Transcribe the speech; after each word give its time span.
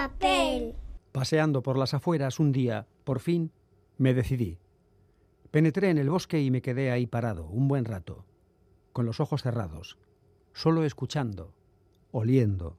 papel. 0.00 0.74
Paseando 1.12 1.62
por 1.62 1.76
las 1.76 1.92
afueras 1.92 2.40
un 2.40 2.52
día, 2.52 2.86
por 3.04 3.20
fin, 3.20 3.52
me 3.98 4.14
decidí. 4.14 4.58
Penetré 5.50 5.90
en 5.90 5.98
el 5.98 6.08
bosque 6.08 6.40
y 6.40 6.50
me 6.50 6.62
quedé 6.62 6.90
ahí 6.90 7.06
parado, 7.06 7.46
un 7.48 7.68
buen 7.68 7.84
rato, 7.84 8.24
con 8.94 9.04
los 9.04 9.20
ojos 9.20 9.42
cerrados, 9.42 9.98
solo 10.54 10.84
escuchando, 10.84 11.52
oliendo, 12.12 12.78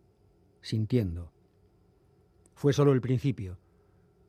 sintiendo. 0.61 1.31
Fue 2.55 2.73
solo 2.73 2.91
el 2.91 3.01
principio. 3.01 3.59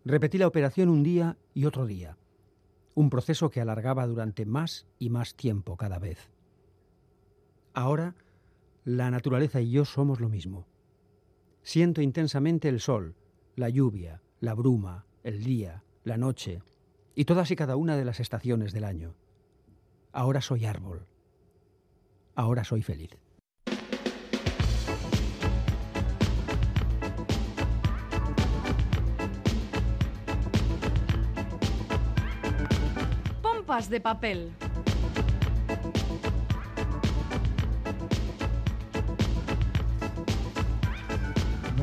Repetí 0.04 0.36
la 0.36 0.48
operación 0.48 0.90
un 0.90 1.02
día 1.02 1.38
y 1.54 1.64
otro 1.64 1.86
día, 1.86 2.18
un 2.94 3.08
proceso 3.08 3.48
que 3.48 3.62
alargaba 3.62 4.06
durante 4.06 4.44
más 4.44 4.86
y 4.98 5.08
más 5.08 5.34
tiempo 5.34 5.78
cada 5.78 5.98
vez. 5.98 6.30
Ahora, 7.72 8.16
la 8.84 9.10
naturaleza 9.10 9.62
y 9.62 9.70
yo 9.70 9.86
somos 9.86 10.20
lo 10.20 10.28
mismo. 10.28 10.66
Siento 11.64 12.02
intensamente 12.02 12.68
el 12.68 12.80
sol, 12.80 13.14
la 13.54 13.68
lluvia, 13.68 14.20
la 14.40 14.54
bruma, 14.54 15.06
el 15.22 15.44
día, 15.44 15.84
la 16.02 16.16
noche 16.16 16.60
y 17.14 17.24
todas 17.24 17.52
y 17.52 17.56
cada 17.56 17.76
una 17.76 17.96
de 17.96 18.04
las 18.04 18.18
estaciones 18.18 18.72
del 18.72 18.82
año. 18.82 19.14
Ahora 20.10 20.40
soy 20.40 20.64
árbol. 20.64 21.06
Ahora 22.34 22.64
soy 22.64 22.82
feliz. 22.82 23.16
Pompas 33.40 33.88
de 33.88 34.00
papel. 34.00 34.52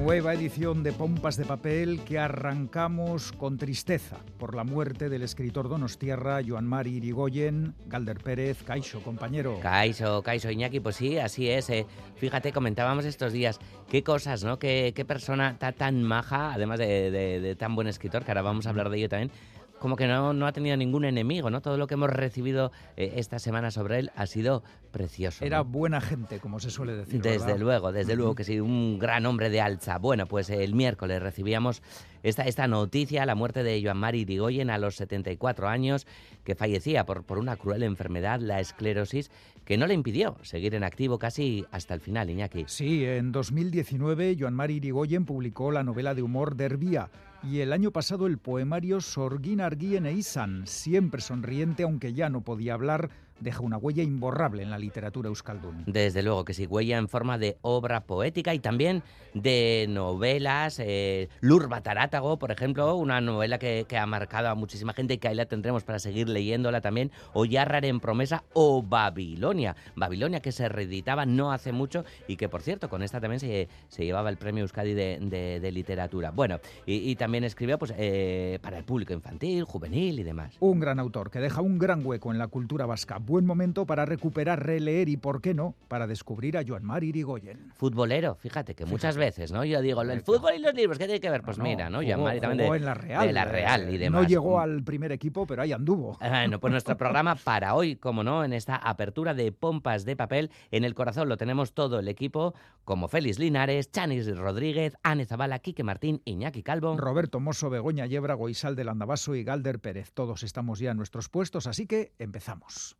Nueva 0.02 0.33
edición 0.33 0.81
de 0.81 0.92
Pompas 0.94 1.36
de 1.38 1.45
Papel 1.45 2.00
que 2.05 2.17
arrancamos 2.17 3.31
con 3.33 3.58
tristeza 3.58 4.17
por 4.39 4.56
la 4.56 4.64
muerte 4.64 5.09
del 5.09 5.22
escritor 5.23 5.67
donostiarra 5.69 6.39
Joan 6.47 6.66
Mari 6.66 6.95
Irigoyen, 6.95 7.75
Galder 7.86 8.17
Pérez, 8.17 8.64
Caixo, 8.64 9.02
compañero. 9.02 9.59
Caixo, 9.61 10.23
Caixo, 10.23 10.50
Iñaki, 10.50 10.80
pues 10.80 10.95
sí, 10.95 11.17
así 11.17 11.50
es. 11.50 11.69
eh. 11.69 11.86
Fíjate, 12.16 12.52
comentábamos 12.53 13.06
estos 13.06 13.33
días, 13.33 13.59
qué 13.89 14.02
cosas, 14.03 14.44
¿no? 14.44 14.58
Qué, 14.58 14.94
persona 15.08 15.58
ta- 15.59 15.73
tan 15.73 16.02
maja, 16.03 16.53
además 16.53 16.80
de, 16.80 17.11
de- 17.11 17.39
de 17.41 17.56
tan 17.56 17.75
buen 17.75 17.88
escritor, 17.88 18.23
que 18.23 18.31
ahora 18.31 18.41
vamos 18.41 18.66
a 18.66 18.69
hablar 18.69 18.89
de 18.89 18.97
ello 18.97 19.09
también, 19.09 19.31
como 19.80 19.95
que 19.95 20.08
no, 20.08 20.33
no 20.33 20.45
ha 20.45 20.52
tenido 20.52 20.77
ningún 20.77 21.05
enemigo, 21.05 21.49
¿no? 21.49 21.61
Todo 21.61 21.77
lo 21.77 21.88
que 21.88 21.95
hemos 21.95 22.09
recibido 22.09 22.72
eh, 22.97 23.13
esta 23.16 23.39
semana 23.39 23.72
sobre 23.72 23.99
él 23.99 24.11
ha 24.16 24.25
sido 24.27 24.63
precioso. 24.91 25.44
Era 25.45 25.59
¿no? 25.59 25.66
buena 25.66 26.02
gente, 26.02 26.39
como 26.39 26.59
se 26.59 26.69
suele 26.69 26.94
decir. 26.95 27.22
Desde 27.22 27.39
¿verdad? 27.39 27.59
luego, 27.59 27.91
desde 27.91 28.16
luego 28.16 28.35
que 28.35 28.44
sí, 28.44 28.59
un 28.59 29.00
gran 29.00 29.25
hombre 29.25 29.50
de 29.50 29.61
alza. 29.61 29.97
Bueno, 29.97 30.27
pues 30.27 30.50
el 30.50 30.75
miércoles 30.75 31.22
recibíamos 31.22 31.81
esta, 32.23 32.44
esta 32.44 32.67
noticia, 32.67 33.25
la 33.25 33.36
muerte 33.36 33.64
de 33.64 33.81
Joan 33.84 33.98
Mari 33.98 34.22
Irigoyen 34.22 34.70
a 34.70 34.78
los 34.78 34.95
74 34.95 35.67
años, 35.67 36.08
que 36.44 36.56
fallecía 36.56 37.06
por, 37.06 37.23
por 37.23 37.38
una 37.38 37.56
cruel 37.56 37.84
enfermedad, 37.84 38.39
la 38.39 38.59
esclerosis, 38.59 39.31
que 39.66 39.78
no 39.78 39.86
le 39.86 39.94
impidió 39.94 40.38
seguir 40.42 40.73
en 40.73 40.84
activo 40.84 41.20
casi 41.20 41.66
hasta 41.72 41.94
el 41.94 42.02
final, 42.02 42.30
Iñaki. 42.30 42.66
Sí, 42.67 43.06
en 43.06 43.31
2019 43.31 44.36
Joan 44.40 44.56
Mari 44.56 44.75
Irigoyen 44.75 45.25
publicó 45.25 45.72
la 45.72 45.84
novela 45.84 46.16
de 46.16 46.23
humor 46.23 46.56
Derbía 46.56 47.09
y 47.44 47.59
el 47.59 47.72
año 47.72 47.92
pasado 47.92 48.28
el 48.28 48.38
poemario 48.38 49.00
Sorgin 49.00 49.62
Arguien 49.62 50.06
e 50.06 50.14
Isan, 50.14 50.66
siempre 50.66 51.22
sonriente 51.22 51.84
aunque 51.84 52.13
ya 52.13 52.29
no 52.29 52.41
podía 52.41 52.74
hablar, 52.74 53.09
deja 53.39 53.61
una 53.61 53.77
huella 53.77 54.03
imborrable 54.03 54.63
en 54.63 54.69
la 54.69 54.77
literatura 54.77 55.29
euskaldun. 55.29 55.83
Desde 55.88 56.23
luego 56.23 56.45
que 56.45 56.53
sí, 56.53 56.66
huella 56.66 56.97
en 56.97 57.07
forma 57.07 57.38
de 57.38 57.57
obra 57.61 58.01
poética 58.01 58.53
y 58.53 58.59
también 58.59 59.03
de 59.33 59.85
novelas. 59.89 60.79
Eh, 60.79 61.29
Lurba 61.41 61.81
Tarátago, 61.81 62.38
por 62.39 62.51
ejemplo, 62.51 62.95
una 62.95 63.22
novela 63.22 63.59
que, 63.59 63.85
que 63.88 63.97
ha 63.97 64.05
marcado 64.05 64.49
a 64.49 64.55
muchísima 64.55 64.94
gente 64.94 65.13
y 65.13 65.17
que 65.17 65.28
ahí 65.28 65.35
la 65.35 65.45
tendremos 65.45 65.83
para 65.83 65.99
seguir 65.99 66.28
leyéndola 66.29 66.81
también. 66.81 67.11
O 67.33 67.45
Yarrar 67.45 67.85
en 67.85 67.99
Promesa 67.99 68.44
o 68.53 68.81
Babilonia. 68.83 69.75
Babilonia 69.95 70.39
que 70.41 70.51
se 70.51 70.67
reeditaba 70.69 71.25
no 71.25 71.51
hace 71.51 71.72
mucho 71.72 72.03
y 72.28 72.35
que, 72.38 72.49
por 72.49 72.61
cierto, 72.61 72.89
con 72.89 73.03
esta 73.03 73.19
también 73.22 73.39
se, 73.39 73.67
se 73.88 74.05
llevaba 74.05 74.29
el 74.29 74.38
premio 74.38 74.63
Euskadi 74.63 74.94
de, 74.94 75.19
de- 75.22 75.59
de 75.59 75.72
literatura. 75.72 76.31
Bueno, 76.31 76.59
y, 76.85 77.09
y 77.09 77.16
también 77.16 77.44
escribió 77.44 77.78
pues, 77.78 77.94
eh, 77.97 78.59
para 78.61 78.78
el 78.78 78.83
público 78.83 79.13
infantil, 79.13 79.63
juvenil 79.63 80.19
y 80.19 80.23
demás. 80.23 80.55
Un 80.59 80.79
gran 80.79 80.99
autor 80.99 81.29
que 81.29 81.39
deja 81.39 81.61
un 81.61 81.78
gran 81.78 82.05
hueco 82.05 82.31
en 82.31 82.38
la 82.38 82.47
cultura 82.47 82.85
vasca. 82.85 83.17
Buen 83.29 83.45
momento 83.45 83.85
para 83.85 84.07
recuperar, 84.07 84.66
releer 84.66 85.07
y, 85.07 85.16
por 85.16 85.40
qué 85.40 85.53
no, 85.53 85.75
para 85.88 86.07
descubrir 86.07 86.57
a 86.57 86.63
Joan 86.67 86.84
Mari 86.84 87.09
Irigoyen. 87.09 87.72
Futbolero, 87.75 88.34
fíjate 88.34 88.73
que 88.73 88.85
muchas 88.85 89.17
veces, 89.17 89.51
¿no? 89.51 89.63
Yo 89.63 89.84
digo, 89.84 90.01
el 90.01 90.22
fútbol 90.23 90.53
y 90.57 90.59
los 90.59 90.73
libros, 90.73 90.97
¿qué 90.97 91.06
tiene 91.06 91.19
que 91.19 91.29
ver? 91.29 91.44
Pues 91.44 91.59
No, 91.59 91.63
mira, 91.63 91.91
¿no? 91.91 92.00
jugó- 92.00 92.09
Joan 92.09 92.23
Mari 92.23 92.40
también 92.41 92.62
jugó 92.63 92.73
de, 92.73 92.79
en 92.79 92.85
la 92.85 92.94
Real. 92.95 93.28
de 93.28 93.34
la 93.34 93.45
Real 93.45 93.94
y 93.94 93.97
demás. 94.00 94.23
No 94.23 94.28
llegó 94.28 94.59
al 94.59 94.84
primer 94.84 95.12
equipo, 95.12 95.45
pero 95.45 95.62
ahí 95.62 95.72
anduvo. 95.72 96.17
Bueno, 96.40 96.59
pues 96.59 96.72
nuestro 96.72 96.97
programa 96.97 97.35
para 97.35 97.75
hoy, 97.75 97.97
como 97.97 98.23
no, 98.23 98.44
en 98.44 98.53
esta 98.53 98.75
apertura 98.78 99.35
de 99.35 99.51
pompas 99.51 100.06
de 100.06 100.16
papel, 100.16 100.50
en 100.72 100.84
el 100.84 100.96
corazón 100.96 101.29
lo 101.29 101.38
tenemos 101.38 101.73
todo 101.73 102.00
el 102.00 102.07
equipo, 102.07 102.56
como 102.84 103.09
Félix 103.09 103.38
Linares, 103.38 103.91
Chanis 103.91 104.35
Rodríguez, 104.35 104.96
Ane 105.03 105.25
Zabala, 105.28 105.59
Quique 105.59 105.84
Martín, 105.84 106.23
Iñaki 106.25 106.63
Calvo. 106.63 106.97
Roberto 106.97 107.40
Mosso, 107.40 107.69
Begoña 107.69 108.07
Yebra, 108.07 108.34
Goisal 108.34 108.75
del 108.75 108.90
Andabaso 108.90 109.35
y 109.35 109.44
Galder 109.44 109.78
Pérez. 109.78 110.11
Todos 110.16 110.41
estamos 110.41 110.79
ya 110.79 110.90
en 110.91 110.97
nuestros 110.97 111.29
puestos, 111.29 111.67
así 111.67 111.85
que 111.85 112.13
empezamos. 112.17 112.97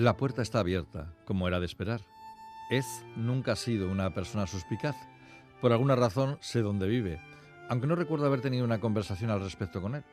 La 0.00 0.16
puerta 0.16 0.40
está 0.40 0.60
abierta, 0.60 1.12
como 1.26 1.46
era 1.46 1.60
de 1.60 1.66
esperar. 1.66 2.00
Ez 2.70 2.86
nunca 3.16 3.52
ha 3.52 3.56
sido 3.56 3.90
una 3.90 4.14
persona 4.14 4.46
suspicaz. 4.46 4.96
Por 5.60 5.72
alguna 5.72 5.94
razón 5.94 6.38
sé 6.40 6.62
dónde 6.62 6.88
vive, 6.88 7.20
aunque 7.68 7.86
no 7.86 7.96
recuerdo 7.96 8.24
haber 8.24 8.40
tenido 8.40 8.64
una 8.64 8.80
conversación 8.80 9.30
al 9.30 9.42
respecto 9.42 9.82
con 9.82 9.96
él. 9.96 10.04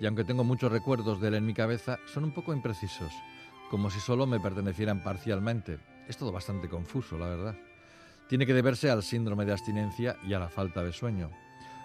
Y 0.00 0.06
aunque 0.06 0.24
tengo 0.24 0.42
muchos 0.42 0.72
recuerdos 0.72 1.20
de 1.20 1.28
él 1.28 1.34
en 1.34 1.46
mi 1.46 1.54
cabeza, 1.54 2.00
son 2.12 2.24
un 2.24 2.34
poco 2.34 2.52
imprecisos, 2.52 3.12
como 3.70 3.88
si 3.88 4.00
solo 4.00 4.26
me 4.26 4.40
pertenecieran 4.40 5.00
parcialmente. 5.04 5.78
Es 6.08 6.16
todo 6.16 6.32
bastante 6.32 6.68
confuso, 6.68 7.18
la 7.18 7.28
verdad. 7.28 7.56
Tiene 8.28 8.46
que 8.46 8.54
deberse 8.54 8.90
al 8.90 9.02
síndrome 9.02 9.44
de 9.44 9.52
abstinencia 9.52 10.16
y 10.26 10.34
a 10.34 10.38
la 10.38 10.48
falta 10.48 10.82
de 10.84 10.92
sueño. 10.92 11.30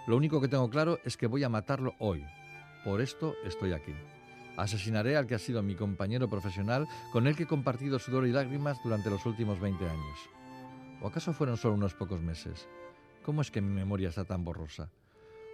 Lo 0.06 0.16
único 0.16 0.40
que 0.40 0.48
tengo 0.48 0.70
claro 0.70 1.00
es 1.04 1.16
que 1.16 1.26
voy 1.26 1.42
a 1.42 1.48
matarlo 1.48 1.94
hoy. 1.98 2.24
Por 2.84 3.00
esto 3.00 3.34
estoy 3.44 3.72
aquí. 3.72 3.92
Asesinaré 4.56 5.16
al 5.16 5.26
que 5.26 5.34
ha 5.34 5.38
sido 5.38 5.62
mi 5.62 5.74
compañero 5.74 6.30
profesional 6.30 6.86
con 7.12 7.26
el 7.26 7.36
que 7.36 7.42
he 7.42 7.46
compartido 7.46 7.98
sudor 7.98 8.26
y 8.26 8.32
lágrimas 8.32 8.78
durante 8.84 9.10
los 9.10 9.26
últimos 9.26 9.60
20 9.60 9.84
años. 9.84 10.18
¿O 11.02 11.08
acaso 11.08 11.32
fueron 11.32 11.56
solo 11.56 11.74
unos 11.74 11.94
pocos 11.94 12.20
meses? 12.20 12.68
¿Cómo 13.22 13.42
es 13.42 13.50
que 13.50 13.60
mi 13.60 13.74
memoria 13.74 14.08
está 14.08 14.24
tan 14.24 14.44
borrosa? 14.44 14.88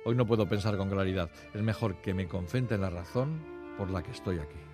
Hoy 0.04 0.14
no 0.14 0.26
puedo 0.26 0.48
pensar 0.48 0.76
con 0.76 0.90
claridad. 0.90 1.30
Es 1.54 1.62
mejor 1.62 2.02
que 2.02 2.12
me 2.12 2.28
concentre 2.28 2.74
en 2.74 2.82
la 2.82 2.90
razón 2.90 3.40
por 3.78 3.90
la 3.90 4.02
que 4.02 4.10
estoy 4.10 4.38
aquí. 4.38 4.71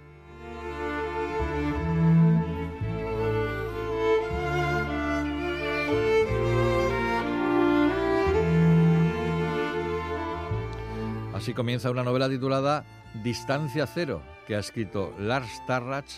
Así 11.39 11.55
comienza 11.55 11.93
una 11.93 12.03
novela 12.03 12.29
titulada 12.29 12.85
Distancia 13.23 13.87
Cero, 13.87 14.25
que 14.49 14.57
ha 14.57 14.59
escrito 14.59 15.15
Lars 15.21 15.65
Tarrach 15.69 16.11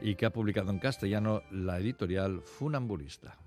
y 0.00 0.14
que 0.14 0.24
ha 0.24 0.32
publicado 0.32 0.70
en 0.70 0.78
castellano 0.78 1.42
la 1.50 1.78
editorial 1.78 2.40
Funambulista. 2.40 3.41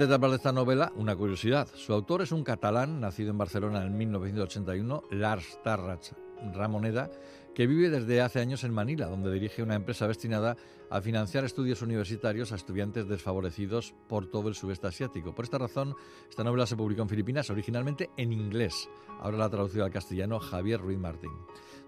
De 0.00 0.14
hablar 0.14 0.30
de 0.30 0.36
esta 0.38 0.50
novela, 0.50 0.92
una 0.96 1.14
curiosidad. 1.14 1.68
Su 1.74 1.92
autor 1.92 2.22
es 2.22 2.32
un 2.32 2.42
catalán 2.42 3.02
nacido 3.02 3.32
en 3.32 3.36
Barcelona 3.36 3.84
en 3.84 3.98
1981, 3.98 5.02
Lars 5.10 5.58
Tarrach 5.62 6.12
Ramoneda, 6.54 7.10
que 7.54 7.66
vive 7.66 7.90
desde 7.90 8.22
hace 8.22 8.40
años 8.40 8.64
en 8.64 8.72
Manila, 8.72 9.08
donde 9.08 9.30
dirige 9.30 9.62
una 9.62 9.74
empresa 9.74 10.08
destinada 10.08 10.56
a 10.90 11.00
financiar 11.00 11.44
estudios 11.44 11.82
universitarios 11.82 12.52
a 12.52 12.56
estudiantes 12.56 13.08
desfavorecidos 13.08 13.94
por 14.08 14.28
todo 14.28 14.48
el 14.48 14.54
sudeste 14.54 14.88
asiático. 14.88 15.34
Por 15.34 15.44
esta 15.44 15.58
razón, 15.58 15.94
esta 16.28 16.44
novela 16.44 16.66
se 16.66 16.76
publicó 16.76 17.02
en 17.02 17.08
Filipinas 17.08 17.48
originalmente 17.48 18.10
en 18.16 18.32
inglés. 18.32 18.88
Ahora 19.20 19.38
la 19.38 19.44
ha 19.46 19.50
traducido 19.50 19.84
al 19.84 19.92
castellano 19.92 20.40
Javier 20.40 20.80
Ruiz 20.80 20.98
Martín. 20.98 21.32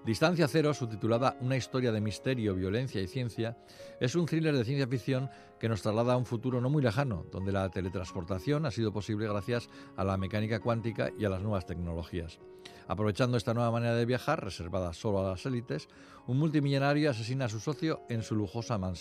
Distancia 0.04 0.48
Cero, 0.48 0.74
subtitulada 0.74 1.36
Una 1.40 1.56
historia 1.56 1.92
de 1.92 2.00
misterio, 2.00 2.56
violencia 2.56 3.00
y 3.00 3.06
ciencia, 3.06 3.56
es 4.00 4.16
un 4.16 4.26
thriller 4.26 4.56
de 4.56 4.64
ciencia 4.64 4.88
ficción 4.88 5.30
que 5.60 5.68
nos 5.68 5.80
traslada 5.80 6.14
a 6.14 6.16
un 6.16 6.26
futuro 6.26 6.60
no 6.60 6.68
muy 6.68 6.82
lejano, 6.82 7.24
donde 7.30 7.52
la 7.52 7.70
teletransportación 7.70 8.66
ha 8.66 8.72
sido 8.72 8.92
posible 8.92 9.28
gracias 9.28 9.70
a 9.96 10.02
la 10.02 10.16
mecánica 10.16 10.58
cuántica 10.58 11.10
y 11.16 11.24
a 11.24 11.28
las 11.28 11.40
nuevas 11.40 11.66
tecnologías. 11.66 12.40
Aprovechando 12.88 13.36
esta 13.36 13.54
nueva 13.54 13.70
manera 13.70 13.94
de 13.94 14.04
viajar, 14.04 14.42
reservada 14.42 14.92
solo 14.92 15.20
a 15.20 15.30
las 15.30 15.46
élites, 15.46 15.88
un 16.26 16.38
multimillonario 16.38 17.10
asesina 17.10 17.44
a 17.44 17.48
su 17.48 17.60
socio 17.60 18.02
en 18.08 18.22
su 18.22 18.34
lujosa 18.34 18.78
mansión. 18.78 18.91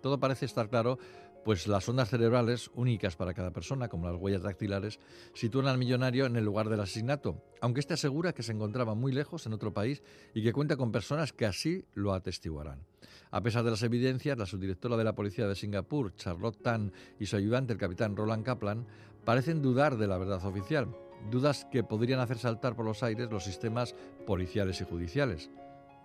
Todo 0.00 0.20
parece 0.20 0.46
estar 0.46 0.68
claro 0.68 0.98
pues 1.44 1.66
las 1.66 1.88
ondas 1.88 2.10
cerebrales, 2.10 2.70
únicas 2.74 3.16
para 3.16 3.32
cada 3.32 3.52
persona, 3.52 3.88
como 3.88 4.06
las 4.06 4.20
huellas 4.20 4.42
dactilares, 4.42 4.98
sitúan 5.32 5.66
al 5.66 5.78
millonario 5.78 6.26
en 6.26 6.36
el 6.36 6.44
lugar 6.44 6.68
del 6.68 6.80
asesinato, 6.80 7.42
aunque 7.62 7.80
éste 7.80 7.94
asegura 7.94 8.34
que 8.34 8.42
se 8.42 8.52
encontraba 8.52 8.94
muy 8.94 9.12
lejos, 9.12 9.46
en 9.46 9.54
otro 9.54 9.72
país, 9.72 10.02
y 10.34 10.42
que 10.42 10.52
cuenta 10.52 10.76
con 10.76 10.92
personas 10.92 11.32
que 11.32 11.46
así 11.46 11.86
lo 11.94 12.12
atestiguarán. 12.12 12.84
A 13.30 13.42
pesar 13.42 13.64
de 13.64 13.70
las 13.70 13.82
evidencias, 13.82 14.36
la 14.36 14.44
subdirectora 14.44 14.98
de 14.98 15.04
la 15.04 15.14
policía 15.14 15.46
de 15.46 15.54
Singapur, 15.54 16.14
Charlotte 16.16 16.62
Tan, 16.62 16.92
y 17.18 17.24
su 17.24 17.36
ayudante, 17.36 17.72
el 17.72 17.78
capitán 17.78 18.14
Roland 18.14 18.44
Kaplan, 18.44 18.86
parecen 19.24 19.62
dudar 19.62 19.96
de 19.96 20.06
la 20.06 20.18
verdad 20.18 20.44
oficial, 20.44 20.94
dudas 21.30 21.66
que 21.70 21.82
podrían 21.82 22.20
hacer 22.20 22.36
saltar 22.38 22.76
por 22.76 22.84
los 22.84 23.02
aires 23.02 23.30
los 23.30 23.44
sistemas 23.44 23.94
policiales 24.26 24.82
y 24.82 24.84
judiciales. 24.84 25.50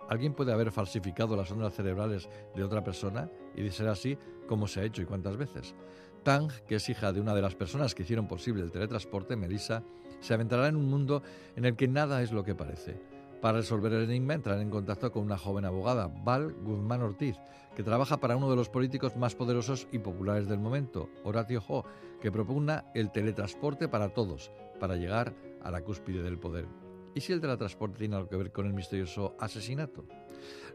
¿Alguien 0.10 0.34
puede 0.34 0.54
haber 0.54 0.72
falsificado 0.72 1.36
las 1.36 1.52
ondas 1.52 1.74
cerebrales 1.74 2.30
de 2.56 2.64
otra 2.64 2.84
persona? 2.84 3.30
Y 3.56 3.64
de 3.64 3.72
ser 3.72 3.88
así, 3.88 4.18
¿cómo 4.48 4.68
se 4.68 4.82
ha 4.82 4.84
hecho 4.84 5.02
y 5.02 5.06
cuántas 5.06 5.38
veces? 5.38 5.76
Tang, 6.24 6.52
que 6.68 6.76
es 6.76 6.90
hija 6.90 7.12
de 7.12 7.22
una 7.22 7.36
de 7.36 7.42
las 7.42 7.56
personas 7.56 7.94
que 7.94 8.04
hicieron 8.04 8.28
posible 8.28 8.64
el 8.64 8.72
teletransporte, 8.72 9.36
Melissa, 9.36 9.84
se 10.20 10.34
aventará 10.34 10.68
en 10.68 10.78
un 10.78 10.90
mundo 10.90 11.22
en 11.56 11.66
el 11.66 11.76
que 11.76 11.88
nada 11.88 12.22
es 12.22 12.32
lo 12.32 12.44
que 12.44 12.56
parece. 12.56 13.00
Para 13.42 13.58
resolver 13.58 13.92
el 13.92 14.06
enigma 14.06 14.36
entrará 14.36 14.62
en 14.62 14.70
contacto 14.70 15.12
con 15.12 15.24
una 15.24 15.38
joven 15.38 15.66
abogada, 15.66 16.08
Val 16.08 16.54
Guzmán 16.64 17.02
Ortiz, 17.02 17.36
que 17.76 17.84
trabaja 17.84 18.18
para 18.22 18.38
uno 18.38 18.50
de 18.50 18.56
los 18.56 18.70
políticos 18.70 19.18
más 19.18 19.36
poderosos 19.36 19.88
y 19.92 20.00
populares 20.00 20.48
del 20.48 20.60
momento, 20.60 21.10
Horatio 21.26 21.62
Ho, 21.68 21.84
que 22.22 22.32
propugna 22.32 22.86
el 22.96 23.12
teletransporte 23.12 23.90
para 23.90 24.14
todos, 24.14 24.52
para 24.80 24.96
llegar 24.96 25.34
a 25.62 25.72
la 25.72 25.82
cúspide 25.82 26.24
del 26.24 26.40
poder. 26.40 26.83
¿Y 27.16 27.22
si 27.22 27.32
el 27.32 27.42
teletransporte 27.42 28.00
tiene 28.00 28.16
algo 28.16 28.30
que 28.30 28.38
ver 28.38 28.52
con 28.52 28.66
el 28.66 28.74
misterioso 28.74 29.36
asesinato? 29.40 30.06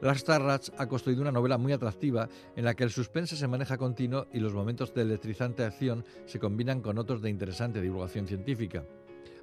Lars 0.00 0.24
Tarrats 0.24 0.72
ha 0.78 0.86
construido 0.86 1.22
una 1.22 1.32
novela 1.32 1.58
muy 1.58 1.72
atractiva 1.72 2.28
en 2.54 2.64
la 2.64 2.74
que 2.74 2.84
el 2.84 2.90
suspense 2.90 3.36
se 3.36 3.48
maneja 3.48 3.76
continuo 3.76 4.28
y 4.32 4.38
los 4.38 4.54
momentos 4.54 4.94
de 4.94 5.02
electrizante 5.02 5.64
acción 5.64 6.04
se 6.26 6.38
combinan 6.38 6.80
con 6.80 6.98
otros 6.98 7.20
de 7.20 7.30
interesante 7.30 7.80
divulgación 7.80 8.26
científica. 8.26 8.84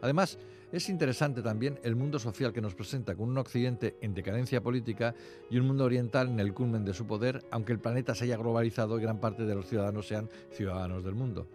Además, 0.02 0.38
es 0.72 0.90
interesante 0.90 1.42
también 1.42 1.80
el 1.84 1.96
mundo 1.96 2.20
social 2.20 2.54
que 2.54 2.62
nos 2.62 2.76
presenta 2.76 3.16
con 3.16 3.30
un 3.30 3.38
occidente 3.38 3.98
en 4.02 4.14
decadencia 4.14 4.62
política 4.62 5.14
y 5.50 5.58
un 5.58 5.68
mundo 5.68 5.86
oriental 5.86 6.30
en 6.30 6.40
el 6.40 6.54
culmen 6.54 6.86
de 6.86 6.94
su 6.94 7.06
poder, 7.06 7.44
aunque 7.52 7.74
el 7.74 7.80
planeta 7.80 8.16
se 8.16 8.26
haya 8.26 8.38
globalizado 8.38 8.98
y 8.98 9.02
gran 9.02 9.20
parte 9.20 9.46
de 9.46 9.56
los 9.56 9.68
ciudadanos 9.68 10.08
sean 10.08 10.30
ciudadanos 10.52 11.04
del 11.04 11.16
mundo. 11.16 11.48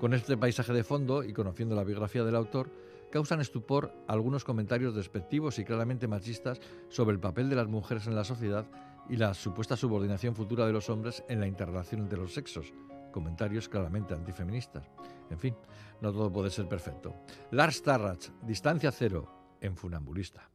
Con 0.00 0.14
este 0.14 0.36
paisaje 0.36 0.72
de 0.72 0.84
fondo 0.84 1.24
y 1.24 1.32
conociendo 1.32 1.74
la 1.74 1.84
biografía 1.84 2.22
del 2.22 2.36
autor, 2.36 2.70
causan 3.10 3.40
estupor 3.40 3.92
algunos 4.08 4.44
comentarios 4.44 4.94
despectivos 4.94 5.58
y 5.58 5.64
claramente 5.64 6.08
machistas 6.08 6.60
sobre 6.88 7.14
el 7.14 7.20
papel 7.20 7.48
de 7.48 7.56
las 7.56 7.68
mujeres 7.68 8.06
en 8.06 8.14
la 8.14 8.24
sociedad 8.24 8.66
y 9.08 9.16
la 9.16 9.34
supuesta 9.34 9.76
subordinación 9.76 10.34
futura 10.34 10.66
de 10.66 10.72
los 10.72 10.90
hombres 10.90 11.24
en 11.28 11.40
la 11.40 11.46
interrelación 11.46 12.02
entre 12.02 12.18
los 12.18 12.34
sexos. 12.34 12.72
Comentarios 13.12 13.68
claramente 13.68 14.14
antifeministas. 14.14 14.90
En 15.30 15.38
fin, 15.38 15.56
no 16.00 16.12
todo 16.12 16.30
puede 16.30 16.50
ser 16.50 16.68
perfecto. 16.68 17.14
Lars 17.50 17.82
Tarrach, 17.82 18.28
Distancia 18.42 18.90
Cero, 18.92 19.56
en 19.60 19.76
Funambulista. 19.76 20.50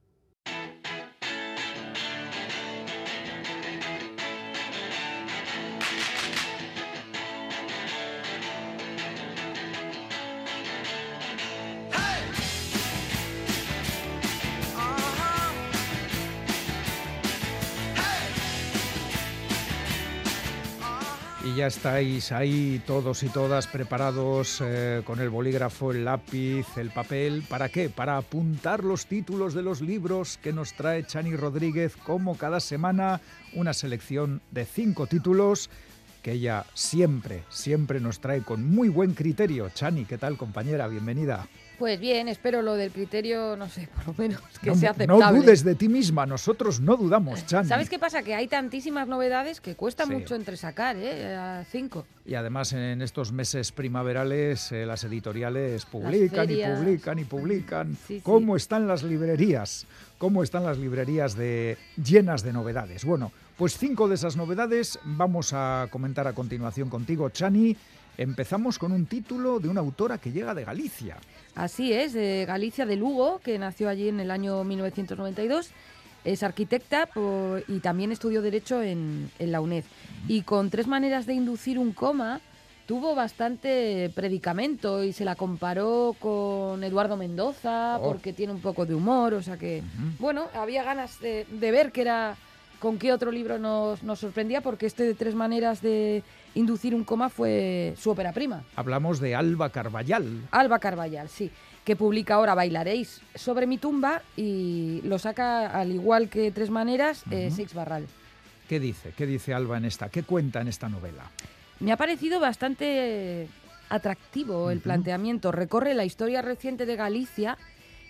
Ya 21.61 21.67
estáis 21.67 22.31
ahí 22.31 22.81
todos 22.87 23.21
y 23.21 23.29
todas 23.29 23.67
preparados 23.67 24.63
eh, 24.65 25.03
con 25.05 25.19
el 25.19 25.29
bolígrafo, 25.29 25.91
el 25.91 26.05
lápiz, 26.05 26.65
el 26.75 26.89
papel. 26.89 27.43
¿Para 27.47 27.69
qué? 27.69 27.87
Para 27.87 28.17
apuntar 28.17 28.83
los 28.83 29.05
títulos 29.05 29.53
de 29.53 29.61
los 29.61 29.79
libros 29.79 30.39
que 30.41 30.53
nos 30.53 30.73
trae 30.73 31.05
Chani 31.05 31.35
Rodríguez, 31.35 31.95
como 31.97 32.35
cada 32.35 32.59
semana, 32.61 33.21
una 33.53 33.73
selección 33.73 34.41
de 34.49 34.65
cinco 34.65 35.05
títulos 35.05 35.69
que 36.23 36.31
ella 36.31 36.65
siempre, 36.73 37.43
siempre 37.49 37.99
nos 37.99 38.21
trae 38.21 38.41
con 38.41 38.67
muy 38.67 38.89
buen 38.89 39.13
criterio. 39.13 39.69
Chani, 39.69 40.05
¿qué 40.05 40.17
tal 40.17 40.37
compañera? 40.37 40.87
Bienvenida. 40.87 41.47
Pues 41.81 41.99
bien, 41.99 42.27
espero 42.27 42.61
lo 42.61 42.75
del 42.75 42.91
criterio, 42.91 43.57
no 43.57 43.67
sé, 43.67 43.89
por 43.95 44.09
lo 44.09 44.13
menos 44.15 44.39
que 44.61 44.69
no, 44.69 44.75
sea 44.75 44.91
aceptable. 44.91 45.19
No 45.19 45.41
dudes 45.41 45.63
de 45.63 45.73
ti 45.73 45.89
misma, 45.89 46.27
nosotros 46.27 46.79
no 46.79 46.95
dudamos, 46.95 47.43
Chani. 47.47 47.67
¿Sabes 47.67 47.89
qué 47.89 47.97
pasa? 47.97 48.21
Que 48.21 48.35
hay 48.35 48.47
tantísimas 48.47 49.07
novedades 49.07 49.59
que 49.61 49.75
cuesta 49.75 50.05
Sí. 50.05 50.11
mucho 50.11 50.35
entresacar, 50.35 50.95
¿eh? 50.95 51.35
A 51.35 51.65
cinco. 51.71 52.05
Y 52.23 52.35
además 52.35 52.73
en 52.73 53.01
estos 53.01 53.31
meses 53.31 53.71
primaverales 53.71 54.71
eh, 54.71 54.85
las 54.85 55.03
editoriales 55.05 55.85
publican 55.87 56.51
y 56.51 56.63
publican 56.63 57.17
y 57.17 57.23
publican. 57.25 57.97
Sí, 58.07 58.17
sí. 58.17 58.21
¿Cómo 58.21 58.55
están 58.55 58.87
las 58.87 59.01
librerías? 59.01 59.87
¿Cómo 60.19 60.43
están 60.43 60.63
las 60.63 60.77
librerías 60.77 61.35
de, 61.35 61.79
llenas 61.97 62.43
de 62.43 62.53
novedades? 62.53 63.05
Bueno, 63.05 63.31
pues 63.57 63.75
cinco 63.75 64.07
de 64.07 64.13
esas 64.13 64.37
novedades 64.37 64.99
vamos 65.03 65.51
a 65.53 65.87
comentar 65.89 66.27
a 66.27 66.33
continuación 66.33 66.89
contigo, 66.89 67.29
Chani. 67.31 67.75
Empezamos 68.17 68.77
con 68.77 68.91
un 68.91 69.05
título 69.05 69.59
de 69.59 69.69
una 69.69 69.79
autora 69.81 70.17
que 70.17 70.31
llega 70.31 70.53
de 70.53 70.63
Galicia. 70.63 71.17
Así 71.55 71.91
es, 71.93 72.13
de 72.13 72.45
Galicia 72.45 72.85
de 72.85 72.95
Lugo, 72.95 73.39
que 73.43 73.57
nació 73.57 73.89
allí 73.89 74.09
en 74.09 74.19
el 74.19 74.31
año 74.31 74.63
1992. 74.63 75.71
Es 76.23 76.43
arquitecta 76.43 77.09
y 77.67 77.79
también 77.79 78.11
estudió 78.11 78.41
Derecho 78.43 78.81
en, 78.83 79.31
en 79.39 79.51
la 79.51 79.59
UNED. 79.59 79.83
Y 80.27 80.43
con 80.43 80.69
tres 80.69 80.85
maneras 80.87 81.25
de 81.25 81.33
inducir 81.33 81.79
un 81.79 81.93
coma, 81.93 82.41
tuvo 82.85 83.15
bastante 83.15 84.11
predicamento 84.13 85.03
y 85.03 85.13
se 85.13 85.25
la 85.25 85.35
comparó 85.35 86.15
con 86.19 86.83
Eduardo 86.83 87.17
Mendoza 87.17 87.97
Oh. 87.99 88.03
porque 88.03 88.33
tiene 88.33 88.53
un 88.53 88.61
poco 88.61 88.85
de 88.85 88.93
humor. 88.93 89.33
O 89.33 89.41
sea 89.41 89.57
que, 89.57 89.81
bueno, 90.19 90.47
había 90.53 90.83
ganas 90.83 91.19
de, 91.21 91.45
de 91.49 91.71
ver 91.71 91.91
que 91.91 92.01
era 92.01 92.35
con 92.79 92.97
qué 92.99 93.13
otro 93.13 93.31
libro 93.31 93.57
nos, 93.57 94.03
nos 94.03 94.19
sorprendía, 94.19 94.61
porque 94.61 94.85
este 94.85 95.03
de 95.03 95.13
tres 95.15 95.33
maneras 95.35 95.81
de 95.81 96.23
inducir 96.55 96.95
un 96.95 97.03
coma 97.03 97.29
fue 97.29 97.93
su 97.97 98.11
ópera 98.11 98.31
prima. 98.33 98.63
Hablamos 98.75 99.19
de 99.19 99.35
Alba 99.35 99.69
Carballal. 99.69 100.47
Alba 100.51 100.79
Carballal, 100.79 101.29
sí, 101.29 101.51
que 101.83 101.95
publica 101.95 102.35
ahora 102.35 102.55
Bailaréis 102.55 103.21
sobre 103.35 103.67
mi 103.67 103.77
tumba 103.77 104.21
y 104.35 105.01
lo 105.03 105.19
saca 105.19 105.67
al 105.67 105.91
igual 105.91 106.29
que 106.29 106.51
Tres 106.51 106.69
Maneras, 106.69 107.23
eh, 107.31 107.51
Six 107.51 107.73
Barral. 107.73 108.07
¿Qué 108.67 108.79
dice? 108.79 109.13
¿Qué 109.15 109.25
dice 109.25 109.53
Alba 109.53 109.77
en 109.77 109.85
esta? 109.85 110.09
¿Qué 110.09 110.23
cuenta 110.23 110.61
en 110.61 110.67
esta 110.67 110.87
novela? 110.87 111.23
Me 111.79 111.91
ha 111.91 111.97
parecido 111.97 112.39
bastante 112.39 113.47
atractivo 113.89 114.71
el 114.71 114.79
planteamiento. 114.79 115.51
Recorre 115.51 115.93
la 115.93 116.05
historia 116.05 116.41
reciente 116.41 116.85
de 116.85 116.95
Galicia 116.95 117.57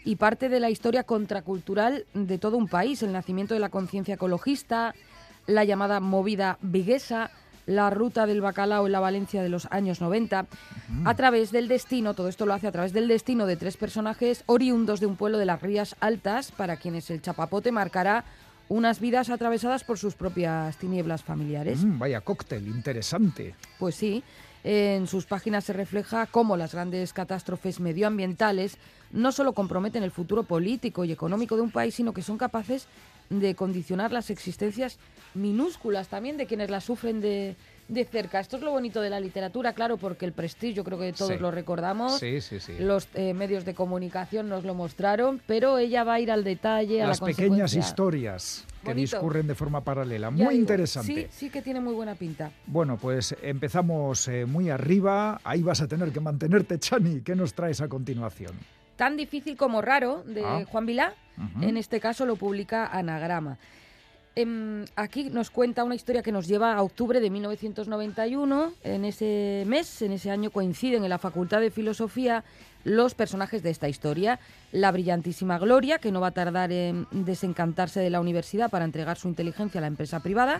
y 0.03 0.17
parte 0.17 0.49
de 0.49 0.59
la 0.59 0.69
historia 0.69 1.03
contracultural 1.03 2.05
de 2.13 2.37
todo 2.37 2.57
un 2.57 2.67
país, 2.67 3.01
el 3.03 3.13
nacimiento 3.13 3.53
de 3.53 3.59
la 3.59 3.69
conciencia 3.69 4.15
ecologista, 4.15 4.93
la 5.47 5.63
llamada 5.63 5.99
movida 5.99 6.57
viguesa, 6.61 7.31
la 7.65 7.89
ruta 7.89 8.25
del 8.25 8.41
bacalao 8.41 8.85
en 8.85 8.91
la 8.91 8.99
Valencia 8.99 9.41
de 9.41 9.49
los 9.49 9.67
años 9.71 10.01
90, 10.01 10.45
a 11.05 11.15
través 11.15 11.51
del 11.51 11.67
destino, 11.67 12.13
todo 12.13 12.27
esto 12.27 12.45
lo 12.45 12.53
hace 12.53 12.67
a 12.67 12.71
través 12.71 12.93
del 12.93 13.07
destino 13.07 13.45
de 13.45 13.55
tres 13.55 13.77
personajes 13.77 14.43
oriundos 14.45 14.99
de 14.99 15.05
un 15.05 15.15
pueblo 15.15 15.37
de 15.37 15.45
las 15.45 15.61
Rías 15.61 15.95
Altas, 15.99 16.51
para 16.51 16.77
quienes 16.77 17.09
el 17.09 17.21
chapapote 17.21 17.71
marcará 17.71 18.25
unas 18.69 19.01
vidas 19.01 19.29
atravesadas 19.29 19.83
por 19.83 19.97
sus 19.97 20.15
propias 20.15 20.77
tinieblas 20.77 21.23
familiares. 21.23 21.83
Mm, 21.83 21.99
vaya 21.99 22.21
cóctel, 22.21 22.67
interesante. 22.67 23.53
Pues 23.77 23.95
sí, 23.95 24.23
en 24.63 25.07
sus 25.07 25.25
páginas 25.25 25.65
se 25.65 25.73
refleja 25.73 26.25
cómo 26.27 26.55
las 26.55 26.73
grandes 26.73 27.13
catástrofes 27.13 27.79
medioambientales 27.79 28.77
no 29.11 29.31
solo 29.31 29.53
comprometen 29.53 30.03
el 30.03 30.11
futuro 30.11 30.43
político 30.43 31.03
y 31.03 31.11
económico 31.11 31.55
de 31.55 31.63
un 31.63 31.71
país, 31.71 31.95
sino 31.95 32.13
que 32.13 32.21
son 32.21 32.37
capaces 32.37 32.87
de 33.39 33.55
condicionar 33.55 34.11
las 34.11 34.29
existencias 34.29 34.97
minúsculas 35.33 36.09
también 36.09 36.35
de 36.37 36.45
quienes 36.45 36.69
las 36.69 36.83
sufren 36.83 37.21
de, 37.21 37.55
de 37.87 38.03
cerca. 38.05 38.41
Esto 38.41 38.57
es 38.57 38.63
lo 38.63 38.71
bonito 38.71 38.99
de 39.01 39.09
la 39.09 39.19
literatura, 39.21 39.71
claro, 39.71 39.95
porque 39.95 40.25
el 40.25 40.33
prestigio, 40.33 40.83
creo 40.83 40.99
que 40.99 41.13
todos 41.13 41.31
Sí. 41.31 41.37
lo 41.39 41.49
recordamos. 41.51 42.19
Sí, 42.19 42.41
sí, 42.41 42.59
sí. 42.59 42.73
Los 42.79 43.07
eh, 43.13 43.33
medios 43.33 43.63
de 43.63 43.73
comunicación 43.73 44.49
nos 44.49 44.65
lo 44.65 44.73
mostraron, 44.73 45.41
pero 45.47 45.77
ella 45.77 46.03
va 46.03 46.15
a 46.15 46.19
ir 46.19 46.29
al 46.31 46.43
detalle, 46.43 47.01
a 47.01 47.07
Las 47.07 47.21
la 47.21 47.27
pequeñas 47.27 47.73
historias 47.73 48.65
que 48.81 48.89
Bonito. 48.89 49.15
discurren 49.17 49.47
de 49.47 49.55
forma 49.55 49.81
paralela. 49.81 50.27
Ya 50.27 50.31
Muy 50.31 50.55
digo, 50.55 50.61
interesante. 50.61 51.13
Sí, 51.13 51.27
sí 51.31 51.49
que 51.49 51.61
tiene 51.61 51.79
muy 51.79 51.93
buena 51.93 52.15
pinta. 52.15 52.51
Bueno, 52.67 52.97
pues 52.97 53.33
empezamos 53.41 54.27
eh, 54.27 54.45
muy 54.45 54.69
arriba. 54.69 55.39
Ahí 55.45 55.61
vas 55.61 55.79
a 55.81 55.87
tener 55.87 56.11
que 56.11 56.19
mantenerte, 56.19 56.77
Chani. 56.79 57.21
¿Qué 57.21 57.35
nos 57.35 57.53
traes 57.53 57.79
a 57.79 57.87
continuación? 57.87 58.51
Tan 59.01 59.17
difícil 59.17 59.57
como 59.57 59.81
raro, 59.81 60.23
de 60.27 60.45
Ah. 60.45 60.63
Juan 60.69 60.85
Vilá. 60.85 61.15
En 61.59 61.75
este 61.75 61.99
caso 61.99 62.23
lo 62.27 62.35
publica 62.35 62.85
Anagrama. 62.85 63.57
Em, 64.35 64.85
aquí 64.95 65.31
nos 65.31 65.49
cuenta 65.49 65.83
una 65.83 65.95
historia 65.95 66.21
que 66.21 66.31
nos 66.31 66.47
lleva 66.47 66.75
a 66.75 66.83
octubre 66.83 67.19
de 67.19 67.31
1991. 67.31 68.73
En 68.83 69.03
ese 69.03 69.63
mes, 69.65 70.03
en 70.03 70.11
ese 70.11 70.29
año, 70.29 70.51
coinciden 70.51 71.03
en 71.03 71.09
la 71.09 71.17
Facultad 71.17 71.61
de 71.61 71.71
Filosofía 71.71 72.43
los 72.83 73.15
personajes 73.15 73.63
de 73.63 73.71
esta 73.71 73.89
historia. 73.89 74.39
La 74.71 74.91
brillantísima 74.91 75.57
Gloria, 75.57 75.97
que 75.97 76.11
no 76.11 76.21
va 76.21 76.27
a 76.27 76.31
tardar 76.31 76.71
en 76.71 77.07
desencantarse 77.09 78.01
de 78.01 78.11
la 78.11 78.19
universidad 78.21 78.69
para 78.69 78.85
entregar 78.85 79.17
su 79.17 79.27
inteligencia 79.27 79.79
a 79.79 79.81
la 79.81 79.87
empresa 79.87 80.19
privada. 80.19 80.59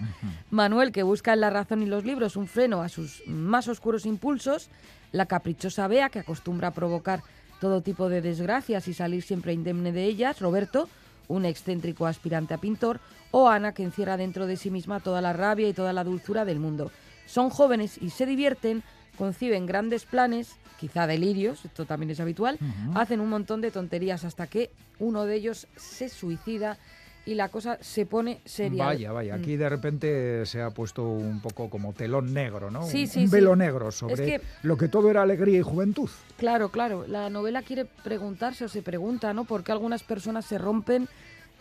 Manuel, 0.50 0.92
que 0.92 1.04
busca 1.04 1.34
en 1.34 1.42
la 1.42 1.52
razón 1.52 1.84
y 1.84 1.86
los 1.86 2.06
libros 2.06 2.36
un 2.38 2.48
freno 2.48 2.82
a 2.82 2.90
sus 2.90 3.22
más 3.28 3.68
oscuros 3.68 4.08
impulsos. 4.08 4.72
La 5.12 5.28
caprichosa 5.28 5.88
Bea, 5.88 6.10
que 6.10 6.18
acostumbra 6.20 6.70
a 6.70 6.72
provocar 6.72 7.22
todo 7.62 7.82
tipo 7.82 8.10
de 8.10 8.22
desgracias 8.22 8.88
y 8.88 8.94
salir 8.94 9.22
siempre 9.22 9.54
indemne 9.54 9.92
de 9.92 10.06
ellas. 10.06 10.40
Roberto, 10.40 10.90
un 11.28 11.46
excéntrico 11.46 12.08
aspirante 12.08 12.56
a 12.56 12.58
pintor, 12.58 13.00
o 13.30 13.48
Ana, 13.48 13.72
que 13.74 13.84
encierra 13.84 14.18
dentro 14.18 14.48
de 14.48 14.58
sí 14.58 14.72
misma 14.72 15.00
toda 15.00 15.22
la 15.22 15.32
rabia 15.32 15.70
y 15.70 15.74
toda 15.74 15.94
la 15.94 16.04
dulzura 16.04 16.44
del 16.44 16.60
mundo. 16.60 16.92
Son 17.28 17.52
jóvenes 17.52 18.00
y 18.02 18.10
se 18.10 18.26
divierten, 18.26 18.82
conciben 19.16 19.68
grandes 19.68 20.06
planes, 20.06 20.56
quizá 20.80 21.06
delirios, 21.06 21.64
esto 21.64 21.86
también 21.86 22.10
es 22.10 22.20
habitual, 22.20 22.58
hacen 22.96 23.22
un 23.22 23.30
montón 23.30 23.62
de 23.62 23.70
tonterías 23.70 24.26
hasta 24.26 24.48
que 24.48 24.72
uno 24.98 25.26
de 25.26 25.36
ellos 25.36 25.68
se 25.76 26.10
suicida 26.10 26.80
y 27.26 27.36
la 27.36 27.50
cosa 27.50 27.78
se 27.82 28.06
pone 28.06 28.42
seria. 28.46 28.86
Vaya, 28.86 29.12
vaya, 29.12 29.36
aquí 29.36 29.56
de 29.56 29.70
repente 29.70 30.46
se 30.46 30.62
ha 30.62 30.72
puesto 30.72 31.04
un 31.04 31.40
poco 31.42 31.70
como 31.70 31.94
telón 31.94 32.34
negro, 32.34 32.72
¿no? 32.72 32.84
Sí, 32.84 33.04
un, 33.04 33.08
sí, 33.08 33.20
un 33.20 33.26
sí. 33.28 33.32
velo 33.32 33.56
negro 33.56 33.92
sobre 33.92 34.26
que- 34.26 34.42
lo 34.64 34.76
que 34.78 34.88
todo 34.88 35.10
era 35.10 35.22
alegría 35.22 35.60
y 35.60 35.62
juventud. 35.62 36.10
Claro, 36.38 36.70
claro. 36.70 37.06
La 37.08 37.30
novela 37.30 37.62
quiere 37.62 37.86
preguntarse 37.86 38.66
o 38.66 38.68
se 38.70 38.82
pregunta, 38.82 39.34
¿no? 39.34 39.46
¿Por 39.46 39.64
qué 39.64 39.72
algunas 39.72 40.02
personas 40.04 40.46
se 40.46 40.58
rompen 40.58 41.08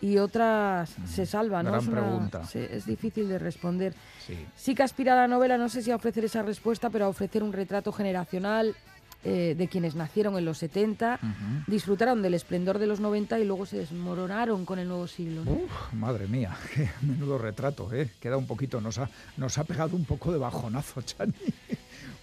y 0.01 0.17
otras 0.17 0.95
se 1.07 1.27
salvan? 1.27 1.65
¿no? 1.65 1.71
gran 1.71 1.83
Es 1.83 1.87
una- 1.87 2.01
pregunta. 2.01 2.43
sí, 2.45 2.57
es 2.59 2.87
difícil 2.87 3.29
de 3.29 3.37
responder. 3.37 3.93
Sí. 4.25 4.35
Sí 4.55 4.73
que 4.73 4.81
aspira 4.81 5.15
la 5.15 5.27
novela, 5.27 5.59
no 5.59 5.69
sé 5.69 5.83
si 5.83 5.91
a 5.91 5.95
ofrecer 5.95 6.25
esa 6.25 6.41
respuesta, 6.41 6.89
pero 6.89 7.05
a 7.05 7.09
ofrecer 7.09 7.43
un 7.43 7.53
retrato 7.53 7.91
generacional 7.91 8.75
eh, 9.23 9.55
de 9.57 9.67
quienes 9.67 9.95
nacieron 9.95 10.37
en 10.37 10.45
los 10.45 10.57
70, 10.57 11.19
disfrutaron 11.67 12.21
del 12.21 12.33
esplendor 12.33 12.79
de 12.79 12.87
los 12.87 12.99
90 12.99 13.39
y 13.39 13.45
luego 13.45 13.65
se 13.65 13.77
desmoronaron 13.77 14.65
con 14.65 14.79
el 14.79 14.87
nuevo 14.87 15.07
siglo. 15.07 15.45
¿no? 15.45 15.51
Uf, 15.51 15.93
madre 15.93 16.27
mía, 16.27 16.55
qué 16.73 16.89
menudo 17.01 17.37
retrato, 17.37 17.91
¿eh? 17.93 18.09
Queda 18.19 18.37
un 18.37 18.47
poquito, 18.47 18.81
nos 18.81 18.97
ha, 18.97 19.09
nos 19.37 19.57
ha 19.57 19.63
pegado 19.63 19.95
un 19.95 20.05
poco 20.05 20.31
de 20.31 20.39
bajonazo, 20.39 21.01
Chani. 21.03 21.33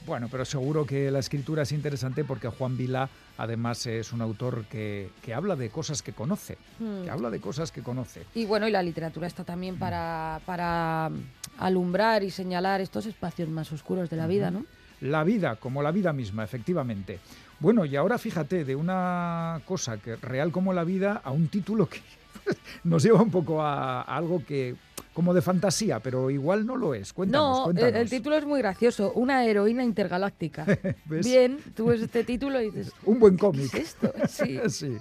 Bueno, 0.06 0.28
pero 0.30 0.44
seguro 0.46 0.86
que 0.86 1.10
la 1.10 1.18
escritura 1.18 1.62
es 1.64 1.72
interesante 1.72 2.24
porque 2.24 2.48
Juan 2.48 2.78
Vilá 2.78 3.10
además 3.36 3.84
es 3.86 4.10
un 4.14 4.22
autor 4.22 4.64
que, 4.64 5.10
que 5.22 5.34
habla 5.34 5.54
de 5.54 5.68
cosas 5.68 6.02
que 6.02 6.12
conoce, 6.14 6.56
Hmm. 6.78 7.04
que 7.04 7.10
habla 7.10 7.28
de 7.28 7.40
cosas 7.40 7.70
que 7.72 7.82
conoce. 7.82 8.24
Y 8.34 8.46
bueno, 8.46 8.66
y 8.66 8.70
la 8.70 8.82
literatura 8.82 9.26
está 9.26 9.44
también 9.44 9.78
para, 9.78 10.40
para 10.46 11.10
alumbrar 11.58 12.22
y 12.22 12.30
señalar 12.30 12.80
estos 12.80 13.04
espacios 13.06 13.48
más 13.50 13.70
oscuros 13.72 14.08
de 14.10 14.16
la 14.16 14.26
vida, 14.26 14.50
¿no? 14.50 14.64
La 15.00 15.24
vida, 15.24 15.56
como 15.56 15.82
la 15.82 15.90
vida 15.92 16.12
misma, 16.12 16.44
efectivamente. 16.44 17.18
Bueno, 17.60 17.84
y 17.84 17.96
ahora 17.96 18.18
fíjate, 18.18 18.64
de 18.64 18.76
una 18.76 19.60
cosa 19.64 19.98
que 19.98 20.16
real 20.16 20.52
como 20.52 20.72
la 20.72 20.84
vida 20.84 21.20
a 21.24 21.30
un 21.30 21.48
título 21.48 21.88
que 21.88 22.00
nos 22.84 23.02
lleva 23.02 23.22
un 23.22 23.30
poco 23.30 23.62
a, 23.62 24.02
a 24.02 24.16
algo 24.16 24.44
que 24.44 24.76
como 25.18 25.34
de 25.34 25.42
fantasía, 25.42 25.98
pero 25.98 26.30
igual 26.30 26.64
no 26.64 26.76
lo 26.76 26.94
es. 26.94 27.12
Cuéntanos, 27.12 27.48
no, 27.48 27.70
el, 27.70 27.74
cuéntanos. 27.74 28.00
el 28.02 28.08
título 28.08 28.36
es 28.36 28.44
muy 28.46 28.60
gracioso, 28.60 29.10
Una 29.16 29.44
heroína 29.44 29.82
intergaláctica. 29.82 30.64
¿Ves? 31.06 31.26
Bien, 31.26 31.58
tú 31.74 31.86
ves 31.86 32.02
este 32.02 32.22
título 32.22 32.60
y 32.60 32.70
dices, 32.70 32.92
Un 33.04 33.18
buen 33.18 33.34
¿qué 33.34 33.40
cómic. 33.40 33.74
es 33.74 33.74
esto? 33.74 34.12
Sí. 34.28 34.60
sí. 34.68 34.96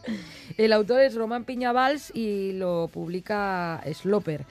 El 0.57 0.73
autor 0.73 1.01
es 1.01 1.13
Román 1.13 1.43
Piñavals 1.43 2.11
y 2.15 2.53
lo 2.53 2.89
publica 2.91 3.83
Sloper. 3.93 4.43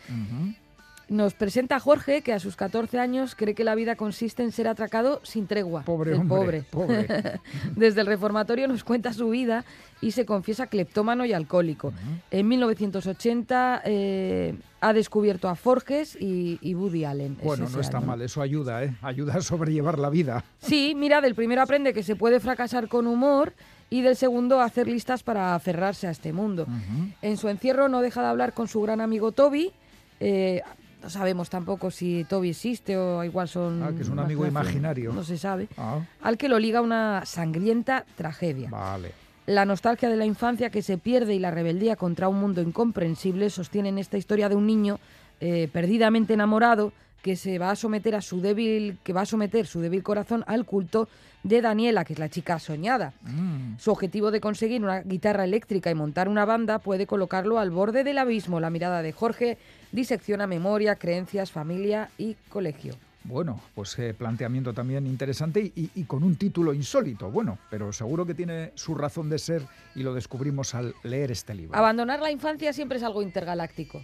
Nos 1.08 1.34
presenta 1.34 1.76
a 1.76 1.80
Jorge, 1.80 2.22
que 2.22 2.32
a 2.32 2.40
sus 2.40 2.56
14 2.56 2.98
años 2.98 3.36
cree 3.36 3.54
que 3.54 3.62
la 3.62 3.76
vida 3.76 3.94
consiste 3.94 4.42
en 4.42 4.50
ser 4.50 4.66
atracado 4.66 5.20
sin 5.22 5.46
tregua. 5.46 5.82
Pobre 5.82 6.12
El 6.12 6.18
hombre, 6.20 6.64
pobre. 6.72 7.06
pobre. 7.06 7.40
Desde 7.76 8.00
el 8.00 8.08
reformatorio 8.08 8.66
nos 8.66 8.82
cuenta 8.82 9.12
su 9.12 9.28
vida 9.30 9.64
y 10.00 10.10
se 10.10 10.26
confiesa 10.26 10.66
cleptómano 10.66 11.24
y 11.24 11.32
alcohólico. 11.32 11.92
En 12.32 12.48
1980 12.48 13.82
eh, 13.84 14.54
ha 14.80 14.92
descubierto 14.92 15.48
a 15.48 15.54
Forges 15.54 16.16
y, 16.20 16.58
y 16.60 16.74
Woody 16.74 17.04
Allen. 17.04 17.36
Bueno, 17.42 17.68
no 17.68 17.80
está 17.80 17.98
año. 17.98 18.06
mal, 18.08 18.22
eso 18.22 18.42
ayuda, 18.42 18.82
¿eh? 18.82 18.94
Ayuda 19.00 19.34
a 19.34 19.40
sobrellevar 19.42 20.00
la 20.00 20.10
vida. 20.10 20.44
Sí, 20.58 20.94
mira, 20.96 21.20
del 21.20 21.36
primero 21.36 21.62
aprende 21.62 21.94
que 21.94 22.02
se 22.02 22.16
puede 22.16 22.40
fracasar 22.40 22.88
con 22.88 23.06
humor 23.06 23.52
y 23.90 24.00
del 24.02 24.16
segundo 24.16 24.60
hacer 24.60 24.88
listas 24.88 25.22
para 25.22 25.54
aferrarse 25.54 26.08
a 26.08 26.10
este 26.10 26.32
mundo. 26.32 26.66
En 27.22 27.36
su 27.36 27.48
encierro 27.48 27.88
no 27.88 28.00
deja 28.02 28.22
de 28.22 28.26
hablar 28.28 28.54
con 28.54 28.66
su 28.66 28.80
gran 28.82 29.00
amigo 29.00 29.30
Toby. 29.30 29.70
eh, 30.18 30.62
no 31.02 31.10
sabemos 31.10 31.50
tampoco 31.50 31.90
si 31.90 32.24
Toby 32.24 32.50
existe 32.50 32.96
o 32.96 33.22
igual 33.24 33.48
son... 33.48 33.82
Ah, 33.82 33.92
que 33.94 34.02
es 34.02 34.08
un 34.08 34.18
amigo 34.18 34.46
imaginario. 34.46 35.12
No 35.12 35.22
se 35.22 35.38
sabe. 35.38 35.68
Ah, 35.76 36.00
Al 36.22 36.36
que 36.38 36.48
lo 36.48 36.58
liga 36.58 36.80
una 36.80 37.22
sangrienta 37.24 38.04
tragedia. 38.16 38.70
vale. 38.70 39.12
La 39.46 39.64
nostalgia 39.64 40.08
de 40.08 40.16
la 40.16 40.26
infancia 40.26 40.70
que 40.70 40.82
se 40.82 40.98
pierde 40.98 41.32
y 41.32 41.38
la 41.38 41.52
rebeldía 41.52 41.94
contra 41.94 42.28
un 42.28 42.40
mundo 42.40 42.60
incomprensible 42.60 43.48
sostienen 43.48 43.96
esta 43.96 44.18
historia 44.18 44.48
de 44.48 44.56
un 44.56 44.66
niño 44.66 44.98
eh, 45.38 45.68
perdidamente 45.72 46.34
enamorado 46.34 46.92
que 47.26 47.34
se 47.34 47.58
va 47.58 47.72
a 47.72 47.74
someter 47.74 48.14
a 48.14 48.20
su 48.20 48.40
débil, 48.40 48.98
que 49.02 49.12
va 49.12 49.22
a 49.22 49.26
someter 49.26 49.66
su 49.66 49.80
débil 49.80 50.04
corazón 50.04 50.44
al 50.46 50.64
culto 50.64 51.08
de 51.42 51.60
Daniela, 51.60 52.04
que 52.04 52.12
es 52.12 52.20
la 52.20 52.28
chica 52.28 52.60
soñada. 52.60 53.14
Mm. 53.22 53.78
Su 53.78 53.90
objetivo 53.90 54.30
de 54.30 54.40
conseguir 54.40 54.80
una 54.84 55.00
guitarra 55.00 55.42
eléctrica 55.42 55.90
y 55.90 55.96
montar 55.96 56.28
una 56.28 56.44
banda 56.44 56.78
puede 56.78 57.08
colocarlo 57.08 57.58
al 57.58 57.72
borde 57.72 58.04
del 58.04 58.18
abismo. 58.18 58.60
La 58.60 58.70
mirada 58.70 59.02
de 59.02 59.10
Jorge 59.10 59.58
disecciona 59.90 60.46
memoria, 60.46 60.94
creencias, 60.94 61.50
familia 61.50 62.10
y 62.16 62.36
colegio. 62.48 62.94
Bueno, 63.24 63.60
pues 63.74 63.98
eh, 63.98 64.14
planteamiento 64.14 64.72
también 64.72 65.04
interesante 65.04 65.60
y, 65.60 65.90
y 65.96 66.04
con 66.04 66.22
un 66.22 66.36
título 66.36 66.72
insólito. 66.72 67.28
Bueno, 67.28 67.58
pero 67.70 67.92
seguro 67.92 68.24
que 68.24 68.34
tiene 68.34 68.70
su 68.76 68.94
razón 68.94 69.28
de 69.28 69.40
ser 69.40 69.62
y 69.96 70.04
lo 70.04 70.14
descubrimos 70.14 70.76
al 70.76 70.94
leer 71.02 71.32
este 71.32 71.56
libro. 71.56 71.76
Abandonar 71.76 72.20
la 72.20 72.30
infancia 72.30 72.72
siempre 72.72 72.98
es 72.98 73.02
algo 73.02 73.22
intergaláctico, 73.22 74.00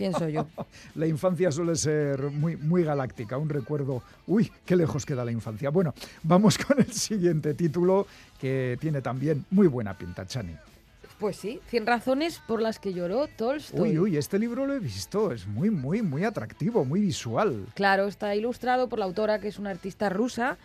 pienso 0.00 0.28
yo. 0.30 0.46
La 0.94 1.06
infancia 1.06 1.52
suele 1.52 1.76
ser 1.76 2.22
muy, 2.30 2.56
muy 2.56 2.82
galáctica, 2.82 3.36
un 3.36 3.50
recuerdo. 3.50 4.02
Uy, 4.26 4.50
qué 4.64 4.74
lejos 4.74 5.04
queda 5.04 5.24
la 5.26 5.30
infancia. 5.30 5.68
Bueno, 5.68 5.92
vamos 6.22 6.56
con 6.66 6.78
el 6.80 6.90
siguiente 6.90 7.52
título 7.52 8.06
que 8.40 8.78
tiene 8.80 9.02
también 9.02 9.44
muy 9.50 9.66
buena 9.66 9.96
pinta, 9.96 10.26
Chani. 10.26 10.54
Pues 11.18 11.36
sí, 11.36 11.60
100 11.68 11.86
razones 11.86 12.40
por 12.48 12.62
las 12.62 12.78
que 12.78 12.94
lloró 12.94 13.26
Tolstoy. 13.36 13.90
Uy, 13.90 13.98
uy, 13.98 14.16
este 14.16 14.38
libro 14.38 14.64
lo 14.64 14.72
he 14.72 14.78
visto, 14.78 15.32
es 15.32 15.46
muy, 15.46 15.68
muy, 15.68 16.00
muy 16.00 16.24
atractivo, 16.24 16.86
muy 16.86 17.00
visual. 17.00 17.66
Claro, 17.74 18.06
está 18.06 18.34
ilustrado 18.34 18.88
por 18.88 18.98
la 18.98 19.04
autora, 19.04 19.38
que 19.38 19.48
es 19.48 19.58
una 19.58 19.68
artista 19.68 20.08
rusa, 20.08 20.56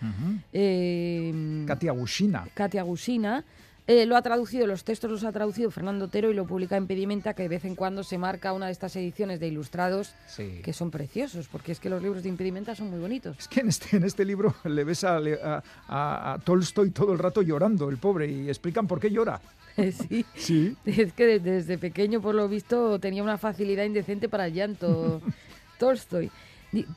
eh, 0.54 1.66
Katia 1.68 1.92
Gushina. 1.92 2.48
Katia 2.54 2.84
Gusina. 2.84 3.44
Eh, 3.88 4.08
lo 4.08 4.18
ha 4.18 4.24
traducido, 4.24 4.66
los 4.66 4.84
textos 4.84 5.12
los 5.12 5.24
ha 5.24 5.32
traducido 5.32 5.70
Fernando 5.70 6.06
Otero 6.06 6.32
y 6.32 6.34
lo 6.34 6.46
publica 6.48 6.76
en 6.76 6.88
Pedimenta, 6.88 7.36
que 7.36 7.44
de 7.44 7.50
vez 7.50 7.66
en 7.66 7.76
cuando 7.76 8.04
se 8.04 8.18
marca 8.18 8.52
una 8.52 8.66
de 8.66 8.72
estas 8.72 8.96
ediciones 8.96 9.40
de 9.40 9.48
ilustrados 9.48 10.16
Sí. 10.26 10.60
que 10.64 10.74
son 10.74 10.90
preciosos, 10.90 11.48
porque 11.48 11.72
es 11.72 11.80
que 11.80 11.90
los 11.92 12.02
libros 12.02 12.24
de 12.24 12.30
Impedimenta 12.30 12.74
son 12.74 12.90
muy 12.90 13.00
bonitos. 13.00 13.38
Es 13.38 13.48
que 13.48 13.60
en 13.60 13.68
este, 13.70 13.98
en 13.98 14.04
este 14.04 14.26
libro 14.26 14.56
le 14.64 14.84
ves 14.84 15.04
a, 15.04 15.18
a- 15.18 15.64
a- 15.88 16.34
a 16.34 16.40
Tolstoy 16.40 16.90
todo 16.90 17.14
el 17.14 17.20
rato 17.20 17.44
llorando, 17.44 17.90
el 17.90 17.98
pobre, 17.98 18.28
y 18.28 18.48
explican 18.50 18.88
por 18.88 19.00
qué 19.00 19.12
llora. 19.12 19.40
sí. 19.76 20.26
Sí. 20.36 20.76
Es 20.86 21.14
que 21.14 21.26
de- 21.28 21.40
desde 21.40 21.78
pequeño, 21.78 22.22
por 22.22 22.34
lo 22.34 22.48
visto, 22.48 22.98
tenía 23.00 23.22
una 23.22 23.38
facilidad 23.38 23.84
indecente 23.84 24.28
para 24.30 24.48
el 24.48 24.54
llanto 24.54 25.22
Tolstoy. 25.78 26.32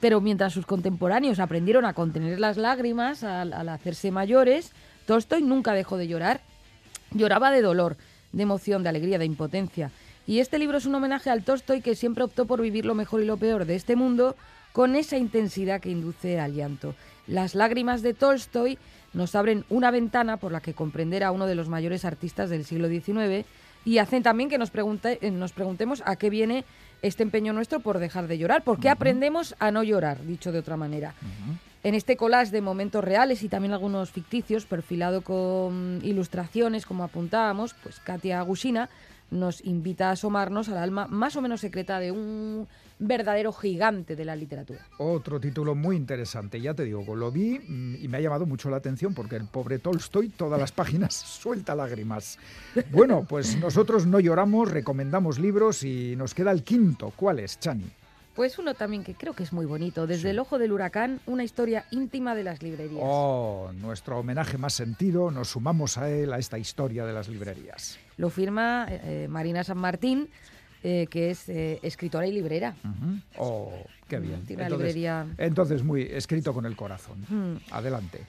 Pero 0.01 0.21
mientras 0.23 0.55
sus 0.55 0.65
contemporáneos 0.65 1.39
aprendieron 1.39 1.85
a 1.85 1.93
contener 1.93 2.41
las 2.41 2.57
lágrimas 2.57 3.23
al, 3.25 3.53
al 3.53 3.69
hacerse 3.69 4.11
mayores, 4.11 4.73
Tolstoy 5.07 5.43
nunca 5.43 5.73
dejó 5.75 5.99
de 5.99 6.09
llorar. 6.09 6.41
Lloraba 7.13 7.51
de 7.51 7.63
dolor, 7.63 7.97
de 8.33 8.43
emoción, 8.43 8.83
de 8.83 8.89
alegría, 8.91 9.19
de 9.19 9.25
impotencia. 9.25 9.91
Y 10.27 10.41
este 10.41 10.59
libro 10.59 10.77
es 10.79 10.87
un 10.87 10.95
homenaje 10.95 11.31
al 11.31 11.43
Tolstoy 11.43 11.81
que 11.81 11.95
siempre 11.95 12.25
optó 12.25 12.45
por 12.47 12.61
vivir 12.61 12.85
lo 12.85 12.95
mejor 12.95 13.23
y 13.23 13.25
lo 13.25 13.37
peor 13.39 13.65
de 13.65 13.77
este 13.77 13.97
mundo 13.97 14.37
con 14.73 14.95
esa 14.95 15.17
intensidad 15.17 15.81
que 15.81 15.91
induce 15.91 16.39
al 16.39 16.55
llanto. 16.55 16.95
Las 17.27 17.55
lágrimas 17.55 18.03
de 18.03 18.13
Tolstoy 18.15 18.79
nos 19.15 19.35
abren 19.35 19.65
una 19.71 19.91
ventana 19.91 20.37
por 20.37 20.53
la 20.53 20.61
que 20.61 20.75
comprender 20.75 21.25
a 21.25 21.33
uno 21.33 21.47
de 21.47 21.55
los 21.55 21.69
mayores 21.69 22.05
artistas 22.05 22.51
del 22.51 22.65
siglo 22.67 22.89
XIX 22.89 23.47
y 23.87 23.99
hacen 23.99 24.23
también 24.23 24.51
que 24.51 24.59
nos, 24.59 24.71
pregunte- 24.71 25.19
eh, 25.23 25.31
nos 25.31 25.53
preguntemos 25.53 26.03
a 26.05 26.17
qué 26.17 26.29
viene 26.29 26.65
este 27.01 27.23
empeño 27.23 27.55
nuestro 27.55 27.81
por 27.81 27.99
dejar 27.99 28.27
de 28.29 28.37
llorar. 28.37 28.63
¿Por 28.65 28.79
qué 28.81 28.91
aprendemos 28.91 29.55
a 29.59 29.71
no 29.71 29.83
llorar, 29.83 30.23
dicho 30.27 30.53
de 30.53 30.59
otra 30.59 30.77
manera? 30.77 31.15
En 31.85 31.95
este 31.95 32.17
collage 32.17 32.51
de 32.51 32.61
momentos 32.61 33.05
reales 33.05 33.43
y 33.43 33.49
también 33.49 33.73
algunos 33.73 34.11
ficticios, 34.11 34.67
perfilado 34.67 35.23
con 35.23 36.01
ilustraciones, 36.03 36.87
como 36.87 37.05
apuntábamos, 37.05 37.75
pues 37.83 38.01
Katia 38.01 38.43
Gusina 38.43 38.89
nos 39.31 39.65
invita 39.65 40.09
a 40.09 40.13
asomarnos 40.13 40.69
al 40.69 40.79
alma 40.79 41.07
más 41.07 41.37
o 41.37 41.43
menos 41.43 41.61
secreta 41.61 42.01
de 42.01 42.11
un 42.11 42.67
verdadero 42.99 43.53
gigante 43.53 44.17
de 44.17 44.25
la 44.25 44.35
literatura. 44.35 44.81
Otro 44.99 45.39
título 45.39 45.75
muy 45.75 45.97
interesante, 45.97 46.61
ya 46.61 46.75
te 46.75 46.85
digo, 46.85 47.15
lo 47.15 47.31
vi 47.31 47.59
mm, 47.59 47.97
y 48.01 48.09
me 48.09 48.17
ha 48.17 48.21
llamado 48.21 48.47
mucho 48.47 48.71
la 48.71 48.79
atención 48.79 49.15
porque 49.15 49.37
el 49.37 49.45
pobre 49.45 49.79
Tolstoy 49.79 50.31
todas 50.31 50.59
las 50.59 50.73
páginas 50.73 51.15
suelta 51.15 51.75
lágrimas. 51.75 52.39
Bueno, 52.91 53.25
pues 53.29 53.57
nosotros 53.59 54.07
no 54.07 54.19
lloramos, 54.19 54.71
recomendamos 54.71 55.39
libros 55.39 55.85
y 55.85 56.17
nos 56.17 56.35
queda 56.35 56.51
el 56.51 56.65
quinto. 56.65 57.13
¿Cuál 57.15 57.39
es, 57.39 57.61
Chani? 57.61 57.85
Pues 58.39 58.57
uno 58.57 58.75
también 58.75 59.03
que 59.03 59.15
creo 59.15 59.33
que 59.35 59.43
es 59.43 59.53
muy 59.53 59.67
bonito. 59.67 60.07
Desde 60.07 60.31
el 60.31 60.39
ojo 60.39 60.61
del 60.61 60.71
huracán, 60.71 61.19
una 61.27 61.43
historia 61.43 61.87
íntima 61.91 62.37
de 62.37 62.45
las 62.45 62.63
librerías. 62.63 63.03
Oh, 63.03 63.73
nuestro 63.81 64.17
homenaje 64.21 64.57
más 64.57 64.75
sentido, 64.75 65.33
nos 65.33 65.49
sumamos 65.49 65.99
a 65.99 66.09
él, 66.09 66.33
a 66.33 66.39
esta 66.39 66.57
historia 66.57 67.05
de 67.05 67.13
las 67.13 67.27
librerías. 67.27 67.99
Lo 68.17 68.31
firma 68.31 68.87
eh, 68.89 69.27
Marina 69.29 69.65
San 69.65 69.79
Martín, 69.79 70.29
eh, 70.85 71.09
que 71.11 71.31
es 71.31 71.49
eh, 71.49 71.81
escritora 71.83 72.29
y 72.29 72.33
librera. 72.33 72.77
Oh, 73.39 73.73
qué 74.07 74.21
bien. 74.21 74.45
Tiene 74.47 74.63
una 74.63 74.67
entonces, 74.69 74.95
librería- 74.95 75.27
entonces, 75.37 75.83
muy 75.83 76.03
escrito 76.03 76.55
con 76.55 76.65
el 76.65 76.77
corazón. 76.77 77.19
Mm. 77.29 77.57
Adelante. 77.73 78.21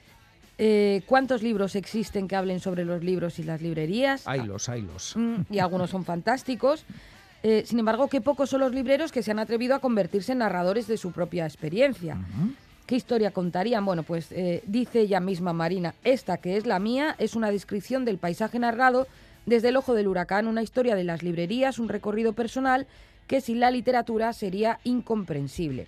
Eh, 0.57 1.03
¿Cuántos 1.05 1.43
libros 1.43 1.75
existen 1.75 2.27
que 2.27 2.35
hablen 2.35 2.61
sobre 2.61 2.83
los 2.83 3.03
libros 3.03 3.37
y 3.37 3.43
las 3.43 3.61
librerías? 3.61 4.27
Haylos, 4.27 4.69
haylos. 4.69 5.13
Mm, 5.15 5.41
y 5.51 5.59
algunos 5.59 5.91
son 5.91 6.03
fantásticos. 6.03 6.83
Eh, 7.43 7.63
sin 7.65 7.79
embargo, 7.79 8.07
qué 8.09 8.21
pocos 8.21 8.49
son 8.49 8.61
los 8.61 8.73
libreros 8.73 9.11
que 9.11 9.23
se 9.23 9.31
han 9.31 9.39
atrevido 9.39 9.75
a 9.75 9.79
convertirse 9.79 10.33
en 10.33 10.39
narradores 10.39 10.87
de 10.87 10.97
su 10.97 11.11
propia 11.11 11.45
experiencia. 11.45 12.17
¿Qué 12.85 12.95
historia 12.95 13.31
contarían? 13.31 13.85
Bueno, 13.85 14.03
pues 14.03 14.31
eh, 14.31 14.63
dice 14.65 15.01
ella 15.01 15.19
misma, 15.19 15.53
Marina, 15.53 15.93
esta 16.03 16.37
que 16.37 16.57
es 16.57 16.65
la 16.65 16.79
mía 16.79 17.15
es 17.19 17.35
una 17.35 17.51
descripción 17.51 18.03
del 18.03 18.17
paisaje 18.17 18.59
narrado 18.59 19.07
desde 19.45 19.69
el 19.69 19.77
ojo 19.77 19.93
del 19.93 20.07
huracán, 20.07 20.47
una 20.47 20.63
historia 20.63 20.95
de 20.95 21.03
las 21.03 21.23
librerías, 21.23 21.79
un 21.79 21.87
recorrido 21.87 22.33
personal 22.33 22.87
que 23.27 23.41
sin 23.41 23.59
la 23.59 23.71
literatura 23.71 24.33
sería 24.33 24.79
incomprensible. 24.83 25.85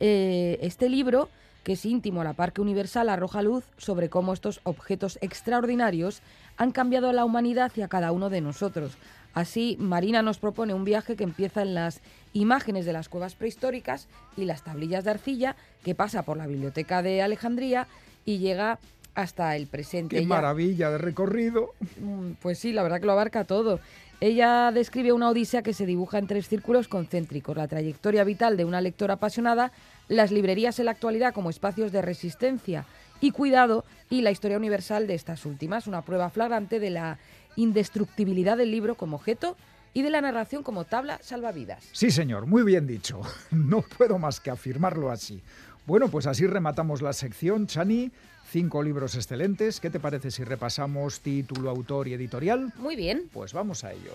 Eh, 0.00 0.58
este 0.62 0.88
libro, 0.88 1.28
que 1.64 1.74
es 1.74 1.84
íntimo 1.84 2.22
a 2.22 2.24
la 2.24 2.32
par 2.32 2.52
que 2.52 2.60
universal, 2.60 3.08
arroja 3.08 3.42
luz 3.42 3.64
sobre 3.76 4.08
cómo 4.08 4.32
estos 4.32 4.60
objetos 4.64 5.18
extraordinarios 5.20 6.22
han 6.56 6.72
cambiado 6.72 7.10
a 7.10 7.12
la 7.12 7.24
humanidad 7.24 7.70
y 7.76 7.82
a 7.82 7.88
cada 7.88 8.10
uno 8.10 8.30
de 8.30 8.40
nosotros. 8.40 8.96
Así, 9.34 9.76
Marina 9.80 10.22
nos 10.22 10.38
propone 10.38 10.74
un 10.74 10.84
viaje 10.84 11.16
que 11.16 11.24
empieza 11.24 11.62
en 11.62 11.74
las 11.74 12.00
imágenes 12.32 12.84
de 12.84 12.92
las 12.92 13.08
cuevas 13.08 13.34
prehistóricas 13.34 14.08
y 14.36 14.44
las 14.44 14.62
tablillas 14.62 15.04
de 15.04 15.10
arcilla, 15.10 15.56
que 15.84 15.94
pasa 15.94 16.22
por 16.22 16.36
la 16.36 16.46
biblioteca 16.46 17.02
de 17.02 17.22
Alejandría 17.22 17.86
y 18.24 18.38
llega 18.38 18.78
hasta 19.14 19.56
el 19.56 19.66
presente. 19.66 20.16
Qué 20.16 20.20
Ella- 20.22 20.28
maravilla 20.28 20.90
de 20.90 20.98
recorrido. 20.98 21.74
Mm, 22.00 22.32
Pues 22.40 22.58
sí, 22.58 22.72
la 22.72 22.82
verdad 22.82 23.00
que 23.00 23.06
lo 23.06 23.12
abarca 23.12 23.44
todo. 23.44 23.80
Ella 24.20 24.70
describe 24.72 25.12
una 25.12 25.28
odisea 25.30 25.62
que 25.62 25.74
se 25.74 25.84
dibuja 25.84 26.18
en 26.18 26.26
tres 26.28 26.48
círculos 26.48 26.86
concéntricos, 26.88 27.56
la 27.56 27.66
trayectoria 27.68 28.22
vital 28.24 28.56
de 28.56 28.64
una 28.64 28.80
lectora 28.80 29.14
apasionada, 29.14 29.72
las 30.08 30.30
librerías 30.30 30.78
en 30.78 30.84
la 30.86 30.92
actualidad 30.92 31.34
como 31.34 31.50
espacios 31.50 31.90
de 31.90 32.02
resistencia 32.02 32.86
y 33.20 33.32
cuidado 33.32 33.84
y 34.10 34.20
la 34.22 34.30
historia 34.30 34.56
universal 34.56 35.06
de 35.06 35.14
estas 35.14 35.44
últimas, 35.44 35.86
una 35.88 36.02
prueba 36.02 36.30
flagrante 36.30 36.78
de 36.80 36.90
la 36.90 37.18
indestructibilidad 37.56 38.56
del 38.56 38.70
libro 38.70 38.94
como 38.94 39.16
objeto 39.16 39.56
y 39.94 40.02
de 40.02 40.10
la 40.10 40.20
narración 40.20 40.62
como 40.62 40.84
tabla 40.84 41.18
salvavidas. 41.22 41.84
Sí, 41.92 42.10
señor, 42.10 42.46
muy 42.46 42.62
bien 42.62 42.86
dicho. 42.86 43.20
No 43.50 43.82
puedo 43.82 44.18
más 44.18 44.40
que 44.40 44.50
afirmarlo 44.50 45.10
así. 45.10 45.42
Bueno, 45.86 46.08
pues 46.08 46.26
así 46.26 46.46
rematamos 46.46 47.02
la 47.02 47.12
sección, 47.12 47.66
Chani. 47.66 48.10
Cinco 48.50 48.82
libros 48.82 49.14
excelentes. 49.14 49.80
¿Qué 49.80 49.90
te 49.90 49.98
parece 49.98 50.30
si 50.30 50.44
repasamos 50.44 51.20
título, 51.20 51.70
autor 51.70 52.08
y 52.08 52.14
editorial? 52.14 52.72
Muy 52.76 52.96
bien. 52.96 53.28
Pues 53.32 53.52
vamos 53.52 53.82
a 53.82 53.92
ello. 53.92 54.12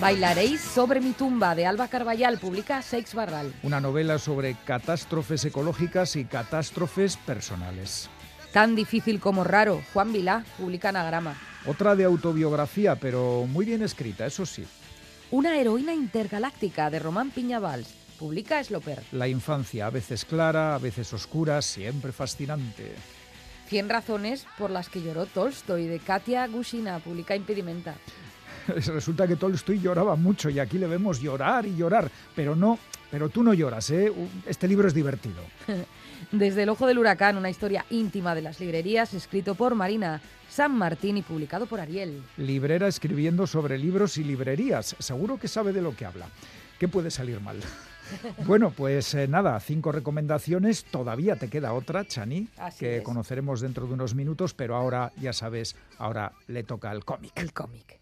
Bailaréis 0.00 0.60
sobre 0.60 1.00
mi 1.00 1.12
tumba 1.12 1.54
de 1.54 1.64
Alba 1.64 1.88
Carballal, 1.88 2.38
publica 2.38 2.82
Seix 2.82 3.14
Barral. 3.14 3.54
Una 3.62 3.80
novela 3.80 4.18
sobre 4.18 4.54
catástrofes 4.66 5.44
ecológicas 5.46 6.16
y 6.16 6.26
catástrofes 6.26 7.16
personales. 7.16 8.10
Tan 8.54 8.76
difícil 8.76 9.18
como 9.18 9.42
raro, 9.42 9.82
Juan 9.92 10.12
Vilá, 10.12 10.44
publica 10.56 10.90
Anagrama. 10.90 11.34
Otra 11.66 11.96
de 11.96 12.04
autobiografía, 12.04 12.94
pero 12.94 13.46
muy 13.48 13.66
bien 13.66 13.82
escrita, 13.82 14.26
eso 14.26 14.46
sí. 14.46 14.64
Una 15.32 15.58
heroína 15.58 15.92
intergaláctica 15.92 16.88
de 16.88 17.00
Román 17.00 17.32
Piñavals, 17.32 17.92
publica 18.16 18.62
Sloper. 18.62 19.02
La 19.10 19.26
infancia, 19.26 19.88
a 19.88 19.90
veces 19.90 20.24
clara, 20.24 20.76
a 20.76 20.78
veces 20.78 21.12
oscura, 21.12 21.60
siempre 21.62 22.12
fascinante. 22.12 22.92
100 23.70 23.88
razones 23.88 24.46
por 24.56 24.70
las 24.70 24.88
que 24.88 25.02
lloró 25.02 25.26
Tolstoy 25.26 25.88
de 25.88 25.98
Katia 25.98 26.46
Gushina, 26.46 27.00
publica 27.00 27.34
Impedimenta. 27.34 27.96
Resulta 28.68 29.26
que 29.26 29.34
Tolstoy 29.34 29.80
lloraba 29.80 30.14
mucho 30.14 30.48
y 30.48 30.60
aquí 30.60 30.78
le 30.78 30.86
vemos 30.86 31.20
llorar 31.20 31.66
y 31.66 31.74
llorar, 31.74 32.08
pero 32.36 32.54
no, 32.54 32.78
pero 33.10 33.28
tú 33.30 33.42
no 33.42 33.52
lloras, 33.52 33.90
¿eh? 33.90 34.12
Este 34.46 34.68
libro 34.68 34.86
es 34.86 34.94
divertido. 34.94 35.42
Desde 36.32 36.62
el 36.64 36.68
ojo 36.68 36.86
del 36.86 36.98
huracán, 36.98 37.36
una 37.36 37.50
historia 37.50 37.84
íntima 37.90 38.34
de 38.34 38.42
las 38.42 38.60
librerías, 38.60 39.14
escrito 39.14 39.54
por 39.54 39.74
Marina 39.74 40.20
San 40.48 40.72
Martín 40.72 41.16
y 41.16 41.22
publicado 41.22 41.66
por 41.66 41.80
Ariel. 41.80 42.22
Librera 42.36 42.86
escribiendo 42.86 43.46
sobre 43.46 43.78
libros 43.78 44.18
y 44.18 44.24
librerías. 44.24 44.94
Seguro 44.98 45.38
que 45.38 45.48
sabe 45.48 45.72
de 45.72 45.82
lo 45.82 45.96
que 45.96 46.04
habla. 46.06 46.26
¿Qué 46.78 46.88
puede 46.88 47.10
salir 47.10 47.40
mal? 47.40 47.56
Bueno, 48.44 48.70
pues 48.70 49.14
eh, 49.14 49.26
nada, 49.26 49.58
cinco 49.60 49.90
recomendaciones. 49.90 50.84
Todavía 50.84 51.36
te 51.36 51.48
queda 51.48 51.72
otra, 51.72 52.04
Chani, 52.04 52.48
Así 52.58 52.80
que 52.80 52.98
es. 52.98 53.02
conoceremos 53.02 53.62
dentro 53.62 53.86
de 53.86 53.94
unos 53.94 54.14
minutos, 54.14 54.52
pero 54.52 54.76
ahora, 54.76 55.10
ya 55.16 55.32
sabes, 55.32 55.74
ahora 55.96 56.32
le 56.46 56.64
toca 56.64 56.90
al 56.90 57.02
cómic. 57.06 57.32
El 57.34 57.54
cómic. 57.54 57.98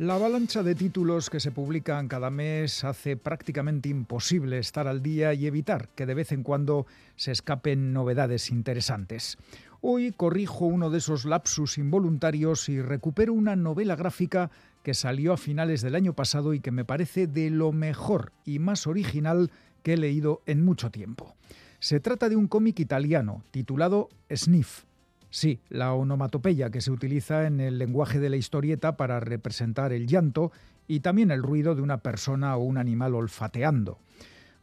La 0.00 0.14
avalancha 0.14 0.62
de 0.62 0.74
títulos 0.74 1.28
que 1.28 1.40
se 1.40 1.52
publican 1.52 2.08
cada 2.08 2.30
mes 2.30 2.84
hace 2.84 3.18
prácticamente 3.18 3.90
imposible 3.90 4.56
estar 4.56 4.88
al 4.88 5.02
día 5.02 5.34
y 5.34 5.46
evitar 5.46 5.90
que 5.90 6.06
de 6.06 6.14
vez 6.14 6.32
en 6.32 6.42
cuando 6.42 6.86
se 7.16 7.32
escapen 7.32 7.92
novedades 7.92 8.48
interesantes. 8.48 9.36
Hoy 9.82 10.12
corrijo 10.12 10.64
uno 10.64 10.88
de 10.88 10.96
esos 10.96 11.26
lapsus 11.26 11.76
involuntarios 11.76 12.70
y 12.70 12.80
recupero 12.80 13.34
una 13.34 13.56
novela 13.56 13.94
gráfica 13.94 14.50
que 14.82 14.94
salió 14.94 15.34
a 15.34 15.36
finales 15.36 15.82
del 15.82 15.94
año 15.94 16.14
pasado 16.14 16.54
y 16.54 16.60
que 16.60 16.70
me 16.70 16.86
parece 16.86 17.26
de 17.26 17.50
lo 17.50 17.70
mejor 17.70 18.32
y 18.46 18.58
más 18.58 18.86
original 18.86 19.50
que 19.82 19.92
he 19.92 19.96
leído 19.98 20.40
en 20.46 20.64
mucho 20.64 20.90
tiempo. 20.90 21.36
Se 21.78 22.00
trata 22.00 22.30
de 22.30 22.36
un 22.36 22.48
cómic 22.48 22.80
italiano 22.80 23.44
titulado 23.50 24.08
Sniff. 24.34 24.84
Sí, 25.30 25.60
la 25.68 25.94
onomatopeya 25.94 26.70
que 26.70 26.80
se 26.80 26.90
utiliza 26.90 27.46
en 27.46 27.60
el 27.60 27.78
lenguaje 27.78 28.18
de 28.18 28.30
la 28.30 28.36
historieta 28.36 28.96
para 28.96 29.20
representar 29.20 29.92
el 29.92 30.06
llanto 30.06 30.50
y 30.88 31.00
también 31.00 31.30
el 31.30 31.42
ruido 31.42 31.76
de 31.76 31.82
una 31.82 31.98
persona 31.98 32.56
o 32.56 32.64
un 32.64 32.76
animal 32.76 33.14
olfateando. 33.14 33.98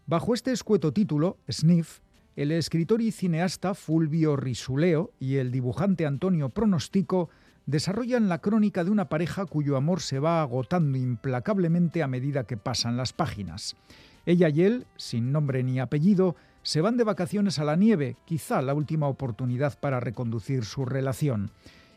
Bajo 0.06 0.34
este 0.34 0.52
escueto 0.52 0.92
título, 0.92 1.38
Sniff, 1.50 2.00
el 2.36 2.52
escritor 2.52 3.02
y 3.02 3.12
cineasta 3.12 3.74
Fulvio 3.74 4.36
Risuleo 4.36 5.12
y 5.20 5.38
el 5.38 5.52
dibujante 5.52 6.06
Antonio 6.06 6.50
Pronostico 6.50 7.30
desarrollan 7.66 8.30
la 8.30 8.40
crónica 8.40 8.84
de 8.84 8.92
una 8.92 9.10
pareja 9.10 9.46
cuyo 9.46 9.78
amor 9.78 10.02
se 10.02 10.20
va 10.20 10.42
agotando 10.42 10.98
implacablemente 10.98 12.04
a 12.04 12.08
medida 12.08 12.46
que 12.46 12.58
pasan 12.58 12.96
las 12.96 13.14
páginas. 13.14 13.76
Ella 14.26 14.50
y 14.50 14.64
él, 14.64 14.86
sin 14.98 15.32
nombre 15.32 15.64
ni 15.64 15.80
apellido, 15.80 16.36
se 16.68 16.82
van 16.82 16.98
de 16.98 17.06
vacaciones 17.06 17.60
a 17.60 17.64
la 17.64 17.78
nieve, 17.78 18.18
quizá 18.26 18.62
la 18.62 18.74
última 18.74 19.08
oportunidad 19.08 19.80
para 19.80 20.02
reconducir 20.02 20.66
su 20.66 20.84
relación. 20.84 21.50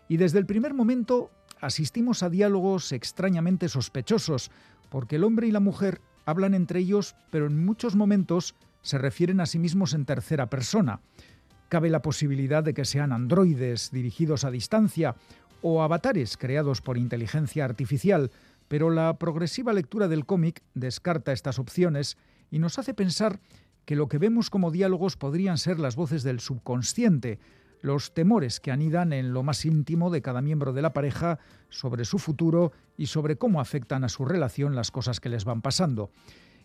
Y 0.07 0.17
desde 0.17 0.39
el 0.39 0.47
primer 0.47 0.75
momento 0.75 1.33
asistimos 1.61 2.23
a 2.23 2.31
diálogos 2.31 2.93
extrañamente 2.93 3.69
sospechosos, 3.69 4.53
porque 4.89 5.17
el 5.17 5.25
hombre 5.25 5.49
y 5.49 5.51
la 5.51 5.59
mujer 5.59 6.01
hablan 6.25 6.55
entre 6.55 6.79
ellos, 6.79 7.17
pero 7.33 7.49
en 7.49 7.65
muchos 7.65 7.97
momentos 7.97 8.55
se 8.83 8.97
refieren 8.97 9.41
a 9.41 9.47
sí 9.47 9.59
mismos 9.59 9.93
en 9.93 10.05
tercera 10.05 10.49
persona. 10.49 11.01
Cabe 11.69 11.91
la 11.91 12.01
posibilidad 12.01 12.63
de 12.63 12.73
que 12.73 12.85
sean 12.85 13.11
androides 13.11 13.91
dirigidos 13.91 14.45
a 14.45 14.53
distancia 14.53 15.17
o 15.63 15.83
avatares 15.83 16.37
creados 16.37 16.81
por 16.81 16.97
inteligencia 16.97 17.65
artificial, 17.65 18.31
pero 18.69 18.89
la 18.89 19.19
progresiva 19.19 19.73
lectura 19.73 20.07
del 20.07 20.27
cómic 20.27 20.63
descarta 20.75 21.33
estas 21.33 21.59
opciones 21.59 22.17
y 22.53 22.61
nos 22.61 22.79
hace 22.79 22.95
pensar 22.95 23.41
que 23.85 23.97
lo 23.97 24.09
que 24.09 24.19
vemos 24.19 24.51
como 24.51 24.71
diálogos 24.71 25.17
podrían 25.17 25.59
ser 25.59 25.79
las 25.79 25.97
voces 25.97 26.23
del 26.23 26.41
subconsciente, 26.41 27.39
los 27.83 28.13
temores 28.13 28.61
que 28.61 28.71
anidan 28.71 29.13
en 29.13 29.33
lo 29.33 29.43
más 29.43 29.65
íntimo 29.65 30.11
de 30.11 30.23
cada 30.23 30.43
miembro 30.43 30.73
de 30.73 30.83
la 30.83 30.93
pareja 30.93 31.39
sobre 31.69 32.05
su 32.05 32.19
futuro 32.19 32.73
y 32.97 33.07
sobre 33.07 33.37
cómo 33.37 33.61
afectan 33.61 34.05
a 34.05 34.09
su 34.09 34.25
relación 34.25 34.75
las 34.75 34.91
cosas 34.91 35.21
que 35.21 35.29
les 35.29 35.45
van 35.45 35.63
pasando. 35.63 36.11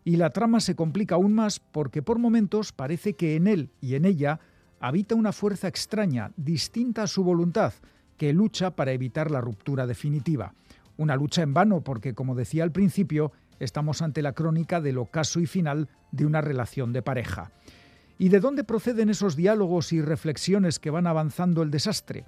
Y 0.03 0.17
la 0.17 0.29
trama 0.29 0.59
se 0.59 0.75
complica 0.75 1.15
aún 1.15 1.33
más 1.33 1.59
porque 1.59 2.03
por 2.03 2.19
momentos 2.19 2.71
parece 2.71 3.13
que 3.13 3.35
en 3.35 3.47
él 3.47 3.71
y 3.81 3.95
en 3.95 4.05
ella 4.05 4.39
habita 4.79 5.15
una 5.15 5.31
fuerza 5.31 5.67
extraña, 5.67 6.31
distinta 6.37 7.03
a 7.03 7.07
su 7.07 7.23
voluntad, 7.23 7.73
que 8.17 8.33
lucha 8.33 8.75
para 8.75 8.91
evitar 8.91 9.31
la 9.31 9.41
ruptura 9.41 9.87
definitiva. 9.87 10.53
Una 10.97 11.15
lucha 11.15 11.41
en 11.41 11.53
vano 11.53 11.81
porque, 11.81 12.13
como 12.13 12.35
decía 12.35 12.63
al 12.63 12.71
principio, 12.71 13.31
estamos 13.59 14.01
ante 14.01 14.21
la 14.21 14.33
crónica 14.33 14.81
del 14.81 14.97
ocaso 14.97 15.39
y 15.39 15.45
final 15.45 15.89
de 16.11 16.25
una 16.25 16.41
relación 16.41 16.93
de 16.93 17.01
pareja. 17.01 17.51
¿Y 18.17 18.29
de 18.29 18.39
dónde 18.39 18.63
proceden 18.63 19.09
esos 19.09 19.35
diálogos 19.35 19.91
y 19.91 20.01
reflexiones 20.01 20.79
que 20.79 20.89
van 20.89 21.07
avanzando 21.07 21.61
el 21.61 21.71
desastre? 21.71 22.25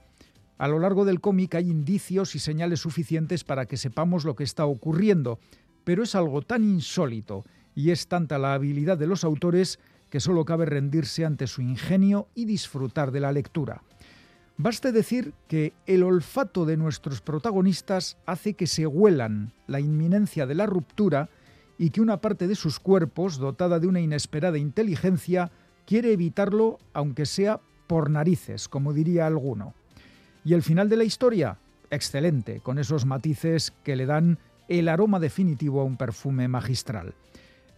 A 0.58 0.68
lo 0.68 0.80
largo 0.80 1.06
del 1.06 1.22
cómic 1.22 1.56
hay 1.56 1.70
indicios 1.70 2.36
y 2.36 2.40
señales 2.40 2.82
suficientes 2.82 3.44
para 3.44 3.66
que 3.68 3.78
sepamos 3.78 4.26
lo 4.26 4.36
que 4.36 4.44
está 4.44 4.66
ocurriendo, 4.66 5.40
pero 5.84 6.04
es 6.04 6.16
algo 6.16 6.42
tan 6.42 6.64
insólito 6.64 7.46
y 7.76 7.92
es 7.92 8.08
tanta 8.08 8.38
la 8.38 8.54
habilidad 8.54 8.98
de 8.98 9.08
los 9.08 9.24
autores 9.24 9.80
que 10.10 10.20
solo 10.20 10.46
cabe 10.46 10.66
rendirse 10.66 11.26
ante 11.26 11.48
su 11.48 11.62
ingenio 11.62 12.28
y 12.34 12.46
disfrutar 12.46 13.12
de 13.12 13.20
la 13.20 13.32
lectura. 13.32 13.84
Baste 14.60 14.92
decir 14.92 15.36
que 15.48 15.74
el 15.86 16.02
olfato 16.02 16.66
de 16.66 16.78
nuestros 16.78 17.22
protagonistas 17.22 18.18
hace 18.26 18.56
que 18.56 18.66
se 18.66 18.88
huelan 18.88 19.54
la 19.68 19.80
inminencia 19.80 20.48
de 20.48 20.56
la 20.56 20.66
ruptura 20.66 21.30
y 21.78 21.92
que 21.92 22.02
una 22.02 22.22
parte 22.22 22.48
de 22.48 22.56
sus 22.56 22.80
cuerpos, 22.80 23.38
dotada 23.38 23.80
de 23.80 23.86
una 23.86 24.00
inesperada 24.00 24.58
inteligencia, 24.58 25.52
quiere 25.86 26.12
evitarlo 26.12 26.80
aunque 26.94 27.28
sea 27.28 27.62
por 27.86 28.10
narices, 28.10 28.68
como 28.68 28.94
diría 28.94 29.28
alguno. 29.28 29.76
Y 30.44 30.56
el 30.56 30.64
final 30.64 30.90
de 30.90 30.98
la 30.98 31.04
historia, 31.04 31.60
excelente, 31.92 32.60
con 32.62 32.80
esos 32.80 33.06
matices 33.06 33.74
que 33.84 33.96
le 33.96 34.08
dan 34.08 34.40
el 34.70 34.90
aroma 34.90 35.20
definitivo 35.20 35.82
a 35.82 35.86
un 35.86 35.98
perfume 35.98 36.48
magistral. 36.48 37.14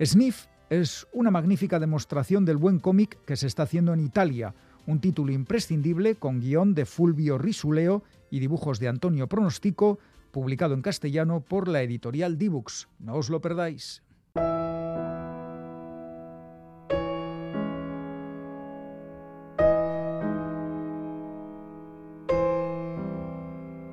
Sniff 0.02 0.46
es 0.70 1.08
una 1.12 1.30
magnífica 1.30 1.78
demostración 1.78 2.46
del 2.46 2.56
buen 2.56 2.80
cómic 2.80 3.20
que 3.26 3.36
se 3.36 3.48
está 3.48 3.64
haciendo 3.64 3.94
en 3.94 4.00
Italia, 4.00 4.56
un 4.90 5.00
título 5.02 5.32
imprescindible 5.32 6.16
con 6.16 6.40
guion 6.40 6.74
de 6.74 6.86
Fulvio 6.86 7.38
Risuleo 7.38 8.02
y 8.32 8.40
dibujos 8.40 8.80
de 8.80 8.88
Antonio 8.88 9.28
Pronostico, 9.28 10.00
publicado 10.32 10.74
en 10.74 10.82
castellano 10.82 11.42
por 11.42 11.68
la 11.68 11.84
editorial 11.84 12.40
Dibux. 12.40 12.90
No 12.98 13.14
os 13.16 13.30
lo 13.30 13.40
perdáis. 13.40 14.02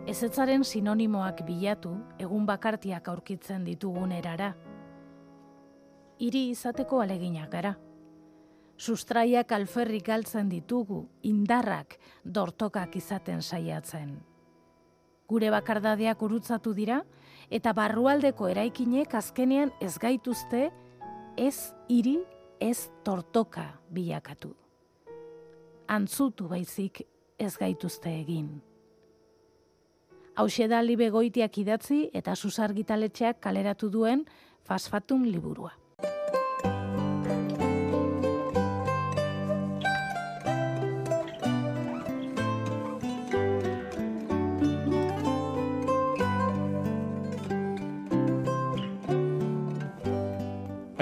Ezetzaren 0.07 0.65
sinonimoak 0.65 1.45
bilatu, 1.45 1.93
egun 2.17 2.47
bakartiak 2.47 3.09
aurkitzen 3.13 3.69
ditugun 3.69 4.13
erara. 4.17 4.55
Hiri 6.17 6.49
izateko 6.55 7.03
aleginak 7.03 7.53
gara. 7.53 7.77
Sustraiak 8.77 9.53
alferrik 9.57 10.05
galtzen 10.07 10.51
ditugu, 10.53 11.07
indarrak 11.25 11.97
dortokak 12.23 12.97
izaten 12.97 13.41
saiatzen. 13.43 14.19
Gure 15.27 15.51
bakardadeak 15.51 16.23
urutzatu 16.23 16.75
dira, 16.77 17.01
eta 17.51 17.73
barrualdeko 17.73 18.49
eraikinek 18.53 19.15
azkenean 19.15 19.73
ez 19.81 19.97
gaituzte, 19.99 20.69
ez 21.37 21.73
hiri, 21.89 22.19
ez 22.61 22.89
tortoka 23.05 23.67
bilakatu. 23.91 24.53
Antzutu 25.89 26.49
baizik 26.49 27.03
ez 27.39 27.55
gaituzte 27.57 28.13
egin. 28.21 28.49
Hauxe 30.37 30.69
da 30.69 30.83
libe 30.85 31.09
goitiak 31.11 31.59
idatzi 31.59 32.11
eta 32.13 32.35
susargitaletxeak 32.37 33.41
kaleratu 33.41 33.89
duen 33.89 34.27
fasfatum 34.69 35.25
liburua. 35.25 35.73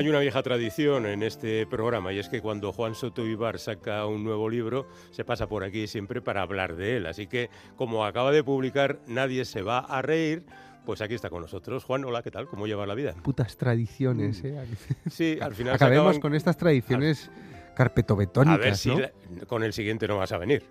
Hay 0.04 0.10
una 0.10 0.20
vieja 0.20 0.42
tradición 0.42 1.06
en 1.06 1.22
este 1.22 1.66
programa 1.66 2.12
y 2.12 2.18
es 2.18 2.28
que 2.28 2.42
cuando 2.42 2.74
Juan 2.74 2.94
Soto 2.94 3.24
Ibar 3.26 3.58
saca 3.58 4.04
un 4.04 4.22
nuevo 4.22 4.50
libro 4.50 4.86
se 5.12 5.24
pasa 5.24 5.46
por 5.48 5.64
aquí 5.64 5.86
siempre 5.86 6.20
para 6.20 6.42
hablar 6.42 6.76
de 6.76 6.98
él. 6.98 7.06
Así 7.06 7.26
que 7.26 7.48
como 7.76 8.04
acaba 8.04 8.30
de 8.30 8.44
publicar 8.44 8.98
Nadie 9.06 9.46
se 9.46 9.62
va 9.62 9.78
a 9.78 10.02
reír, 10.02 10.44
pues 10.84 11.00
aquí 11.00 11.14
está 11.14 11.30
con 11.30 11.40
nosotros. 11.40 11.84
Juan, 11.84 12.04
hola, 12.04 12.22
¿qué 12.22 12.30
tal? 12.30 12.46
¿Cómo 12.48 12.66
lleva 12.66 12.84
la 12.84 12.94
vida? 12.94 13.14
Putas 13.22 13.56
tradiciones, 13.56 14.44
¿eh? 14.44 14.62
Sí, 15.10 15.38
al 15.40 15.54
final 15.54 15.72
Acabemos 15.76 16.16
acaban- 16.16 16.20
con 16.20 16.34
estas 16.34 16.58
tradiciones 16.58 17.30
carpetobetónicas, 17.74 18.58
A 18.58 18.62
ver 18.62 18.76
si 18.76 18.90
¿no? 18.90 19.00
la- 19.00 19.12
con 19.46 19.62
el 19.62 19.72
siguiente 19.72 20.06
no 20.06 20.18
vas 20.18 20.32
a 20.32 20.36
venir. 20.36 20.64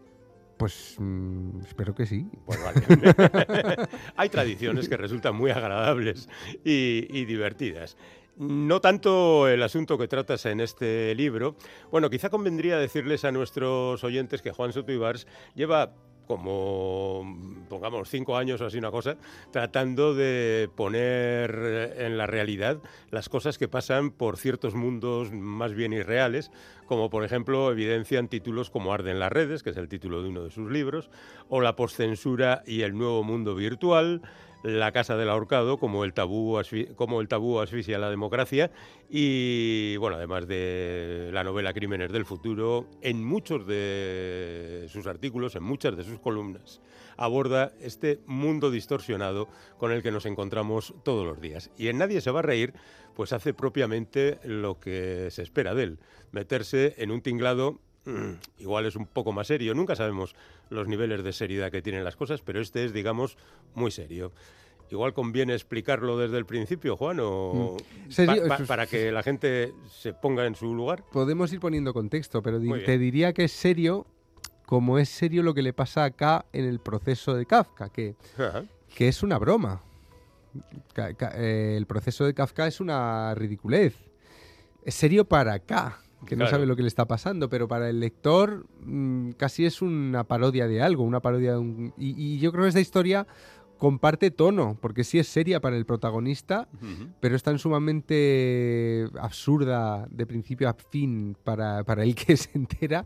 Pues 0.57 0.95
mm, 0.99 1.61
espero 1.65 1.95
que 1.95 2.05
sí. 2.05 2.27
Pues 2.45 2.59
vale. 2.63 2.83
Hay 4.15 4.29
tradiciones 4.29 4.87
que 4.87 4.95
resultan 4.95 5.35
muy 5.35 5.49
agradables 5.49 6.29
y, 6.63 7.07
y 7.09 7.25
divertidas. 7.25 7.97
No 8.37 8.81
tanto 8.81 9.47
el 9.47 9.61
asunto 9.61 9.97
que 9.97 10.07
tratas 10.07 10.45
en 10.47 10.59
este 10.59 11.13
libro. 11.13 11.55
Bueno, 11.91 12.09
quizá 12.09 12.29
convendría 12.29 12.77
decirles 12.77 13.25
a 13.25 13.31
nuestros 13.31 14.03
oyentes 14.03 14.41
que 14.41 14.51
Juan 14.51 14.73
Soto 14.73 14.91
Ibars 14.91 15.27
lleva 15.53 15.93
como, 16.27 17.65
pongamos, 17.69 18.09
cinco 18.09 18.37
años 18.37 18.61
o 18.61 18.65
así 18.65 18.77
una 18.77 18.91
cosa, 18.91 19.17
tratando 19.51 20.13
de 20.13 20.69
poner 20.75 21.93
en 21.97 22.17
la 22.17 22.27
realidad 22.27 22.79
las 23.11 23.29
cosas 23.29 23.57
que 23.57 23.67
pasan 23.67 24.11
por 24.11 24.37
ciertos 24.37 24.73
mundos 24.73 25.31
más 25.31 25.73
bien 25.73 25.93
irreales, 25.93 26.51
como 26.85 27.09
por 27.09 27.23
ejemplo 27.23 27.71
evidencian 27.71 28.29
títulos 28.29 28.69
como 28.69 28.93
Arden 28.93 29.19
las 29.19 29.31
redes, 29.31 29.63
que 29.63 29.71
es 29.71 29.77
el 29.77 29.89
título 29.89 30.23
de 30.23 30.29
uno 30.29 30.43
de 30.43 30.51
sus 30.51 30.71
libros, 30.71 31.09
o 31.49 31.61
La 31.61 31.75
postcensura 31.75 32.63
y 32.65 32.81
el 32.81 32.97
nuevo 32.97 33.23
mundo 33.23 33.53
virtual, 33.55 34.21
La 34.63 34.93
casa 34.93 35.17
del 35.17 35.29
ahorcado, 35.29 35.77
como 35.77 36.05
el 36.05 36.13
tabú, 36.13 36.57
como 36.95 37.19
el 37.19 37.27
tabú 37.27 37.59
asfixia 37.59 37.99
la 37.99 38.09
democracia, 38.09 38.71
y 39.09 39.97
bueno, 39.97 40.15
además 40.15 40.47
de 40.47 41.31
la 41.33 41.43
novela 41.43 41.73
Crímenes 41.73 42.13
del 42.13 42.23
futuro, 42.23 42.87
en 43.01 43.21
muchos 43.25 43.67
de 43.67 44.85
sus 44.87 45.05
artículos, 45.05 45.57
en 45.57 45.63
muchas 45.63 45.97
de 45.97 46.05
sus 46.05 46.17
columnas, 46.17 46.79
aborda 47.17 47.73
este 47.81 48.21
mundo 48.25 48.71
distorsionado 48.71 49.49
con 49.77 49.91
el 49.91 50.01
que 50.01 50.11
nos 50.11 50.25
encontramos 50.25 50.93
todos 51.03 51.25
los 51.25 51.41
días. 51.41 51.69
Y 51.77 51.89
en 51.89 51.97
Nadie 51.97 52.21
se 52.21 52.31
va 52.31 52.39
a 52.39 52.43
reír, 52.43 52.73
pues 53.15 53.33
hace 53.33 53.53
propiamente 53.53 54.39
lo 54.45 54.79
que 54.79 55.27
se 55.29 55.41
espera 55.41 55.75
de 55.75 55.83
él, 55.83 55.99
meterse 56.31 56.95
en 56.99 57.11
un 57.11 57.21
tinglado 57.21 57.79
igual 58.59 58.85
es 58.85 58.95
un 58.95 59.05
poco 59.05 59.31
más 59.31 59.47
serio. 59.47 59.73
Nunca 59.73 59.95
sabemos 59.95 60.35
los 60.69 60.87
niveles 60.87 61.23
de 61.23 61.33
seriedad 61.33 61.71
que 61.71 61.81
tienen 61.81 62.03
las 62.03 62.15
cosas, 62.15 62.41
pero 62.41 62.59
este 62.61 62.85
es, 62.85 62.93
digamos, 62.93 63.37
muy 63.75 63.91
serio. 63.91 64.31
Igual 64.91 65.13
conviene 65.13 65.53
explicarlo 65.53 66.17
desde 66.17 66.37
el 66.37 66.45
principio, 66.45 66.95
Juan, 66.97 67.17
o 67.21 67.77
Mm. 68.09 68.25
Pa- 68.47 68.57
pa- 68.57 68.65
para 68.65 68.85
que 68.85 69.11
la 69.11 69.23
gente 69.23 69.73
se 69.89 70.13
ponga 70.13 70.45
en 70.45 70.53
su 70.55 70.75
lugar. 70.75 71.03
Podemos 71.11 71.51
ir 71.53 71.59
poniendo 71.59 71.93
contexto, 71.93 72.43
pero 72.43 72.59
te 72.85 72.97
diría 72.99 73.33
que 73.33 73.45
es 73.45 73.51
serio 73.51 74.05
como 74.67 74.97
es 74.99 75.09
serio 75.09 75.41
lo 75.43 75.53
que 75.53 75.61
le 75.61 75.73
pasa 75.73 76.03
acá 76.03 76.45
en 76.53 76.65
el 76.65 76.79
proceso 76.79 77.33
de 77.33 77.45
Kafka, 77.45 77.89
que, 77.89 78.15
Ajá. 78.37 78.63
que 78.95 79.07
es 79.07 79.23
una 79.23 79.37
broma. 79.39 79.81
Eh, 80.95 81.75
el 81.77 81.85
proceso 81.87 82.25
de 82.25 82.33
Kafka 82.33 82.67
es 82.67 82.79
una 82.79 83.33
ridiculez. 83.35 83.95
Es 84.83 84.95
serio 84.95 85.25
para 85.25 85.53
acá, 85.53 85.99
que 86.25 86.35
no 86.35 86.47
sabe 86.47 86.65
lo 86.65 86.75
que 86.75 86.81
le 86.81 86.87
está 86.87 87.05
pasando, 87.05 87.49
pero 87.49 87.67
para 87.67 87.89
el 87.89 87.99
lector 87.99 88.65
mm, 88.81 89.31
casi 89.31 89.65
es 89.65 89.81
una 89.81 90.23
parodia 90.23 90.67
de 90.67 90.81
algo, 90.81 91.03
una 91.03 91.19
parodia 91.19 91.53
de 91.53 91.57
un... 91.57 91.93
Y, 91.97 92.15
y 92.17 92.39
yo 92.39 92.51
creo 92.51 92.63
que 92.63 92.69
esta 92.69 92.79
historia 92.79 93.27
comparte 93.83 94.31
tono, 94.31 94.77
porque 94.79 95.03
sí 95.03 95.19
es 95.19 95.27
seria 95.27 95.59
para 95.59 95.75
el 95.75 95.85
protagonista, 95.85 96.69
pero 97.19 97.35
es 97.35 97.43
tan 97.43 97.59
sumamente 97.59 99.09
absurda 99.19 100.07
de 100.09 100.25
principio 100.25 100.69
a 100.69 100.73
fin 100.73 101.35
para, 101.43 101.83
para 101.83 102.03
el 102.03 102.15
que 102.15 102.37
se 102.37 102.49
entera. 102.57 103.05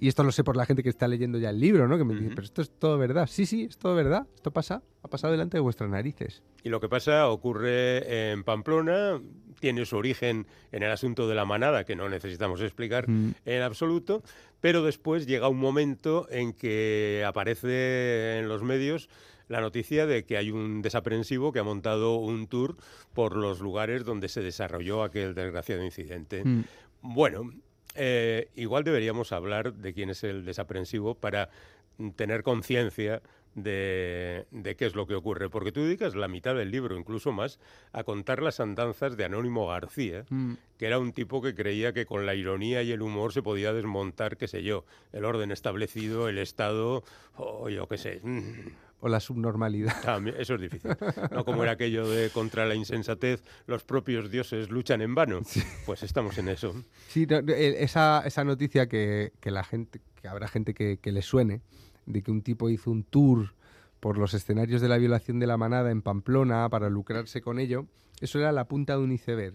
Y 0.00 0.06
esto 0.08 0.22
lo 0.22 0.30
sé 0.30 0.44
por 0.44 0.56
la 0.56 0.64
gente 0.64 0.82
que 0.82 0.88
está 0.88 1.08
leyendo 1.08 1.38
ya 1.38 1.50
el 1.50 1.58
libro, 1.58 1.88
¿no? 1.88 1.98
Que 1.98 2.04
me 2.04 2.14
dice, 2.14 2.28
pero 2.30 2.42
esto 2.42 2.62
es 2.62 2.70
todo 2.70 2.98
verdad. 2.98 3.26
Sí, 3.28 3.46
sí, 3.46 3.64
es 3.64 3.78
todo 3.78 3.96
verdad. 3.96 4.26
Esto 4.36 4.52
pasa, 4.52 4.82
ha 5.02 5.08
pasado 5.08 5.32
delante 5.32 5.56
de 5.56 5.60
vuestras 5.60 5.90
narices. 5.90 6.42
Y 6.62 6.68
lo 6.68 6.80
que 6.80 6.88
pasa 6.88 7.28
ocurre 7.28 8.30
en 8.30 8.44
Pamplona, 8.44 9.20
tiene 9.58 9.84
su 9.86 9.96
origen 9.96 10.46
en 10.70 10.84
el 10.84 10.90
asunto 10.92 11.28
de 11.28 11.34
la 11.34 11.44
manada, 11.44 11.84
que 11.84 11.96
no 11.96 12.08
necesitamos 12.08 12.60
explicar 12.60 13.08
Mm. 13.08 13.30
en 13.44 13.62
absoluto, 13.62 14.22
pero 14.60 14.84
después 14.84 15.26
llega 15.26 15.48
un 15.48 15.58
momento 15.58 16.28
en 16.30 16.52
que 16.52 17.24
aparece 17.26 18.38
en 18.38 18.48
los 18.48 18.62
medios 18.62 19.08
la 19.48 19.60
noticia 19.60 20.06
de 20.06 20.24
que 20.24 20.36
hay 20.36 20.50
un 20.52 20.82
desaprensivo 20.82 21.52
que 21.52 21.58
ha 21.58 21.64
montado 21.64 22.16
un 22.16 22.46
tour 22.46 22.76
por 23.14 23.36
los 23.36 23.60
lugares 23.60 24.04
donde 24.04 24.28
se 24.28 24.42
desarrolló 24.42 25.02
aquel 25.02 25.34
desgraciado 25.34 25.82
incidente. 25.84 26.44
Mm. 26.44 26.64
Bueno, 27.02 27.50
eh, 27.98 28.48
igual 28.54 28.84
deberíamos 28.84 29.32
hablar 29.32 29.74
de 29.74 29.92
quién 29.92 30.10
es 30.10 30.24
el 30.24 30.44
desaprensivo 30.44 31.14
para 31.14 31.50
mm, 31.98 32.10
tener 32.10 32.42
conciencia 32.42 33.20
de, 33.54 34.46
de, 34.52 34.76
qué 34.76 34.86
es 34.86 34.94
lo 34.94 35.06
que 35.08 35.16
ocurre, 35.16 35.50
porque 35.50 35.72
tú 35.72 35.82
dedicas 35.82 36.14
la 36.14 36.28
mitad 36.28 36.54
del 36.54 36.70
libro, 36.70 36.96
incluso 36.96 37.32
más, 37.32 37.58
a 37.92 38.04
contar 38.04 38.40
las 38.40 38.60
andanzas 38.60 39.16
de 39.16 39.24
Anónimo 39.24 39.66
García, 39.66 40.24
Mm. 40.30 40.52
que 40.78 40.86
era 40.86 41.00
un 41.00 41.12
tipo 41.12 41.42
que 41.42 41.56
creía 41.56 41.92
que 41.92 42.06
con 42.06 42.24
la 42.24 42.36
ironía 42.36 42.82
y 42.82 42.92
el 42.92 43.02
humor 43.02 43.32
se 43.32 43.42
podía 43.42 43.72
desmontar, 43.72 44.36
qué 44.36 44.46
sé 44.46 44.62
yo, 44.62 44.84
el 45.12 45.24
orden 45.24 45.50
establecido, 45.50 46.28
el 46.28 46.38
Estado, 46.38 47.02
o 47.36 47.68
yo 47.68 47.88
qué 47.88 47.98
sé. 47.98 48.20
mm, 48.22 48.68
O 49.00 49.08
la 49.08 49.20
subnormalidad. 49.20 49.94
también- 50.02 50.36
eso 50.38 50.54
es 50.56 50.60
difícil. 50.62 50.90
No 51.30 51.44
como 51.44 51.62
era 51.62 51.72
aquello 51.72 52.08
de 52.08 52.30
contra 52.30 52.66
la 52.66 52.74
insensatez, 52.74 53.42
los 53.66 53.84
propios 53.84 54.30
dioses 54.30 54.70
luchan 54.70 55.02
en 55.02 55.14
vano. 55.14 55.40
Pues 55.86 56.02
estamos 56.02 56.36
en 56.38 56.48
eso. 56.48 56.74
Sí, 57.08 57.26
no, 57.26 57.36
eh, 57.38 57.76
esa, 57.84 58.22
esa 58.26 58.42
noticia 58.44 58.88
que, 58.88 59.32
que 59.40 59.50
la 59.52 59.62
gente, 59.62 60.00
que 60.20 60.26
habrá 60.28 60.48
gente 60.48 60.74
que, 60.74 60.98
que 61.00 61.12
le 61.12 61.22
suene, 61.22 61.60
de 62.06 62.22
que 62.22 62.30
un 62.32 62.42
tipo 62.42 62.70
hizo 62.70 62.90
un 62.90 63.04
tour 63.04 63.54
por 64.00 64.18
los 64.18 64.34
escenarios 64.34 64.80
de 64.80 64.88
la 64.88 64.98
violación 64.98 65.38
de 65.38 65.46
la 65.46 65.56
manada 65.56 65.90
en 65.90 66.02
Pamplona 66.02 66.68
para 66.68 66.88
lucrarse 66.88 67.40
con 67.40 67.58
ello, 67.58 67.86
eso 68.20 68.38
era 68.38 68.50
la 68.52 68.64
punta 68.66 68.94
de 68.96 69.02
un 69.02 69.12
iceberg 69.12 69.54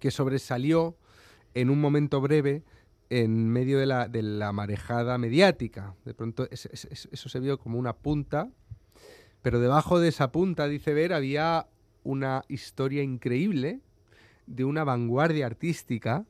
que 0.00 0.10
sobresalió 0.10 0.96
en 1.54 1.70
un 1.70 1.80
momento 1.80 2.20
breve 2.20 2.62
en 3.20 3.48
medio 3.48 3.78
de 3.78 3.84
la, 3.86 4.08
de 4.08 4.22
la 4.22 4.52
marejada 4.52 5.18
mediática. 5.18 5.94
De 6.06 6.14
pronto 6.14 6.48
es- 6.50 6.66
es- 6.72 6.86
es- 6.86 7.08
eso 7.12 7.28
se 7.28 7.40
vio 7.40 7.58
como 7.58 7.78
una 7.78 7.92
punta, 7.94 8.48
pero 9.42 9.60
debajo 9.60 10.00
de 10.00 10.08
esa 10.08 10.32
punta 10.32 10.66
de 10.66 10.76
iceberg 10.76 11.12
había 11.12 11.66
una 12.04 12.42
historia 12.48 13.02
increíble 13.02 13.80
de 14.46 14.64
una 14.64 14.82
vanguardia 14.84 15.46
artística 15.46 16.24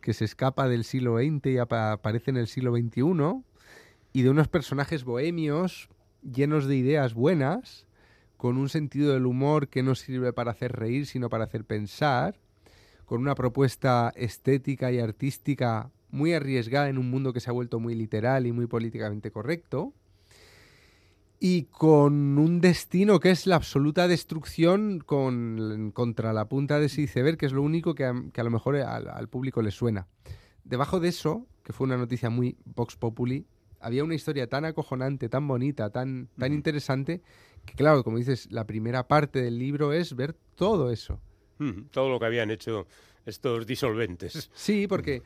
que 0.00 0.12
se 0.14 0.24
escapa 0.24 0.68
del 0.68 0.84
siglo 0.84 1.18
XX 1.18 1.46
y 1.50 1.58
apa- 1.58 1.92
aparece 1.92 2.30
en 2.30 2.36
el 2.36 2.46
siglo 2.46 2.72
XXI, 2.76 3.42
y 4.12 4.22
de 4.22 4.30
unos 4.30 4.48
personajes 4.48 5.04
bohemios 5.04 5.88
llenos 6.22 6.66
de 6.66 6.76
ideas 6.76 7.12
buenas, 7.14 7.86
con 8.36 8.56
un 8.56 8.68
sentido 8.68 9.12
del 9.12 9.26
humor 9.26 9.68
que 9.68 9.82
no 9.82 9.94
sirve 9.94 10.32
para 10.32 10.52
hacer 10.52 10.72
reír, 10.72 11.06
sino 11.06 11.28
para 11.28 11.44
hacer 11.44 11.64
pensar, 11.64 12.38
con 13.04 13.20
una 13.20 13.34
propuesta 13.34 14.12
estética 14.16 14.90
y 14.92 14.98
artística 15.00 15.90
muy 16.10 16.32
arriesgada 16.32 16.88
en 16.88 16.98
un 16.98 17.10
mundo 17.10 17.32
que 17.32 17.40
se 17.40 17.50
ha 17.50 17.52
vuelto 17.52 17.80
muy 17.80 17.94
literal 17.94 18.46
y 18.46 18.52
muy 18.52 18.66
políticamente 18.66 19.30
correcto, 19.30 19.94
y 21.38 21.64
con 21.64 22.38
un 22.38 22.60
destino 22.60 23.18
que 23.18 23.30
es 23.30 23.46
la 23.46 23.56
absoluta 23.56 24.06
destrucción 24.08 24.98
con, 24.98 25.90
contra 25.94 26.32
la 26.34 26.48
punta 26.48 26.78
de 26.78 26.86
ese 26.86 27.02
iceberg, 27.02 27.38
que 27.38 27.46
es 27.46 27.52
lo 27.52 27.62
único 27.62 27.94
que 27.94 28.04
a, 28.04 28.14
que 28.32 28.40
a 28.40 28.44
lo 28.44 28.50
mejor 28.50 28.76
al, 28.76 29.08
al 29.08 29.28
público 29.28 29.62
le 29.62 29.70
suena. 29.70 30.06
Debajo 30.64 31.00
de 31.00 31.08
eso, 31.08 31.46
que 31.64 31.72
fue 31.72 31.86
una 31.86 31.96
noticia 31.96 32.28
muy 32.28 32.58
Vox 32.66 32.96
Populi, 32.96 33.46
había 33.80 34.04
una 34.04 34.14
historia 34.14 34.46
tan 34.46 34.66
acojonante, 34.66 35.30
tan 35.30 35.48
bonita, 35.48 35.88
tan, 35.90 36.28
tan 36.38 36.52
interesante, 36.52 37.22
que 37.64 37.74
claro, 37.74 38.04
como 38.04 38.18
dices, 38.18 38.46
la 38.50 38.66
primera 38.66 39.08
parte 39.08 39.40
del 39.42 39.58
libro 39.58 39.92
es 39.92 40.14
ver 40.14 40.36
todo 40.54 40.90
eso. 40.90 41.20
Todo 41.90 42.08
lo 42.08 42.18
que 42.18 42.26
habían 42.26 42.50
hecho 42.50 42.86
estos 43.26 43.66
disolventes. 43.66 44.50
Sí, 44.54 44.86
porque 44.86 45.22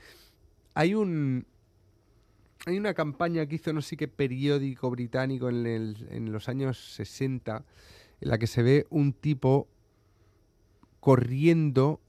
hay 0.75 0.95
un 0.95 1.47
hay 2.67 2.79
una 2.79 2.95
campaña 2.95 3.45
que 3.47 3.57
hizo 3.57 3.73
no 3.73 3.83
sé 3.83 3.97
qué 3.97 4.09
periódico 4.09 4.91
británico 4.91 5.49
en, 5.51 5.67
el- 5.67 6.07
en 6.11 6.33
los 6.33 6.49
años 6.49 6.95
60 6.95 7.65
en 8.21 8.29
la 8.29 8.39
que 8.39 8.47
se 8.47 8.63
ve 8.63 8.87
un 8.91 9.13
tipo 9.13 9.69
corriendo 11.01 12.01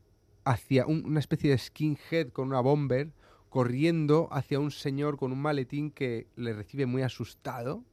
hacia 0.45 0.86
un- 0.86 1.04
una 1.06 1.19
especie 1.19 1.49
de 1.49 1.58
skinhead 1.58 2.30
con 2.30 2.47
una 2.47 2.62
bomber 2.62 3.12
corriendo 3.49 4.28
hacia 4.32 4.60
un 4.60 4.71
señor 4.71 5.17
con 5.17 5.32
un 5.32 5.41
maletín 5.41 5.91
que 5.91 6.28
le 6.36 6.54
recibe 6.54 6.86
muy 6.86 7.01
asustado. 7.04 7.84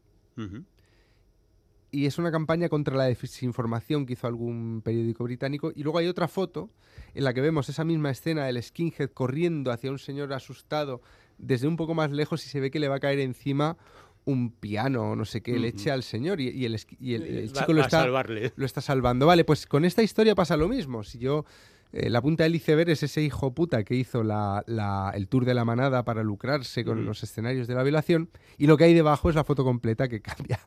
Y 1.92 2.06
es 2.06 2.18
una 2.18 2.32
campaña 2.32 2.68
contra 2.68 2.96
la 2.96 3.04
desinformación 3.04 4.06
que 4.06 4.14
hizo 4.14 4.26
algún 4.26 4.80
periódico 4.82 5.24
británico. 5.24 5.72
Y 5.76 5.82
luego 5.84 5.98
hay 5.98 6.08
otra 6.08 6.26
foto 6.26 6.70
en 7.14 7.22
la 7.24 7.34
que 7.34 7.40
vemos 7.42 7.68
esa 7.68 7.84
misma 7.84 8.10
escena 8.10 8.46
del 8.46 8.60
skinhead 8.62 9.10
corriendo 9.10 9.70
hacia 9.70 9.90
un 9.90 9.98
señor 9.98 10.32
asustado 10.32 11.02
desde 11.38 11.68
un 11.68 11.76
poco 11.76 11.94
más 11.94 12.10
lejos 12.10 12.44
y 12.46 12.48
se 12.48 12.58
ve 12.60 12.70
que 12.70 12.80
le 12.80 12.88
va 12.88 12.96
a 12.96 13.00
caer 13.00 13.20
encima 13.20 13.76
un 14.24 14.50
piano 14.52 15.10
o 15.10 15.16
no 15.16 15.24
sé 15.24 15.42
qué, 15.42 15.52
le 15.58 15.68
Ujú. 15.68 15.76
eche 15.78 15.90
al 15.90 16.02
señor 16.02 16.40
y, 16.40 16.48
y 16.48 16.64
el, 16.64 16.74
esqui- 16.76 16.96
y 17.00 17.14
el- 17.14 17.22
el 17.24 17.48
Va- 17.48 17.60
chico 17.60 17.72
lo 17.72 17.80
va 17.80 17.84
está, 17.86 18.06
lo 18.06 18.64
está 18.66 18.80
salvando. 18.80 19.26
Vale, 19.26 19.44
pues 19.44 19.66
con 19.66 19.84
esta 19.84 20.02
historia 20.02 20.34
pasa 20.34 20.56
lo 20.56 20.68
mismo. 20.68 21.02
Si 21.04 21.18
yo... 21.18 21.44
eh, 21.92 22.08
la 22.08 22.22
punta 22.22 22.44
del 22.44 22.54
iceberg 22.54 22.88
es 22.88 23.02
ese 23.02 23.20
hijo 23.20 23.52
puta 23.52 23.84
que 23.84 23.94
hizo 23.94 24.22
la- 24.22 24.62
la- 24.66 25.12
el 25.14 25.28
tour 25.28 25.44
de 25.44 25.52
la 25.52 25.66
manada 25.66 26.04
para 26.04 26.22
lucrarse 26.22 26.84
con 26.86 27.02
Mm. 27.02 27.06
los 27.06 27.22
escenarios 27.22 27.66
de 27.66 27.74
la 27.74 27.82
violación 27.82 28.30
y 28.56 28.66
lo 28.66 28.78
que 28.78 28.84
hay 28.84 28.94
debajo 28.94 29.28
es 29.28 29.34
la 29.36 29.44
foto 29.44 29.62
completa 29.62 30.08
que 30.08 30.22
cambia 30.48 30.58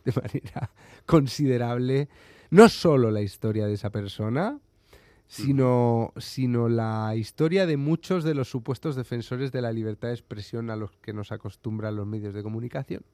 de 0.04 0.12
manera 0.12 0.70
considerable 1.06 2.08
no 2.50 2.68
solo 2.68 3.10
la 3.10 3.20
historia 3.22 3.66
de 3.66 3.74
esa 3.74 3.90
persona, 3.90 4.58
sino, 5.26 6.12
sino 6.16 6.68
la 6.68 7.14
historia 7.14 7.64
de 7.64 7.76
muchos 7.76 8.24
de 8.24 8.34
los 8.34 8.48
supuestos 8.50 8.96
defensores 8.96 9.52
de 9.52 9.62
la 9.62 9.72
libertad 9.72 10.08
de 10.08 10.14
expresión 10.14 10.70
a 10.70 10.76
los 10.76 10.90
que 10.96 11.12
nos 11.12 11.30
acostumbran 11.30 11.94
los 11.94 12.06
medios 12.06 12.34
de 12.34 12.42
comunicación. 12.42 13.04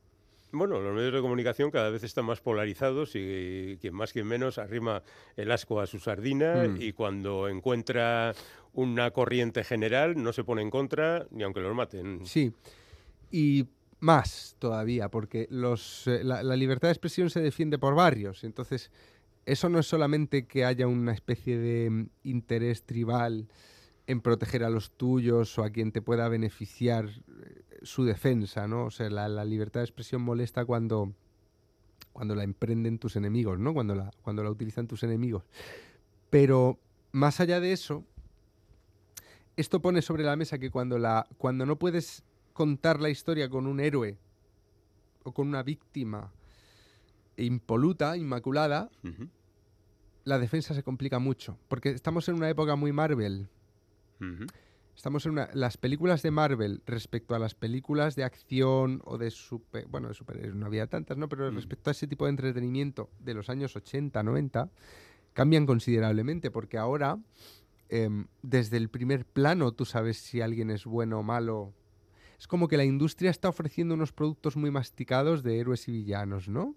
Bueno, 0.53 0.81
los 0.81 0.94
medios 0.94 1.12
de 1.12 1.20
comunicación 1.20 1.70
cada 1.70 1.90
vez 1.90 2.03
están 2.05 2.25
más 2.25 2.40
polarizados 2.40 3.11
y 3.14 3.77
quien 3.81 3.94
más 3.94 4.12
quien 4.14 4.27
menos 4.27 4.57
arrima 4.57 5.03
el 5.37 5.51
asco 5.51 5.81
a 5.81 5.87
su 5.87 5.99
sardina 5.99 6.64
Mm. 6.68 6.81
y 6.81 6.92
cuando 6.92 7.49
encuentra 7.49 8.33
una 8.72 9.11
corriente 9.11 9.64
general 9.64 10.14
no 10.22 10.33
se 10.33 10.44
pone 10.44 10.62
en 10.62 10.70
contra 10.70 11.27
ni 11.31 11.42
aunque 11.42 11.61
los 11.61 11.75
maten. 11.75 12.25
Sí, 12.25 12.53
y 13.31 13.66
más 14.00 14.56
todavía, 14.59 15.09
porque 15.11 15.46
los, 15.50 16.06
eh, 16.06 16.22
la, 16.22 16.42
libertad 16.56 16.88
de 16.88 16.92
expresión 16.92 17.30
se 17.30 17.40
defiende 17.40 17.78
por 17.78 17.94
barrios, 17.94 18.44
entonces 18.44 18.90
eso 19.46 19.68
no 19.68 19.78
es 19.78 19.87
solamente 19.87 20.46
que 20.46 20.64
haya 20.64 20.87
una 20.87 21.12
especie 21.12 21.59
de 21.59 21.90
mm, 21.90 22.09
interés 22.24 22.82
tribal 22.82 23.48
en 24.06 24.20
proteger 24.20 24.64
a 24.64 24.70
los 24.70 24.90
tuyos 24.92 25.59
o 25.59 25.64
a 25.64 25.70
quien 25.70 25.92
te 25.92 26.02
pueda 26.02 26.28
beneficiar 26.28 27.09
eh, 27.09 27.64
su 27.82 28.04
defensa, 28.04 28.68
¿no? 28.68 28.87
O 28.87 28.90
sea, 28.90 29.11
la, 29.11 29.28
la 29.28 29.44
libertad 29.44 29.80
de 29.80 29.85
expresión 29.85 30.22
molesta 30.22 30.64
cuando, 30.64 31.12
cuando 32.12 32.35
la 32.35 32.44
emprenden 32.44 32.98
tus 32.98 33.16
enemigos, 33.16 33.59
¿no? 33.59 33.72
Cuando 33.72 33.94
la, 33.94 34.11
cuando 34.22 34.42
la 34.44 34.50
utilizan 34.50 34.87
tus 34.87 35.02
enemigos. 35.02 35.44
Pero 36.30 36.78
más 37.12 37.40
allá 37.40 37.61
de 37.61 37.72
eso, 37.72 38.04
esto 39.56 39.80
pone 39.80 40.02
sobre 40.02 40.22
la 40.22 40.37
mesa 40.37 40.59
que 40.59 40.70
cuando, 40.70 40.98
la, 40.98 41.26
cuando 41.38 41.66
no 41.66 41.76
puedes 41.76 42.24
contar 42.57 43.01
la 43.01 43.11
historia 43.11 43.49
con 43.51 43.66
un 43.66 43.79
héroe 43.81 44.19
o 45.23 45.33
con 45.33 45.47
una 45.47 45.62
víctima 45.62 46.33
impoluta, 47.37 48.16
inmaculada, 48.16 48.90
la 50.25 50.38
defensa 50.38 50.75
se 50.75 50.83
complica 50.83 51.19
mucho. 51.19 51.59
Porque 51.69 51.90
estamos 51.90 52.29
en 52.29 52.37
una 52.37 52.49
época 52.49 52.75
muy 52.75 52.92
Marvel. 52.92 53.49
Estamos 54.97 55.27
en 55.27 55.33
una, 55.33 55.51
las 55.53 55.77
películas 55.77 56.23
de 56.23 56.31
Marvel 56.31 56.83
respecto 56.87 57.35
a 57.35 57.38
las 57.38 57.55
películas 57.55 58.16
de 58.16 58.25
acción 58.25 59.03
o 59.05 59.19
de 59.19 59.31
super, 59.31 59.87
bueno, 59.88 60.09
de 60.09 60.14
superhéroes 60.14 60.55
no 60.55 60.64
había 60.64 60.87
tantas, 60.87 61.19
¿no? 61.19 61.29
Pero 61.29 61.53
Mm. 61.53 61.55
respecto 61.57 61.90
a 61.90 61.92
ese 61.92 62.07
tipo 62.07 62.25
de 62.25 62.31
entretenimiento 62.31 63.11
de 63.21 63.35
los 63.35 63.51
años 63.51 63.77
80, 63.77 64.23
90, 64.23 64.71
cambian 65.35 65.66
considerablemente 65.66 66.51
porque 66.51 66.79
ahora 66.79 67.19
em, 67.88 68.27
desde 68.42 68.79
el 68.79 68.88
primer 68.88 69.27
plano 69.27 69.71
tú 69.73 69.85
sabes 69.85 70.16
si 70.16 70.40
alguien 70.40 70.71
es 70.71 70.87
bueno 70.87 71.21
o 71.21 71.23
malo. 71.23 71.73
Es 72.38 72.46
como 72.46 72.68
que 72.68 72.77
la 72.77 72.85
industria 72.85 73.31
está 73.31 73.49
ofreciendo 73.49 73.94
unos 73.94 74.12
productos 74.12 74.57
muy 74.57 74.70
masticados 74.70 75.42
de 75.42 75.59
héroes 75.59 75.88
y 75.88 75.92
villanos, 75.92 76.49
¿no? 76.49 76.75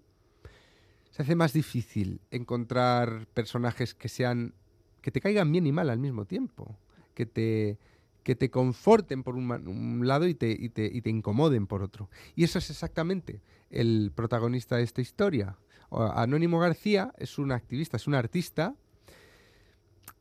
Se 1.10 1.22
hace 1.22 1.34
más 1.34 1.52
difícil 1.52 2.20
encontrar 2.30 3.26
personajes 3.34 3.94
que 3.94 4.08
sean 4.08 4.54
que 5.02 5.10
te 5.10 5.20
caigan 5.20 5.50
bien 5.50 5.66
y 5.66 5.72
mal 5.72 5.90
al 5.90 5.98
mismo 5.98 6.24
tiempo, 6.24 6.76
que 7.14 7.26
te 7.26 7.78
que 8.22 8.36
te 8.36 8.50
conforten 8.50 9.22
por 9.22 9.34
un, 9.34 10.06
lado 10.06 10.28
y 10.28 10.34
te, 10.34 10.50
y, 10.50 10.68
te, 10.68 10.84
y 10.84 11.00
te 11.00 11.08
incomoden 11.08 11.66
por 11.66 11.82
otro. 11.82 12.10
Y 12.36 12.44
eso 12.44 12.58
es 12.58 12.68
exactamente 12.70 13.40
el 13.70 14.12
protagonista 14.14 14.76
de 14.76 14.82
esta 14.82 15.00
historia. 15.00 15.56
Anónimo 15.90 16.60
García 16.60 17.12
es 17.16 17.38
un 17.38 17.50
activista, 17.50 17.96
es 17.96 18.06
un 18.06 18.14
artista 18.14 18.74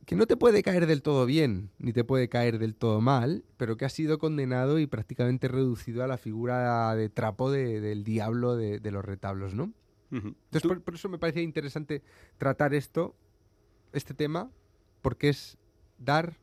que 0.06 0.16
no 0.16 0.26
te 0.28 0.38
puede 0.38 0.64
caer 0.64 0.88
del 0.88 1.02
todo 1.02 1.26
bien, 1.26 1.70
ni 1.78 1.94
te 1.94 2.04
puede 2.04 2.30
caer 2.30 2.58
del 2.60 2.76
todo 2.76 3.00
mal, 3.02 3.44
pero 3.58 3.78
que 3.78 3.86
ha 3.86 3.90
sido 3.90 4.18
condenado 4.20 4.80
y 4.80 4.88
prácticamente 4.88 5.48
reducido 5.48 6.04
a 6.04 6.08
la 6.08 6.18
figura 6.18 6.96
de 6.96 7.10
trapo 7.10 7.52
de- 7.52 7.80
del 7.80 8.04
diablo 8.04 8.56
de, 8.56 8.80
de 8.80 8.92
los 8.92 9.06
retablos, 9.06 9.54
¿no? 9.54 9.72
Entonces, 10.12 10.64
por, 10.68 10.82
por 10.82 10.96
eso 10.96 11.08
me 11.10 11.20
parecía 11.20 11.44
interesante 11.44 12.02
tratar 12.40 12.74
esto, 12.74 13.16
este 13.94 14.16
tema, 14.16 14.50
porque 15.04 15.30
es 15.30 15.58
dar 16.00 16.34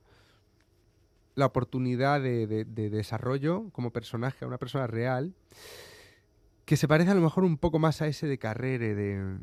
la 1.34 1.46
oportunidad 1.46 2.20
de, 2.22 2.46
de- 2.46 2.64
de 2.64 2.90
desarrollo 2.90 3.68
como 3.72 3.90
personaje 3.92 4.44
a 4.44 4.48
una 4.48 4.58
persona 4.58 4.86
real 4.86 5.34
que 6.64 6.76
se 6.76 6.88
parece 6.88 7.10
a 7.10 7.14
lo 7.14 7.20
mejor 7.20 7.44
un 7.44 7.58
poco 7.58 7.78
más 7.78 8.00
a 8.02 8.06
ese 8.06 8.26
de 8.26 8.38
Carrere 8.38 8.94
de 8.94 9.38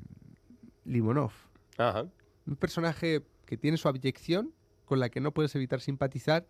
Limonov. 0.85 1.31
Ajá. 1.77 2.05
Un 2.45 2.55
personaje 2.55 3.23
que 3.53 3.57
tiene 3.57 3.77
su 3.77 3.87
abyección, 3.87 4.51
con 4.85 4.99
la 4.99 5.09
que 5.09 5.19
no 5.21 5.31
puedes 5.31 5.53
evitar 5.55 5.79
simpatizar, 5.79 6.47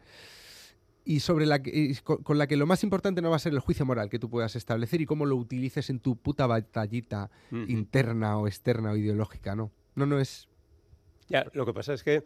y 1.05 1.19
sobre 1.19 1.45
la 1.45 1.61
que, 1.61 1.69
y 1.73 1.95
con, 1.95 2.23
con 2.23 2.37
la 2.37 2.47
que 2.47 2.55
lo 2.55 2.65
más 2.65 2.81
importante 2.83 3.21
no 3.21 3.29
va 3.29 3.35
a 3.35 3.39
ser 3.39 3.51
el 3.51 3.59
juicio 3.59 3.85
moral 3.85 4.09
que 4.09 4.19
tú 4.19 4.29
puedas 4.29 4.55
establecer 4.55 5.01
y 5.01 5.05
cómo 5.05 5.25
lo 5.25 5.35
utilices 5.35 5.89
en 5.89 5.99
tu 5.99 6.15
puta 6.15 6.47
batallita 6.47 7.29
Ujú. 7.51 7.65
interna 7.67 8.37
o 8.37 8.47
externa 8.47 8.91
o 8.91 8.95
ideológica, 8.95 9.53
no. 9.55 9.71
No, 9.95 10.05
no 10.05 10.17
es... 10.17 10.47
Ya, 11.27 11.45
lo 11.53 11.65
que 11.65 11.73
pasa 11.73 11.93
es 11.93 12.03
que, 12.03 12.23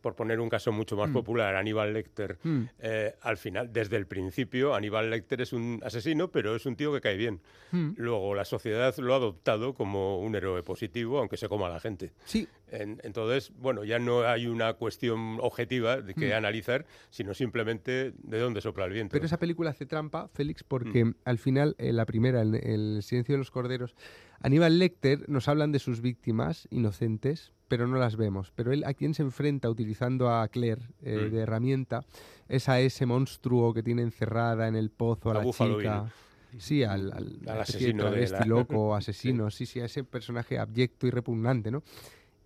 por 0.00 0.14
poner 0.14 0.40
un 0.40 0.48
caso 0.48 0.72
mucho 0.72 0.96
más 0.96 1.10
Mm. 1.10 1.12
popular, 1.12 1.56
Aníbal 1.56 1.92
Lecter, 1.92 2.38
Mm. 2.42 2.62
eh, 2.80 3.14
al 3.22 3.36
final, 3.36 3.72
desde 3.72 3.96
el 3.96 4.06
principio, 4.06 4.74
Aníbal 4.74 5.10
Lecter 5.10 5.40
es 5.40 5.52
un 5.52 5.80
asesino, 5.84 6.30
pero 6.30 6.54
es 6.56 6.66
un 6.66 6.76
tío 6.76 6.92
que 6.92 7.00
cae 7.00 7.16
bien. 7.16 7.40
Mm. 7.72 7.92
Luego, 7.96 8.34
la 8.34 8.44
sociedad 8.44 8.94
lo 8.98 9.12
ha 9.12 9.16
adoptado 9.16 9.74
como 9.74 10.18
un 10.20 10.34
héroe 10.34 10.62
positivo, 10.62 11.18
aunque 11.18 11.36
se 11.36 11.48
coma 11.48 11.66
a 11.66 11.70
la 11.70 11.80
gente. 11.80 12.12
Sí, 12.24 12.48
En- 12.70 13.00
entonces, 13.02 13.50
bueno, 13.56 13.82
ya 13.82 13.98
no 13.98 14.24
hay 14.28 14.46
una 14.46 14.74
cuestión 14.74 15.38
objetiva 15.40 16.02
de 16.02 16.12
que 16.12 16.28
Mm. 16.28 16.36
analizar, 16.36 16.84
sino 17.08 17.32
simplemente 17.32 18.12
de 18.16 18.38
dónde 18.38 18.60
sopla 18.60 18.84
el 18.84 18.92
viento. 18.92 19.12
Pero 19.14 19.24
esa 19.24 19.38
película 19.38 19.70
hace 19.70 19.86
trampa, 19.86 20.28
Félix, 20.34 20.64
porque 20.64 21.12
al 21.24 21.38
final, 21.38 21.74
eh, 21.78 21.94
la 21.94 22.04
primera, 22.04 22.42
el, 22.42 22.54
el 22.56 23.02
silencio 23.02 23.32
de 23.34 23.38
los 23.38 23.50
corderos, 23.50 23.94
Aníbal 24.40 24.78
Lecter 24.78 25.28
nos 25.28 25.48
hablan 25.48 25.72
de 25.72 25.78
sus 25.78 26.00
víctimas 26.00 26.68
inocentes, 26.70 27.52
pero 27.66 27.86
no 27.86 27.98
las 27.98 28.16
vemos. 28.16 28.52
Pero 28.54 28.72
él 28.72 28.84
a 28.84 28.94
quien 28.94 29.14
se 29.14 29.22
enfrenta 29.22 29.68
utilizando 29.68 30.30
a 30.30 30.46
Claire 30.48 30.82
eh, 31.02 31.26
Mm. 31.28 31.34
de 31.34 31.40
herramienta 31.40 32.04
es 32.48 32.68
a 32.68 32.80
ese 32.80 33.04
monstruo 33.04 33.74
que 33.74 33.82
tiene 33.82 34.02
encerrada 34.02 34.68
en 34.68 34.76
el 34.76 34.90
pozo 34.90 35.30
a 35.30 35.34
la 35.42 35.50
chica. 35.50 36.12
Sí, 36.56 36.82
al, 36.82 37.12
al, 37.12 37.60
asesino 37.60 38.10
de 38.10 38.26
la- 38.28 38.44
loco, 38.46 38.94
asesino, 38.96 39.50
sí, 39.50 39.66
sí, 39.66 39.80
a 39.80 39.84
ese 39.84 40.02
personaje 40.04 40.58
abyecto 40.58 41.06
y 41.06 41.10
repugnante, 41.10 41.70
¿no? 41.70 41.82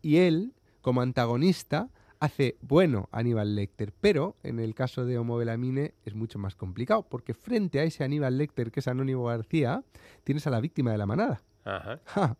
Y 0.00 0.16
él, 0.16 0.52
como 0.80 1.02
antagonista, 1.02 1.88
hace 2.18 2.56
bueno 2.62 3.08
a 3.12 3.18
Aníbal 3.20 3.54
Lecter, 3.54 3.92
pero 4.00 4.34
en 4.42 4.58
el 4.58 4.74
caso 4.74 5.04
de 5.04 5.18
Homo 5.18 5.36
Belamine 5.36 5.94
es 6.04 6.14
mucho 6.14 6.38
más 6.40 6.56
complicado, 6.56 7.04
porque 7.08 7.32
frente 7.34 7.78
a 7.78 7.84
ese 7.84 8.02
Aníbal 8.02 8.38
Lecter 8.38 8.72
que 8.72 8.80
es 8.80 8.88
Anónimo 8.88 9.24
García, 9.24 9.84
tienes 10.24 10.46
a 10.48 10.50
la 10.50 10.60
víctima 10.60 10.90
de 10.90 10.98
la 10.98 11.06
manada, 11.06 11.42
Ajá. 11.64 12.00
¡Ja! 12.06 12.36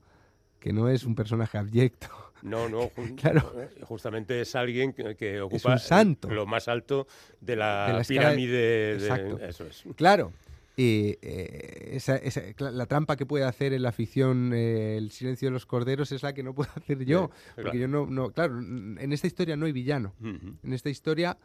que 0.61 0.72
no 0.72 0.88
es 0.88 1.04
un 1.04 1.14
personaje 1.16 1.58
abyecto. 1.58 2.06
No, 2.42 2.68
no, 2.68 2.88
ju- 2.90 3.16
Claro. 3.16 3.52
eh, 3.61 3.68
justamente 3.82 4.40
es 4.40 4.54
alguien 4.56 4.92
que, 4.92 5.16
que 5.16 5.40
ocupa 5.40 5.72
un 5.72 5.78
santo. 5.78 6.28
lo 6.30 6.46
más 6.46 6.68
alto 6.68 7.06
de 7.40 7.56
la, 7.56 7.87
De 7.88 7.92
la 7.94 8.00
escala 8.00 8.30
de- 8.30 8.37
pirámide. 8.37 9.48
Eso 9.48 9.64
es. 9.66 9.85
Claro, 9.96 10.32
eh, 10.76 11.18
eh, 11.20 11.90
esa- 11.94 12.16
esa- 12.16 12.42
la 12.70 12.87
trampa 12.87 13.16
que 13.16 13.26
puede 13.26 13.44
hacer 13.44 13.72
en 13.72 13.82
la 13.82 13.92
ficción 13.92 14.52
eh, 14.54 14.96
El 14.98 15.11
silencio 15.11 15.48
de 15.48 15.52
los 15.52 15.66
corderos 15.66 16.11
es 16.12 16.22
la 16.22 16.32
que 16.32 16.42
no 16.42 16.54
puedo 16.54 16.70
hacer 16.76 17.04
yo, 17.04 17.30
Sí, 17.32 17.40
porque 17.56 17.62
claro. 17.62 17.78
yo 17.78 17.88
no, 17.88 18.06
no, 18.06 18.30
claro, 18.30 18.58
en 18.58 19.12
esta 19.12 19.26
historia 19.26 19.56
no 19.56 19.66
hay 19.66 19.72
villano. 19.72 20.14
En 20.22 20.72
esta 20.72 20.90
historia 20.90 21.37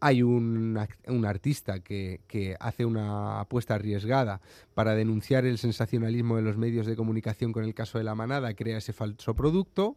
hay 0.00 0.22
un, 0.22 0.78
artista 1.24 1.80
que, 1.80 2.20
que 2.26 2.56
hace 2.60 2.84
una 2.84 3.40
apuesta 3.40 3.74
arriesgada 3.74 4.40
para 4.74 4.94
denunciar 4.94 5.44
el 5.44 5.58
sensacionalismo 5.58 6.36
de 6.36 6.42
los 6.42 6.56
medios 6.56 6.86
de 6.86 6.96
comunicación 6.96 7.52
con 7.52 7.64
el 7.64 7.74
caso 7.74 7.98
de 7.98 8.04
la 8.04 8.14
manada, 8.14 8.54
crea 8.54 8.78
ese 8.78 8.92
falso 8.92 9.34
producto 9.34 9.96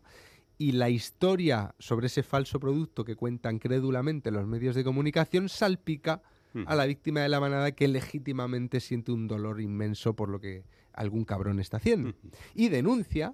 y 0.59 0.73
la 0.73 0.89
historia 0.89 1.73
sobre 1.79 2.07
ese 2.07 2.21
falso 2.21 2.59
producto 2.59 3.05
que 3.05 3.15
cuentan 3.15 3.59
crédulamente 3.59 4.29
los 4.29 4.45
medios 4.45 4.75
de 4.75 4.83
comunicación 4.83 5.47
salpica 5.49 6.21
a 6.65 6.75
la 6.75 6.85
víctima 6.85 7.21
de 7.21 7.29
la 7.29 7.39
manada 7.39 7.71
que 7.71 7.87
legítimamente 7.87 8.79
siente 8.79 9.11
un 9.11 9.27
dolor 9.27 9.61
inmenso 9.61 10.15
por 10.15 10.29
lo 10.29 10.39
que 10.39 10.65
algún 10.93 11.23
cabrón 11.23 11.59
está 11.59 11.77
haciendo. 11.77 12.13
Y 12.55 12.69
denuncia 12.69 13.33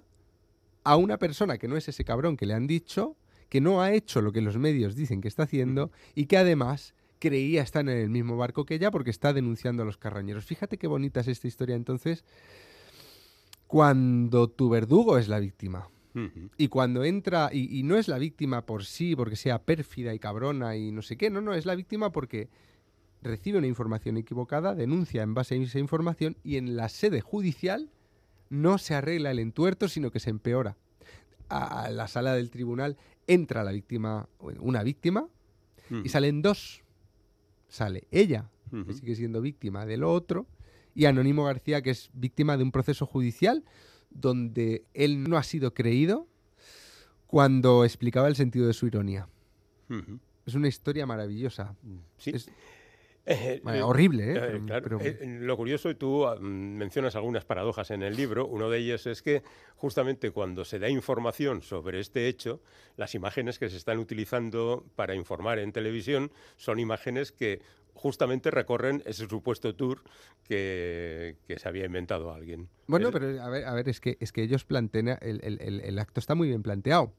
a 0.84 0.96
una 0.96 1.18
persona 1.18 1.58
que 1.58 1.66
no 1.66 1.76
es 1.76 1.88
ese 1.88 2.04
cabrón 2.04 2.36
que 2.36 2.46
le 2.46 2.54
han 2.54 2.66
dicho, 2.66 3.16
que 3.48 3.60
no 3.60 3.80
ha 3.82 3.92
hecho 3.92 4.20
lo 4.22 4.32
que 4.32 4.40
los 4.40 4.58
medios 4.58 4.96
dicen 4.96 5.20
que 5.20 5.28
está 5.28 5.44
haciendo 5.44 5.90
y 6.14 6.26
que 6.26 6.36
además 6.36 6.94
creía 7.18 7.62
estar 7.62 7.82
en 7.82 7.96
el 7.96 8.10
mismo 8.10 8.36
barco 8.36 8.64
que 8.64 8.74
ella 8.74 8.90
porque 8.90 9.10
está 9.10 9.32
denunciando 9.32 9.82
a 9.82 9.86
los 9.86 9.96
carroñeros. 9.96 10.44
Fíjate 10.44 10.78
qué 10.78 10.86
bonita 10.86 11.20
es 11.20 11.28
esta 11.28 11.48
historia 11.48 11.76
entonces 11.76 12.24
cuando 13.66 14.48
tu 14.48 14.68
verdugo 14.68 15.18
es 15.18 15.28
la 15.28 15.38
víctima. 15.38 15.88
Y 16.56 16.68
cuando 16.68 17.04
entra, 17.04 17.50
y, 17.52 17.78
y 17.78 17.82
no 17.82 17.98
es 17.98 18.08
la 18.08 18.16
víctima 18.16 18.64
por 18.64 18.86
sí, 18.86 19.14
porque 19.14 19.36
sea 19.36 19.62
pérfida 19.62 20.14
y 20.14 20.18
cabrona 20.18 20.74
y 20.74 20.90
no 20.90 21.02
sé 21.02 21.18
qué, 21.18 21.28
no, 21.28 21.42
no, 21.42 21.52
es 21.52 21.66
la 21.66 21.74
víctima 21.74 22.10
porque 22.10 22.48
recibe 23.20 23.58
una 23.58 23.66
información 23.66 24.16
equivocada, 24.16 24.74
denuncia 24.74 25.22
en 25.22 25.34
base 25.34 25.56
a 25.56 25.58
esa 25.58 25.78
información 25.78 26.38
y 26.42 26.56
en 26.56 26.74
la 26.74 26.88
sede 26.88 27.20
judicial 27.20 27.90
no 28.48 28.78
se 28.78 28.94
arregla 28.94 29.30
el 29.30 29.38
entuerto, 29.38 29.88
sino 29.88 30.10
que 30.10 30.20
se 30.20 30.30
empeora. 30.30 30.78
A 31.50 31.90
la 31.90 32.08
sala 32.08 32.34
del 32.34 32.50
tribunal 32.50 32.96
entra 33.26 33.64
la 33.64 33.72
víctima, 33.72 34.28
una 34.38 34.82
víctima, 34.82 35.28
y 36.04 36.08
salen 36.08 36.42
dos. 36.42 36.82
Sale 37.68 38.06
ella, 38.10 38.50
que 38.86 38.92
sigue 38.92 39.14
siendo 39.14 39.40
víctima 39.40 39.86
de 39.86 39.96
lo 39.96 40.12
otro, 40.12 40.46
y 40.94 41.04
Anónimo 41.04 41.44
García, 41.44 41.82
que 41.82 41.90
es 41.90 42.10
víctima 42.14 42.56
de 42.56 42.62
un 42.62 42.72
proceso 42.72 43.06
judicial 43.06 43.64
donde 44.10 44.84
él 44.94 45.28
no 45.28 45.36
ha 45.36 45.42
sido 45.42 45.74
creído 45.74 46.26
cuando 47.26 47.84
explicaba 47.84 48.28
el 48.28 48.36
sentido 48.36 48.66
de 48.66 48.72
su 48.72 48.86
ironía. 48.86 49.28
Es 50.46 50.54
una 50.54 50.68
historia 50.68 51.06
maravillosa. 51.06 51.74
Sí. 52.18 52.30
Es 52.30 52.48
Eh, 53.56 53.60
bueno, 53.64 53.88
horrible, 53.88 54.24
¿eh? 54.24 54.36
eh, 54.36 54.40
Pero- 54.40 54.66
claro. 54.66 54.82
pero- 54.84 55.00
Eh, 55.02 55.38
lo 55.40 55.56
curioso, 55.56 55.90
y 55.90 55.96
tú 55.96 56.26
ah, 56.26 56.36
mencionas 56.40 57.16
algunas 57.16 57.44
paradojas 57.44 57.90
en 57.90 58.02
el 58.04 58.14
libro, 58.16 58.46
uno 58.46 58.70
de 58.70 58.78
ellos 58.78 59.04
es 59.08 59.20
que 59.20 59.42
justamente 59.74 60.30
cuando 60.30 60.64
se 60.64 60.78
da 60.78 60.88
información 60.88 61.60
sobre 61.62 61.98
este 61.98 62.28
hecho, 62.28 62.60
las 62.96 63.16
imágenes 63.16 63.58
que 63.58 63.68
se 63.68 63.76
están 63.78 63.98
utilizando 63.98 64.84
para 64.94 65.16
informar 65.16 65.58
en 65.58 65.72
televisión 65.72 66.30
son 66.56 66.78
imágenes 66.78 67.32
que 67.32 67.60
justamente 67.94 68.50
recorren 68.52 69.02
ese 69.06 69.26
supuesto 69.26 69.74
tour 69.74 70.02
que, 70.44 71.36
que 71.48 71.58
se 71.58 71.68
había 71.68 71.86
inventado 71.86 72.32
alguien. 72.32 72.68
Bueno, 72.86 73.08
Es- 73.08 73.12
pero 73.12 73.42
a 73.42 73.48
ver, 73.48 73.64
a 73.64 73.74
ver 73.74 73.88
es, 73.88 74.00
que, 74.00 74.16
es 74.20 74.32
que 74.32 74.42
ellos 74.42 74.64
plantean, 74.64 75.18
el, 75.20 75.40
el- 75.42 75.60
el- 75.60 75.80
el 75.80 75.98
acto 75.98 76.20
está 76.20 76.34
muy 76.34 76.48
bien 76.48 76.62
planteado. 76.62 77.12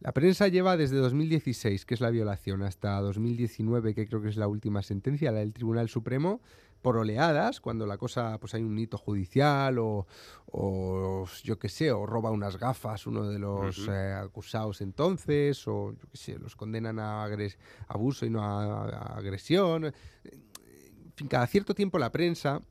La 0.00 0.12
prensa 0.12 0.46
lleva 0.48 0.76
desde 0.76 0.96
2016, 0.96 1.84
que 1.84 1.94
es 1.94 2.00
la 2.00 2.10
violación, 2.10 2.62
hasta 2.62 3.00
2019, 3.00 3.94
que 3.94 4.06
creo 4.06 4.22
que 4.22 4.28
es 4.28 4.36
la 4.36 4.46
última 4.46 4.82
sentencia, 4.82 5.32
la 5.32 5.40
del 5.40 5.52
Tribunal 5.52 5.88
Supremo, 5.88 6.40
por 6.82 6.96
oleadas, 6.96 7.60
cuando 7.60 7.84
la 7.86 7.98
cosa, 7.98 8.38
pues 8.38 8.54
hay 8.54 8.62
un 8.62 8.78
hito 8.78 8.96
judicial 8.96 9.78
o, 9.80 10.06
o 10.46 11.26
yo 11.42 11.58
qué 11.58 11.68
sé, 11.68 11.90
o 11.90 12.06
roba 12.06 12.30
unas 12.30 12.56
gafas 12.56 13.08
uno 13.08 13.28
de 13.28 13.40
los 13.40 13.88
eh, 13.88 14.12
acusados 14.12 14.80
entonces, 14.80 15.66
o 15.66 15.90
yo 15.92 16.08
qué 16.12 16.16
sé, 16.16 16.38
los 16.38 16.54
condenan 16.54 17.00
a 17.00 17.24
agres- 17.24 17.58
abuso 17.88 18.24
y 18.24 18.30
no 18.30 18.44
a, 18.44 18.84
a 18.84 19.16
agresión. 19.18 19.86
En 19.86 21.12
fin, 21.16 21.26
cada 21.26 21.48
cierto 21.48 21.74
tiempo 21.74 21.98
la 21.98 22.12
prensa 22.12 22.62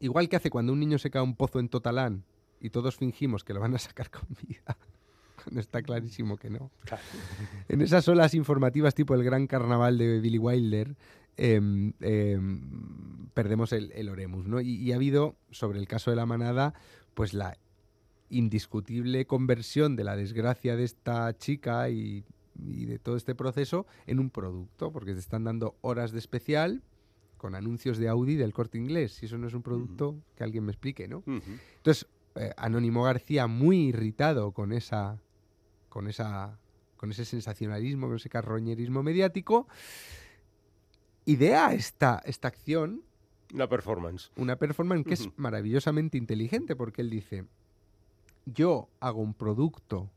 Igual 0.00 0.28
que 0.28 0.34
hace 0.36 0.50
cuando 0.50 0.72
un 0.72 0.80
niño 0.80 0.98
se 0.98 1.08
cae 1.08 1.20
a 1.20 1.22
un 1.22 1.36
pozo 1.36 1.60
en 1.60 1.68
Totalán 1.68 2.24
y 2.60 2.70
todos 2.70 2.96
fingimos 2.96 3.44
que 3.44 3.54
lo 3.54 3.60
van 3.60 3.74
a 3.76 3.78
sacar 3.78 4.10
con 4.10 4.26
vida. 4.42 4.76
Cuando 5.44 5.60
está 5.60 5.82
clarísimo 5.82 6.36
que 6.36 6.50
no. 6.50 6.70
Claro. 6.84 7.02
En 7.68 7.80
esas 7.80 8.08
olas 8.08 8.34
informativas 8.34 8.94
tipo 8.94 9.14
el 9.14 9.22
gran 9.22 9.46
carnaval 9.46 9.98
de 9.98 10.20
Billy 10.20 10.38
Wilder, 10.38 10.96
em, 11.36 11.92
em, 12.00 13.28
perdemos 13.34 13.72
el, 13.72 13.92
el 13.92 14.08
oremus, 14.08 14.46
¿no? 14.46 14.60
Y, 14.60 14.76
y 14.76 14.92
ha 14.92 14.96
habido, 14.96 15.36
sobre 15.50 15.78
el 15.78 15.86
caso 15.86 16.10
de 16.10 16.16
la 16.16 16.26
manada, 16.26 16.74
pues 17.14 17.34
la 17.34 17.58
indiscutible 18.30 19.26
conversión 19.26 19.96
de 19.96 20.04
la 20.04 20.16
desgracia 20.16 20.76
de 20.76 20.84
esta 20.84 21.36
chica 21.36 21.90
y, 21.90 22.24
y 22.58 22.86
de 22.86 22.98
todo 22.98 23.16
este 23.16 23.34
proceso 23.34 23.86
en 24.06 24.18
un 24.18 24.30
producto, 24.30 24.92
porque 24.92 25.12
te 25.12 25.20
están 25.20 25.44
dando 25.44 25.76
horas 25.80 26.12
de 26.12 26.18
especial 26.18 26.82
con 27.36 27.54
anuncios 27.54 27.98
de 27.98 28.08
Audi 28.08 28.36
del 28.36 28.52
corte 28.52 28.78
inglés. 28.78 29.12
Si 29.12 29.26
eso 29.26 29.36
no 29.36 29.48
es 29.48 29.54
un 29.54 29.62
producto, 29.62 30.16
que 30.36 30.44
alguien 30.44 30.64
me 30.64 30.72
explique, 30.72 31.06
¿no? 31.08 31.22
Entonces, 31.26 32.06
eh, 32.36 32.52
Anónimo 32.56 33.02
García, 33.04 33.46
muy 33.46 33.88
irritado 33.88 34.52
con 34.52 34.72
esa. 34.72 35.18
Con 35.94 36.08
esa. 36.08 36.58
con 36.96 37.12
ese 37.12 37.24
sensacionalismo, 37.24 38.08
con 38.08 38.16
ese 38.16 38.28
carroñerismo 38.28 39.04
mediático, 39.04 39.68
idea 41.24 41.72
esta, 41.72 42.20
esta 42.24 42.48
acción, 42.48 43.04
Una 43.52 43.68
performance. 43.68 44.32
una 44.36 44.56
performance 44.56 45.04
que 45.06 45.14
es 45.14 45.28
maravillosamente 45.36 46.18
inteligente, 46.18 46.74
porque 46.74 47.00
él 47.02 47.10
dice: 47.10 47.46
Yo 48.44 48.88
hago 48.98 49.20
un 49.22 49.34
producto 49.34 50.10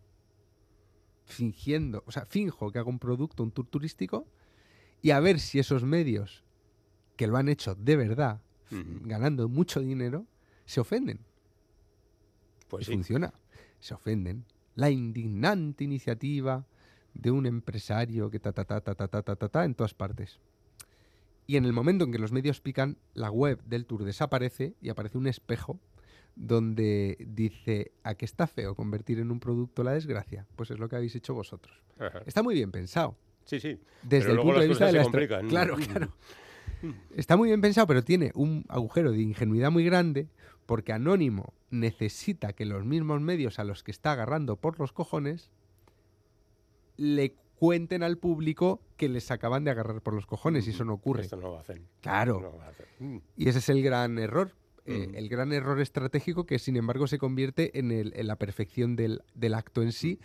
fingiendo, 1.26 2.04
o 2.08 2.12
sea, 2.12 2.26
finjo 2.26 2.72
que 2.72 2.80
hago 2.80 2.90
un 2.90 2.98
producto, 3.00 3.44
un 3.44 3.52
tour 3.52 3.68
turístico, 3.68 4.26
y 5.04 5.12
a 5.12 5.20
ver 5.20 5.40
si 5.40 5.60
esos 5.60 5.84
medios 5.84 6.44
que 7.18 7.28
lo 7.28 7.38
han 7.38 7.50
hecho 7.50 7.76
de 7.76 7.98
verdad, 7.98 8.42
ganando 8.72 9.48
mucho 9.48 9.80
dinero, 9.82 10.26
se 10.66 10.80
ofenden. 10.80 11.20
Pues 12.68 12.84
y 12.84 12.86
sí. 12.86 12.94
funciona. 12.94 13.32
Se 13.80 13.94
ofenden. 13.94 14.44
La 14.78 14.90
indignante 14.92 15.84
iniciativa 15.84 16.66
de 17.16 17.32
un 17.32 17.48
empresario 17.48 18.30
que 18.30 18.40
ta 18.40 18.54
ta 18.54 18.64
ta 18.64 18.80
ta 18.80 18.96
ta 18.96 19.08
ta 19.08 19.24
ta 19.24 19.36
ta, 19.36 19.50
ta 19.50 19.66
en 19.66 19.74
todas 19.74 19.94
partes. 19.94 20.40
Y 21.48 21.58
en 21.58 21.66
el 21.66 21.74
momento 21.74 22.06
en 22.06 22.12
que 22.12 22.20
los 22.20 22.32
medios 22.32 22.62
pican, 22.62 22.98
la 23.16 23.32
web 23.32 23.60
del 23.66 23.86
tour 23.86 24.04
desaparece 24.04 24.76
y 24.82 24.90
aparece 24.90 25.18
un 25.18 25.26
espejo 25.28 25.80
donde 26.36 27.18
dice 27.20 27.92
a 28.04 28.14
qué 28.14 28.26
está 28.26 28.46
feo 28.46 28.76
convertir 28.76 29.18
en 29.18 29.32
un 29.32 29.40
producto 29.40 29.84
la 29.84 29.94
desgracia. 29.94 30.46
Pues 30.56 30.70
es 30.70 30.78
lo 30.78 30.88
que 30.88 30.98
habéis 30.98 31.16
hecho 31.16 31.34
vosotros. 31.34 31.82
Ajá. 31.98 32.22
Está 32.28 32.44
muy 32.44 32.54
bien 32.54 32.72
pensado. 32.72 33.18
Sí, 33.46 33.60
sí. 33.60 33.80
Desde 34.04 34.28
Pero 34.28 34.30
el 34.30 34.36
luego 34.36 34.44
punto 34.44 34.60
las 34.60 34.62
de 34.62 34.68
vista 34.68 34.86
de 34.86 34.92
la 34.92 35.04
complican. 35.04 35.48
Claro, 35.48 35.76
claro. 35.78 36.14
Está 37.16 37.38
muy 37.38 37.50
bien 37.50 37.62
pensado, 37.62 37.88
pero 37.88 38.04
tiene 38.04 38.32
un 38.36 38.66
agujero 38.70 39.12
de 39.12 39.20
ingenuidad 39.22 39.72
muy 39.72 39.84
grande 39.86 40.28
porque 40.66 40.94
Anónimo 40.94 41.54
necesita 41.70 42.54
que 42.54 42.66
los 42.66 42.86
mismos 42.86 43.22
medios 43.22 43.60
a 43.60 43.64
los 43.64 43.84
que 43.84 43.92
está 43.92 44.12
agarrando 44.14 44.56
por 44.58 44.80
los 44.80 44.92
cojones 44.94 45.50
le 46.98 47.36
cuenten 47.56 48.04
al 48.04 48.18
público 48.18 48.82
que 48.98 49.10
les 49.10 49.32
acaban 49.32 49.64
de 49.64 49.72
agarrar 49.72 50.02
por 50.02 50.14
los 50.14 50.26
cojones 50.26 50.68
y 50.68 50.72
eso 50.72 50.86
no 50.86 50.94
ocurre. 50.94 51.24
Esto 51.24 51.38
no 51.38 51.50
lo 51.50 51.60
hacen. 51.60 51.88
Claro. 52.02 52.40
No 52.42 52.52
lo 52.52 52.62
hacen. 52.62 52.86
Mm. 53.00 53.18
Y 53.36 53.50
ese 53.50 53.60
es 53.60 53.70
el 53.70 53.82
gran 53.84 54.18
error. 54.20 54.52
eh, 54.90 55.08
Mm. 55.10 55.16
el 55.16 55.28
gran 55.28 55.52
error 55.52 55.82
estratégico 55.82 56.46
que 56.46 56.60
sin 56.60 56.78
embargo 56.78 57.08
se 57.08 57.18
convierte 57.18 57.78
en, 57.78 57.92
el- 57.92 58.14
en 58.16 58.26
la 58.26 58.38
perfección 58.38 58.96
del, 58.96 59.22
del 59.34 59.54
acto 59.54 59.82
en 59.82 59.92
sí, 59.92 60.18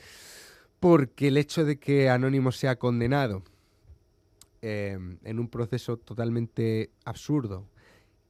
porque 0.78 1.28
el 1.28 1.36
hecho 1.36 1.64
de 1.64 1.80
que 1.80 2.09
Anónimo 2.09 2.53
sea 2.53 2.76
condenado 2.78 3.42
eh, 4.62 4.98
en 5.24 5.38
un 5.38 5.48
proceso 5.48 5.96
totalmente 5.96 6.90
absurdo, 7.04 7.66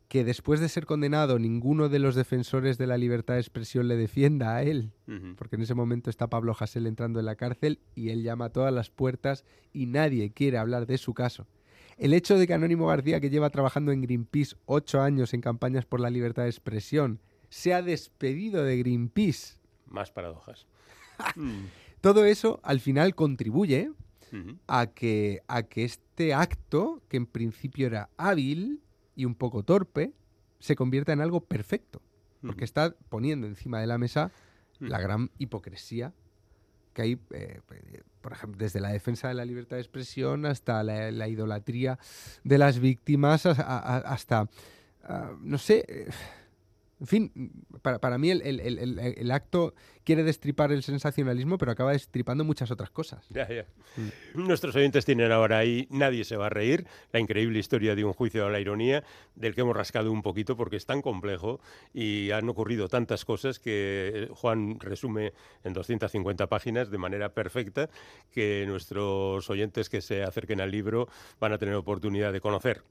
que 0.08 0.24
después 0.24 0.60
de 0.60 0.68
ser 0.68 0.84
condenado 0.84 1.38
ninguno 1.38 1.88
de 1.88 1.98
los 1.98 2.14
defensores 2.14 2.76
de 2.76 2.86
la 2.86 2.98
libertad 2.98 3.34
de 3.34 3.40
expresión 3.40 3.88
le 3.88 3.96
defienda 3.96 4.56
a 4.56 4.62
él, 4.62 4.92
porque 5.38 5.56
en 5.56 5.62
ese 5.62 5.74
momento 5.74 6.10
está 6.10 6.28
Pablo 6.28 6.54
Hasél 6.58 6.86
entrando 6.86 7.18
en 7.18 7.24
la 7.24 7.36
cárcel 7.36 7.78
y 7.94 8.10
él 8.10 8.22
llama 8.22 8.46
a 8.46 8.52
todas 8.52 8.74
las 8.74 8.90
puertas 8.90 9.44
y 9.72 9.86
nadie 9.86 10.30
quiere 10.30 10.58
hablar 10.58 10.86
de 10.86 10.98
su 10.98 11.14
caso. 11.14 11.46
El 11.96 12.12
hecho 12.12 12.36
de 12.36 12.46
que 12.46 12.52
Anónimo 12.52 12.88
García, 12.88 13.20
que 13.20 13.30
lleva 13.30 13.48
trabajando 13.48 13.92
en 13.92 14.02
Greenpeace 14.02 14.56
ocho 14.66 15.00
años 15.00 15.32
en 15.32 15.40
campañas 15.40 15.86
por 15.86 16.00
la 16.00 16.10
libertad 16.10 16.42
de 16.42 16.50
expresión, 16.50 17.20
sea 17.48 17.80
despedido 17.80 18.64
de 18.64 18.78
Greenpeace, 18.78 19.56
Más 19.86 20.10
paradojas. 20.10 20.66
Mm. 21.36 21.66
todo 22.00 22.24
eso 22.24 22.58
al 22.64 22.80
final 22.80 23.14
contribuye 23.14 23.92
A 24.66 24.86
que, 24.86 25.42
a 25.46 25.62
que 25.64 25.84
este 25.84 26.32
acto, 26.34 27.02
que 27.08 27.16
en 27.18 27.26
principio 27.26 27.86
era 27.86 28.08
hábil 28.16 28.80
y 29.14 29.24
un 29.26 29.34
poco 29.34 29.62
torpe, 29.62 30.12
se 30.58 30.74
convierta 30.76 31.12
en 31.12 31.20
algo 31.20 31.40
perfecto. 31.40 32.00
Porque 32.40 32.64
está 32.64 32.94
poniendo 33.08 33.46
encima 33.46 33.80
de 33.80 33.86
la 33.86 33.98
mesa 33.98 34.30
la 34.80 34.98
gran 35.00 35.30
hipocresía 35.38 36.12
que 36.94 37.02
hay, 37.02 37.12
eh, 37.30 37.60
eh, 37.70 38.02
por 38.20 38.32
ejemplo, 38.32 38.58
desde 38.58 38.80
la 38.80 38.88
defensa 38.90 39.28
de 39.28 39.34
la 39.34 39.44
libertad 39.44 39.76
de 39.76 39.82
expresión 39.82 40.44
hasta 40.44 40.82
la, 40.82 41.10
la 41.10 41.28
idolatría 41.28 41.98
de 42.44 42.58
las 42.58 42.78
víctimas, 42.80 43.46
a- 43.46 43.52
a- 43.52 43.98
hasta, 43.98 44.48
ah, 45.04 45.32
no 45.40 45.56
sé, 45.58 45.84
eh, 45.88 46.08
en 47.02 47.08
fin, 47.08 47.32
para, 47.82 47.98
para 47.98 48.16
mí 48.16 48.30
el, 48.30 48.42
el- 48.42 48.60
el- 48.60 49.30
acto 49.32 49.74
quiere 50.04 50.22
destripar 50.22 50.70
el 50.70 50.84
sensacionalismo, 50.84 51.58
pero 51.58 51.72
acaba 51.72 51.90
destripando 51.90 52.44
muchas 52.44 52.70
otras 52.70 52.90
cosas. 52.90 53.26
Ya, 53.28 53.48
ya. 53.48 53.66
Mm. 53.96 54.46
Nuestros 54.46 54.76
oyentes 54.76 55.04
tienen 55.04 55.32
ahora 55.32 55.58
ahí 55.58 55.88
Nadie 55.90 56.22
se 56.22 56.36
va 56.36 56.46
a 56.46 56.48
reír, 56.48 56.86
la 57.12 57.18
increíble 57.18 57.58
historia 57.58 57.96
de 57.96 58.04
un 58.04 58.12
juicio 58.12 58.46
a 58.46 58.50
la 58.50 58.60
ironía, 58.60 59.02
del 59.34 59.52
que 59.56 59.62
hemos 59.62 59.76
rascado 59.76 60.12
un 60.12 60.22
poquito 60.22 60.56
porque 60.56 60.76
es 60.76 60.86
tan 60.86 61.02
complejo 61.02 61.58
y 61.92 62.30
han 62.30 62.48
ocurrido 62.48 62.88
tantas 62.88 63.24
cosas 63.24 63.58
que 63.58 64.28
Juan 64.32 64.78
resume 64.78 65.32
en 65.64 65.72
250 65.72 66.46
páginas 66.48 66.88
de 66.88 66.98
manera 66.98 67.30
perfecta 67.30 67.90
que 68.30 68.64
nuestros 68.68 69.50
oyentes 69.50 69.88
que 69.88 70.00
se 70.02 70.22
acerquen 70.22 70.60
al 70.60 70.70
libro 70.70 71.08
van 71.40 71.52
a 71.52 71.58
tener 71.58 71.74
oportunidad 71.74 72.32
de 72.32 72.40
conocer 72.40 72.82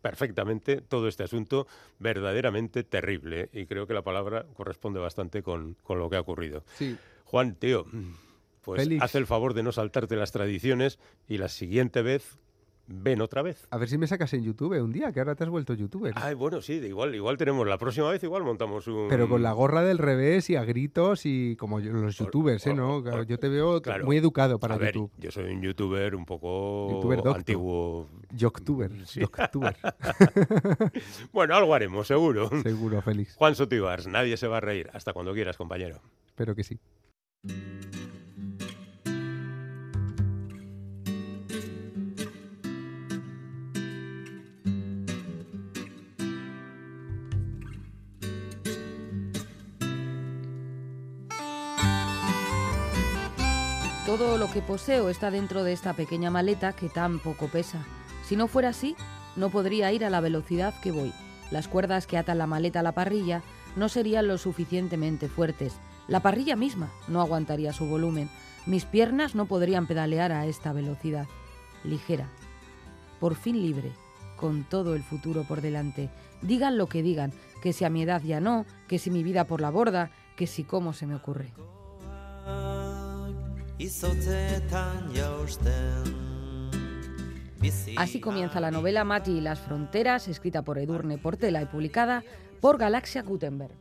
perfectamente 0.00 0.80
todo 0.80 1.08
este 1.08 1.24
asunto 1.24 1.66
verdaderamente 1.98 2.84
terrible 2.84 3.48
y 3.52 3.66
creo 3.66 3.86
que 3.86 3.94
la 3.94 4.02
palabra 4.02 4.46
corresponde 4.54 5.00
bastante 5.00 5.42
con, 5.42 5.76
con 5.82 5.98
lo 5.98 6.08
que 6.08 6.16
ha 6.16 6.20
ocurrido. 6.20 6.64
Sí. 6.76 6.96
Juan, 7.24 7.54
tío, 7.54 7.84
pues 8.62 8.82
Félix. 8.82 9.02
haz 9.02 9.14
el 9.14 9.26
favor 9.26 9.54
de 9.54 9.62
no 9.62 9.72
saltarte 9.72 10.16
las 10.16 10.32
tradiciones 10.32 10.98
y 11.26 11.38
la 11.38 11.48
siguiente 11.48 12.02
vez 12.02 12.38
ven 12.90 13.20
otra 13.20 13.42
vez. 13.42 13.66
A 13.70 13.76
ver 13.78 13.88
si 13.88 13.98
me 13.98 14.06
sacas 14.06 14.32
en 14.32 14.42
YouTube 14.42 14.80
un 14.82 14.90
día, 14.92 15.12
que 15.12 15.20
ahora 15.20 15.34
te 15.34 15.44
has 15.44 15.50
vuelto 15.50 15.74
youtuber. 15.74 16.12
Ay, 16.16 16.34
bueno, 16.34 16.60
sí, 16.62 16.72
igual, 16.74 17.14
igual 17.14 17.36
tenemos 17.36 17.66
la 17.68 17.76
próxima 17.78 18.10
vez, 18.10 18.22
igual 18.24 18.42
montamos 18.44 18.86
un... 18.88 19.08
Pero 19.08 19.28
con 19.28 19.42
la 19.42 19.52
gorra 19.52 19.82
del 19.82 19.98
revés 19.98 20.48
y 20.50 20.56
a 20.56 20.64
gritos 20.64 21.26
y 21.26 21.54
como 21.56 21.80
yo- 21.80 21.92
los 21.92 22.16
youtubers, 22.16 22.66
¿eh? 22.66 22.74
¿no? 22.74 23.02
yo 23.24 23.38
te 23.38 23.48
veo 23.48 23.80
claro. 23.82 24.04
muy 24.06 24.16
educado 24.16 24.58
para 24.58 24.74
A 24.74 24.78
ver, 24.78 24.94
YouTube. 24.94 25.10
yo 25.18 25.30
soy 25.30 25.52
un 25.52 25.60
youtuber 25.62 26.14
un 26.14 26.24
poco 26.24 26.90
Youtuber 26.90 27.20
antiguo. 27.36 28.08
Youttuber, 28.30 28.90
Sí. 29.06 29.20
Youttuber. 29.20 29.76
Bueno, 31.32 31.54
algo 31.54 31.74
haremos, 31.74 32.06
seguro. 32.06 32.48
Seguro, 32.62 33.02
Félix. 33.02 33.34
Juan 33.36 33.54
Sotibars, 33.54 34.06
nadie 34.06 34.36
se 34.36 34.48
va 34.48 34.56
a 34.58 34.60
reír. 34.60 34.90
Hasta 34.92 35.12
cuando 35.12 35.32
quieras, 35.34 35.56
compañero. 35.56 36.00
Espero 36.26 36.54
que 36.54 36.64
sí. 36.64 36.78
Todo 54.08 54.38
lo 54.38 54.50
que 54.50 54.62
poseo 54.62 55.10
está 55.10 55.30
dentro 55.30 55.64
de 55.64 55.74
esta 55.74 55.92
pequeña 55.92 56.30
maleta 56.30 56.72
que 56.72 56.88
tan 56.88 57.18
poco 57.18 57.48
pesa. 57.48 57.84
Si 58.24 58.36
no 58.36 58.48
fuera 58.48 58.70
así, 58.70 58.96
no 59.36 59.50
podría 59.50 59.92
ir 59.92 60.02
a 60.02 60.08
la 60.08 60.22
velocidad 60.22 60.72
que 60.80 60.92
voy. 60.92 61.12
Las 61.50 61.68
cuerdas 61.68 62.06
que 62.06 62.16
atan 62.16 62.38
la 62.38 62.46
maleta 62.46 62.80
a 62.80 62.82
la 62.82 62.92
parrilla 62.92 63.42
no 63.76 63.90
serían 63.90 64.26
lo 64.26 64.38
suficientemente 64.38 65.28
fuertes. 65.28 65.74
La 66.06 66.20
parrilla 66.20 66.56
misma 66.56 66.90
no 67.06 67.20
aguantaría 67.20 67.74
su 67.74 67.84
volumen. 67.84 68.30
Mis 68.64 68.86
piernas 68.86 69.34
no 69.34 69.44
podrían 69.44 69.86
pedalear 69.86 70.32
a 70.32 70.46
esta 70.46 70.72
velocidad. 70.72 71.26
Ligera. 71.84 72.30
Por 73.20 73.34
fin 73.34 73.60
libre. 73.60 73.92
Con 74.38 74.64
todo 74.64 74.94
el 74.94 75.02
futuro 75.02 75.44
por 75.44 75.60
delante. 75.60 76.08
Digan 76.40 76.78
lo 76.78 76.86
que 76.86 77.02
digan, 77.02 77.34
que 77.62 77.74
si 77.74 77.84
a 77.84 77.90
mi 77.90 78.04
edad 78.04 78.22
ya 78.22 78.40
no, 78.40 78.64
que 78.88 78.98
si 78.98 79.10
mi 79.10 79.22
vida 79.22 79.44
por 79.44 79.60
la 79.60 79.68
borda, 79.68 80.10
que 80.34 80.46
si 80.46 80.64
cómo 80.64 80.94
se 80.94 81.06
me 81.06 81.14
ocurre. 81.14 81.52
Así 87.96 88.20
comienza 88.20 88.58
la 88.58 88.72
novela 88.72 89.04
Mati 89.04 89.30
y 89.30 89.40
las 89.40 89.60
fronteras, 89.60 90.26
escrita 90.26 90.62
por 90.62 90.78
Edurne 90.78 91.16
Portela 91.16 91.62
y 91.62 91.66
publicada 91.66 92.24
por 92.60 92.76
Galaxia 92.76 93.22
Gutenberg. 93.22 93.74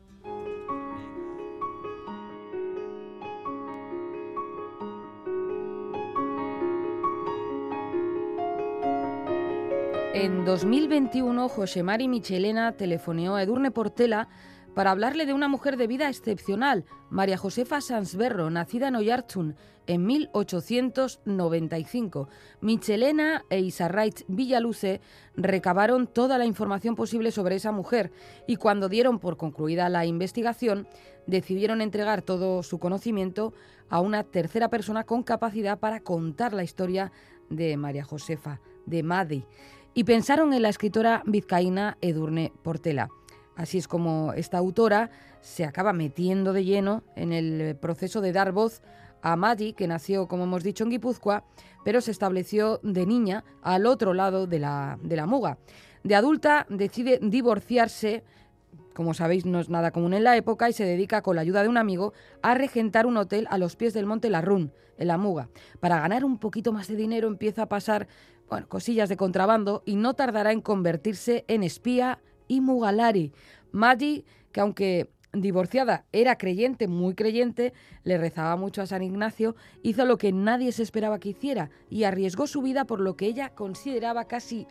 En 10.14 10.45
2021, 10.45 11.50
José 11.50 11.84
Mari 11.84 12.08
Michelena 12.08 12.72
telefoneó 12.72 13.36
a 13.36 13.43
Edurne 13.43 13.72
Portela 13.72 14.28
para 14.78 14.92
hablarle 14.92 15.26
de 15.26 15.34
una 15.34 15.48
mujer 15.48 15.76
de 15.76 15.88
vida 15.88 16.08
excepcional, 16.08 16.86
María 17.10 17.36
Josefa 17.36 17.82
Sansberro, 17.82 18.52
nacida 18.52 18.90
en 18.90 18.96
Oyarzun 18.96 19.56
en 19.88 20.06
1895. 20.06 22.30
Michelena 22.62 23.44
e 23.50 23.60
Isarraitz 23.60 24.24
Villaluce 24.28 25.02
recabaron 25.36 26.06
toda 26.06 26.38
la 26.38 26.46
información 26.46 26.94
posible 26.94 27.32
sobre 27.32 27.56
esa 27.56 27.72
mujer 27.72 28.12
y 28.46 28.58
cuando 28.58 28.88
dieron 28.88 29.18
por 29.18 29.36
concluida 29.36 29.90
la 29.90 30.06
investigación, 30.06 30.88
decidieron 31.26 31.82
entregar 31.82 32.22
todo 32.22 32.62
su 32.62 32.78
conocimiento 32.78 33.56
a 33.90 34.00
una 34.00 34.26
tercera 34.26 34.70
persona 34.70 35.06
con 35.06 35.24
capacidad 35.24 35.80
para 35.80 36.02
contar 36.02 36.54
la 36.54 36.64
historia 36.64 37.12
de 37.50 37.78
María 37.78 38.04
Josefa, 38.04 38.62
de 38.86 39.02
Madi, 39.02 39.44
y 39.96 40.04
pensaron 40.04 40.54
en 40.54 40.62
la 40.62 40.70
escritora 40.70 41.24
vizcaína 41.26 41.98
Edurne 42.00 42.54
Portela. 42.62 43.10
Así 43.58 43.80
es 43.80 43.88
como 43.88 44.34
esta 44.34 44.60
autora 44.60 45.10
se 45.41 45.66
acaba 45.66 45.91
metiendo 45.91 46.53
de 46.53 46.64
lleno 46.64 47.03
en 47.16 47.34
el 47.34 47.76
proceso 47.76 48.22
de 48.22 48.32
dar 48.32 48.51
voz 48.51 48.84
a 49.24 49.36
Madi, 49.36 49.74
que 49.74 49.88
nació, 49.88 50.28
como 50.28 50.43
hemos 50.43 50.64
dicho, 50.64 50.84
en 50.84 50.91
Guipúzcoa, 50.91 51.43
pero 51.84 51.99
se 51.99 52.12
estableció 52.12 52.80
de 52.84 53.08
niña 53.08 53.43
al 53.64 53.88
otro 53.88 54.14
lado 54.14 54.45
de 54.45 54.60
la, 54.60 54.99
de 55.01 55.16
la 55.16 55.26
muga. 55.26 55.58
De 56.03 56.14
adulta 56.14 56.68
decide 56.70 57.20
divorciarse, 57.20 58.24
como 58.93 59.16
sabéis 59.16 59.47
no 59.47 59.60
es 59.60 59.70
nada 59.70 59.89
común 59.89 60.14
en 60.14 60.24
la 60.24 60.38
época, 60.38 60.70
y 60.70 60.74
se 60.74 60.86
dedica 60.86 61.24
con 61.24 61.36
la 61.36 61.41
ayuda 61.41 61.64
de 61.64 61.70
un 61.70 61.78
amigo 61.78 62.14
a 62.43 62.53
regentar 62.53 63.08
un 63.08 63.18
hotel 63.18 63.47
a 63.49 63.58
los 63.58 63.76
pies 63.76 63.95
del 63.95 64.05
monte 64.05 64.30
Larrún, 64.30 64.72
en 64.99 65.08
la 65.08 65.18
muga. 65.18 65.49
Para 65.80 65.99
ganar 65.99 66.24
un 66.24 66.38
poquito 66.38 66.74
más 66.74 66.88
de 66.88 66.95
dinero 66.95 67.28
empieza 67.28 67.64
a 67.64 67.70
pasar 67.70 68.08
bueno, 68.49 68.70
cosillas 68.70 69.10
de 69.10 69.18
contrabando 69.18 69.82
y 69.84 69.95
no 69.95 70.14
tardará 70.14 70.51
en 70.51 70.62
convertirse 70.62 71.43
en 71.47 71.64
espía 71.64 72.20
y 72.48 72.62
mugalari. 72.62 73.32
Maggie, 73.72 74.26
que 74.52 74.62
aunque 74.62 75.10
divorciada 75.34 76.06
era 76.12 76.38
creyente, 76.38 76.88
muy 76.88 77.16
creyente, 77.16 77.74
le 78.04 78.18
rezaba 78.18 78.56
mucho 78.56 78.82
a 78.82 78.88
San 78.88 79.04
Ignacio, 79.04 79.56
hizo 79.84 80.06
lo 80.06 80.18
que 80.18 80.32
nadie 80.32 80.72
se 80.72 80.84
esperaba 80.84 81.20
que 81.20 81.30
hiciera 81.30 81.70
y 81.89 82.04
arriesgó 82.04 82.48
su 82.48 82.62
vida 82.62 82.86
por 82.86 83.00
lo 83.00 83.16
que 83.16 83.26
ella 83.28 83.50
consideraba 83.50 84.26
casi 84.26 84.68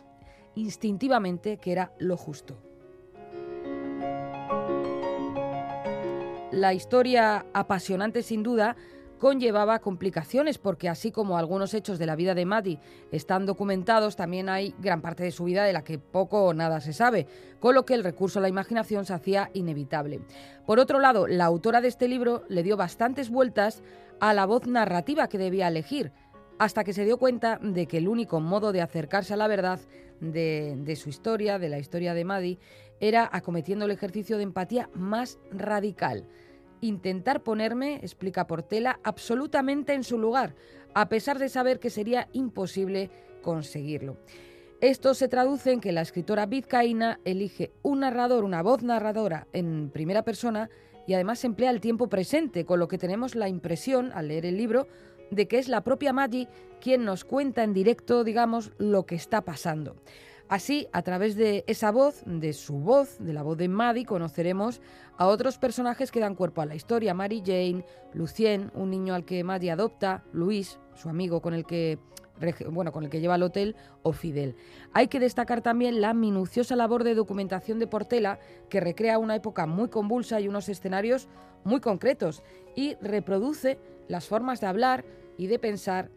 instintivamente 0.55 1.59
que 1.59 1.73
era 1.73 1.93
lo 1.99 2.17
justo. 2.17 2.59
La 6.53 6.73
historia 6.73 7.45
apasionante 7.53 8.23
sin 8.23 8.43
duda 8.43 8.77
conllevaba 9.19 9.79
complicaciones 9.79 10.59
porque 10.59 10.89
así 10.89 11.11
como 11.11 11.39
algunos 11.39 11.75
hechos 11.75 11.99
de 11.99 12.07
la 12.07 12.17
vida 12.17 12.35
de 12.35 12.45
Maddie 12.45 12.79
están 13.13 13.47
documentados, 13.47 14.17
también 14.17 14.49
hay 14.49 14.75
gran 14.79 15.01
parte 15.01 15.25
de 15.25 15.31
su 15.31 15.45
vida 15.45 15.65
de 15.65 15.73
la 15.73 15.85
que 15.85 15.99
poco 15.99 16.45
o 16.45 16.55
nada 16.55 16.81
se 16.81 16.93
sabe, 16.93 17.27
con 17.61 17.75
lo 17.75 17.85
que 17.85 17.95
el 17.95 18.05
recurso 18.05 18.39
a 18.39 18.43
la 18.43 18.49
imaginación 18.49 19.05
se 19.05 19.15
hacía 19.15 19.51
inevitable. 19.55 20.21
Por 20.67 20.79
otro 20.79 21.01
lado, 21.01 21.27
la 21.27 21.45
autora 21.45 21.81
de 21.81 21.89
este 21.89 22.09
libro 22.09 22.45
le 22.49 22.63
dio 22.63 22.77
bastantes 22.77 23.31
vueltas 23.31 23.83
a 24.21 24.35
la 24.35 24.47
voz 24.47 24.67
narrativa 24.67 25.29
que 25.29 25.39
debía 25.39 25.69
elegir, 25.69 26.13
hasta 26.59 26.85
que 26.85 26.93
se 26.93 27.05
dio 27.05 27.19
cuenta 27.19 27.59
de 27.63 27.87
que 27.87 27.99
el 27.99 28.09
único 28.09 28.41
modo 28.41 28.73
de 28.73 28.81
acercarse 28.81 29.35
a 29.35 29.37
la 29.37 29.49
verdad 29.49 29.81
de, 30.21 30.97
su 30.97 31.09
historia, 31.09 31.59
de 31.59 31.69
la 31.69 31.79
historia 31.79 32.15
de 32.15 32.25
Maddie, 32.25 32.59
era 33.01 33.29
acometiendo 33.31 33.85
el 33.85 33.91
ejercicio 33.91 34.39
de 34.39 34.45
empatía 34.45 34.89
más 34.95 35.39
radical 35.51 36.27
intentar 36.87 37.43
ponerme, 37.43 37.97
explica 37.97 38.47
Portela, 38.47 39.01
absolutamente 39.03 39.95
en 39.95 40.05
su 40.05 40.19
lugar, 40.19 40.55
a 40.95 41.09
pesar 41.09 41.39
de 41.39 41.49
saber 41.49 41.79
que 41.79 41.91
sería 41.91 42.29
imposible 42.33 43.11
conseguirlo. 43.43 44.17
Esto 44.81 45.15
se 45.15 45.29
traduce 45.29 45.73
en 45.73 45.81
que 45.81 45.93
la 45.93 46.03
escritora 46.03 46.47
vizcaína 46.47 47.21
elige 47.25 47.73
un 47.83 48.01
narrador, 48.01 48.45
una 48.45 48.63
voz 48.63 48.83
narradora 48.83 49.47
en 49.53 49.91
primera 49.91 50.23
persona 50.23 50.69
y 51.07 51.15
además 51.15 51.45
emplea 51.45 51.71
el 51.71 51.81
tiempo 51.81 52.09
presente, 52.09 52.67
con 52.67 52.79
lo 52.79 52.89
que 52.89 52.99
tenemos 52.99 53.35
la 53.35 53.49
impresión, 53.49 54.13
al 54.13 54.29
leer 54.29 54.45
el 54.45 54.57
libro, 54.57 54.87
de 55.31 55.49
que 55.49 55.59
es 55.59 55.69
la 55.69 55.83
propia 55.83 56.13
Maggie 56.13 56.49
quien 56.81 57.05
nos 57.05 57.25
cuenta 57.25 57.65
en 57.65 57.73
directo, 57.73 58.23
digamos, 58.23 58.73
lo 58.79 59.07
que 59.07 59.15
está 59.15 59.41
pasando. 59.43 59.97
Así, 60.49 60.87
a 60.93 61.03
través 61.03 61.35
de 61.35 61.65
esa 61.67 61.91
voz, 61.91 62.23
de 62.25 62.53
su 62.53 62.79
voz, 62.79 63.17
de 63.19 63.33
la 63.33 63.43
voz 63.43 63.59
de 63.59 63.69
Maddie, 63.69 64.05
conoceremos 64.05 64.81
a 65.19 65.27
otros 65.27 65.59
personajes 65.59 66.13
que 66.13 66.21
dan 66.21 66.37
cuerpo 66.37 66.61
a 66.61 66.67
la 66.67 66.77
historia. 66.77 67.15
Mary 67.15 67.43
Jane, 67.45 67.85
Lucien, 68.15 68.71
un 68.75 68.91
niño 68.91 69.15
al 69.15 69.25
que 69.25 69.43
Maddie 69.43 69.73
adopta, 69.73 70.23
Luis, 70.33 70.79
su 70.95 71.09
amigo 71.09 71.41
con 71.41 71.53
el 71.53 71.67
que 71.67 71.99
bueno, 72.69 72.93
con 72.93 73.05
el 73.05 73.11
que 73.11 73.21
lleva 73.21 73.35
al 73.35 73.43
hotel, 73.43 73.77
o 74.03 74.13
Fidel. 74.13 74.57
Hay 74.93 75.09
que 75.09 75.21
destacar 75.21 75.63
también 75.63 76.03
la 76.03 76.13
minuciosa 76.15 76.77
labor 76.77 77.03
de 77.03 77.15
documentación 77.15 77.79
de 77.79 77.87
Portela, 77.87 78.39
que 78.69 78.79
recrea 78.79 79.19
una 79.19 79.35
época 79.37 79.67
muy 79.67 79.89
convulsa 79.89 80.39
y 80.39 80.47
unos 80.47 80.69
escenarios 80.69 81.29
muy 81.65 81.81
concretos, 81.81 82.43
y 82.75 82.95
reproduce 83.01 83.79
las 84.09 84.27
formas 84.27 84.61
de 84.61 84.67
hablar 84.67 85.05
y 85.39 85.47
de 85.47 85.59
pensar 85.59 86.11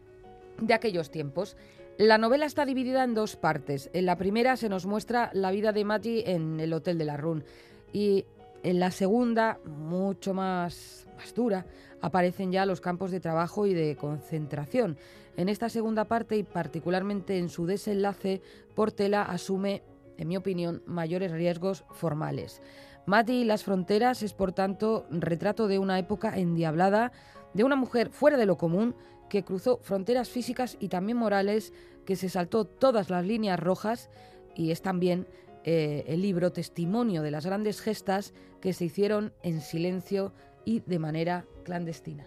de 0.60 0.74
aquellos 0.74 1.10
tiempos. 1.10 1.56
La 1.98 2.18
novela 2.18 2.46
está 2.46 2.64
dividida 2.64 3.04
en 3.04 3.14
dos 3.14 3.36
partes. 3.36 3.90
En 3.92 4.06
la 4.06 4.16
primera 4.16 4.56
se 4.56 4.68
nos 4.68 4.86
muestra 4.86 5.30
la 5.34 5.50
vida 5.50 5.72
de 5.72 5.84
Maggie 5.84 6.30
en 6.30 6.58
el 6.60 6.72
Hotel 6.72 6.96
de 6.98 7.04
la 7.04 7.16
Run 7.16 7.44
y 7.92 8.24
en 8.62 8.80
la 8.80 8.90
segunda, 8.90 9.58
mucho 9.64 10.34
más, 10.34 11.06
más 11.16 11.34
dura, 11.34 11.66
aparecen 12.00 12.52
ya 12.52 12.66
los 12.66 12.80
campos 12.80 13.10
de 13.10 13.20
trabajo 13.20 13.66
y 13.66 13.74
de 13.74 13.96
concentración. 13.96 14.98
En 15.36 15.48
esta 15.48 15.68
segunda 15.68 16.04
parte 16.04 16.36
y 16.36 16.42
particularmente 16.42 17.38
en 17.38 17.48
su 17.48 17.66
desenlace, 17.66 18.42
Portela 18.74 19.22
asume, 19.22 19.82
en 20.18 20.28
mi 20.28 20.36
opinión, 20.36 20.82
mayores 20.86 21.32
riesgos 21.32 21.84
formales. 21.92 22.60
Mati 23.06 23.40
y 23.40 23.44
las 23.44 23.64
fronteras 23.64 24.22
es, 24.22 24.34
por 24.34 24.52
tanto, 24.52 25.06
retrato 25.10 25.66
de 25.66 25.78
una 25.78 25.98
época 25.98 26.36
endiablada, 26.36 27.12
de 27.54 27.64
una 27.64 27.76
mujer 27.76 28.10
fuera 28.10 28.36
de 28.36 28.46
lo 28.46 28.56
común 28.56 28.94
que 29.30 29.44
cruzó 29.44 29.78
fronteras 29.82 30.28
físicas 30.28 30.76
y 30.78 30.88
también 30.88 31.16
morales, 31.16 31.72
que 32.04 32.16
se 32.16 32.28
saltó 32.28 32.66
todas 32.66 33.08
las 33.08 33.24
líneas 33.24 33.58
rojas 33.58 34.10
y 34.54 34.72
es 34.72 34.82
también 34.82 35.26
eh, 35.64 36.04
el 36.08 36.20
libro 36.20 36.52
testimonio 36.52 37.22
de 37.22 37.30
las 37.30 37.46
grandes 37.46 37.80
gestas 37.80 38.34
que 38.60 38.74
se 38.74 38.84
hicieron 38.84 39.32
en 39.42 39.62
silencio 39.62 40.34
y 40.66 40.80
de 40.80 40.98
manera 40.98 41.46
clandestina. 41.64 42.26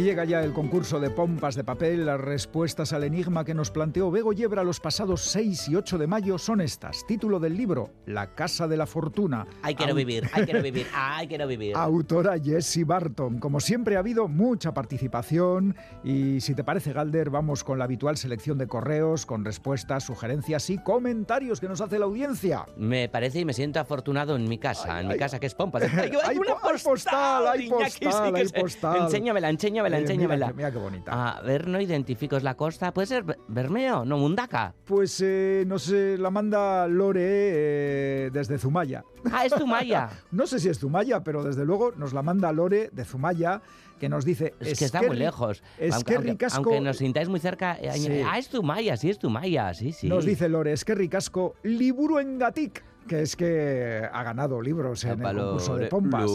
Y 0.00 0.02
llega 0.02 0.24
ya 0.24 0.42
el 0.42 0.54
concurso 0.54 0.98
de 0.98 1.10
pompas 1.10 1.56
de 1.56 1.62
papel. 1.62 2.06
Las 2.06 2.18
respuestas 2.18 2.94
al 2.94 3.04
enigma 3.04 3.44
que 3.44 3.52
nos 3.52 3.70
planteó 3.70 4.10
Bego 4.10 4.32
Yebra 4.32 4.64
los 4.64 4.80
pasados 4.80 5.20
6 5.26 5.68
y 5.68 5.76
8 5.76 5.98
de 5.98 6.06
mayo 6.06 6.38
son 6.38 6.62
estas. 6.62 7.04
Título 7.06 7.38
del 7.38 7.54
libro, 7.54 7.90
La 8.06 8.34
Casa 8.34 8.66
de 8.66 8.78
la 8.78 8.86
Fortuna. 8.86 9.46
Ay, 9.60 9.74
quiero 9.74 9.94
vivir, 9.94 10.26
ay, 10.32 10.46
quiero 10.46 10.62
vivir, 10.62 10.86
ay, 10.94 11.28
quiero 11.28 11.46
vivir. 11.46 11.76
Autora 11.76 12.38
Jessie 12.42 12.84
Barton. 12.84 13.40
Como 13.40 13.60
siempre 13.60 13.96
ha 13.96 13.98
habido 13.98 14.26
mucha 14.26 14.72
participación 14.72 15.76
y 16.02 16.40
si 16.40 16.54
te 16.54 16.64
parece, 16.64 16.94
Galder, 16.94 17.28
vamos 17.28 17.62
con 17.62 17.78
la 17.78 17.84
habitual 17.84 18.16
selección 18.16 18.56
de 18.56 18.68
correos, 18.68 19.26
con 19.26 19.44
respuestas, 19.44 20.04
sugerencias 20.04 20.70
y 20.70 20.78
comentarios 20.78 21.60
que 21.60 21.68
nos 21.68 21.82
hace 21.82 21.98
la 21.98 22.06
audiencia. 22.06 22.64
Me 22.78 23.10
parece 23.10 23.40
y 23.40 23.44
me 23.44 23.52
siento 23.52 23.80
afortunado 23.80 24.34
en 24.34 24.48
mi 24.48 24.56
casa, 24.56 24.98
en 24.98 25.08
mi 25.08 25.18
casa 25.18 25.38
que 25.38 25.46
es 25.46 25.54
pompa. 25.54 25.78
Hay, 25.78 26.10
hay 26.24 26.38
una 26.38 26.54
postal, 26.82 27.48
hay 27.48 27.68
postal, 27.68 28.34
hay 28.34 28.48
postal. 28.48 29.02
Enséñamela, 29.02 29.50
enséñamela 29.50 29.90
enséñamela, 30.00 30.46
Mira, 30.46 30.56
mira, 30.56 30.72
qué 30.72 30.78
bonita. 30.78 31.38
A 31.38 31.42
ver, 31.42 31.68
no 31.68 31.80
identifico, 31.80 32.36
es 32.36 32.42
la 32.42 32.54
costa. 32.54 32.92
¿Puede 32.92 33.06
ser 33.06 33.24
Bermeo? 33.48 34.04
No, 34.04 34.18
Mundaka. 34.18 34.74
Pues 34.84 35.20
eh, 35.24 35.64
no 35.66 35.78
sé, 35.78 36.16
la 36.18 36.30
manda 36.30 36.86
Lore 36.86 37.20
eh, 37.22 38.30
desde 38.32 38.58
Zumaya. 38.58 39.04
Ah, 39.32 39.44
es 39.46 39.52
Zumaya. 39.52 40.10
no 40.30 40.46
sé 40.46 40.58
si 40.58 40.68
es 40.68 40.78
Zumaya, 40.78 41.22
pero 41.22 41.44
desde 41.44 41.64
luego 41.64 41.92
nos 41.92 42.12
la 42.12 42.22
manda 42.22 42.52
Lore 42.52 42.90
de 42.92 43.04
Zumaya 43.04 43.62
que 44.00 44.08
nos 44.08 44.24
dice... 44.24 44.54
Es, 44.58 44.78
que 44.78 44.86
está 44.86 45.02
muy 45.02 45.16
lejos. 45.16 45.62
Es 45.78 45.94
aunque, 45.94 46.14
que 46.14 46.20
ricasco... 46.20 46.56
aunque 46.56 46.80
nos 46.80 46.96
sintáis 46.96 47.28
muy 47.28 47.38
cerca... 47.38 47.76
eh, 47.80 47.92
Sí. 47.92 48.22
Ah, 48.26 48.38
es 48.38 48.48
Zumaya, 48.48 48.96
sí 48.96 49.10
es 49.10 49.18
Zumaya, 49.18 49.74
sí, 49.74 49.92
sí. 49.92 50.08
Nos 50.08 50.24
dice 50.24 50.48
Lore, 50.48 50.72
es 50.72 50.84
que 50.84 50.94
ricasco 50.94 51.54
liburu 51.62 52.18
engatik, 52.18 52.82
que 53.08 53.22
es 53.22 53.34
que 53.34 54.08
ha 54.12 54.22
ganado 54.22 54.60
libros 54.62 55.02
en 55.04 55.24
el 55.24 55.36
concurso 55.36 55.76
de 55.76 55.86
pompas. 55.86 56.30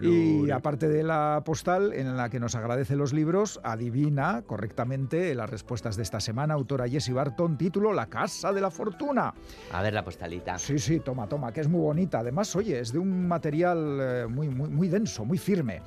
Y 0.00 0.50
aparte 0.50 0.88
de 0.88 1.02
la 1.02 1.42
postal 1.44 1.92
en 1.92 2.16
la 2.16 2.30
que 2.30 2.38
nos 2.38 2.54
agradece 2.54 2.94
los 2.96 3.12
libros, 3.12 3.60
adivina 3.64 4.42
correctamente 4.46 5.34
las 5.34 5.50
respuestas 5.50 5.96
de 5.96 6.02
esta 6.04 6.20
semana, 6.20 6.54
autora 6.54 6.88
Jessie 6.88 7.12
Barton, 7.14 7.58
título 7.58 7.92
La 7.92 8.06
Casa 8.06 8.52
de 8.52 8.60
la 8.60 8.70
Fortuna. 8.70 9.34
A 9.72 9.82
ver 9.82 9.92
la 9.94 10.04
postalita. 10.04 10.58
Sí, 10.58 10.78
sí, 10.78 11.00
toma, 11.00 11.28
toma, 11.28 11.52
que 11.52 11.60
es 11.60 11.68
muy 11.68 11.80
bonita. 11.80 12.20
Además, 12.20 12.54
oye, 12.54 12.78
es 12.80 12.92
de 12.92 12.98
un 12.98 13.26
material 13.26 13.98
eh, 14.00 14.26
muy, 14.28 14.48
muy, 14.48 14.68
muy 14.68 14.88
denso, 14.88 15.24
muy 15.24 15.38
firme. 15.38 15.82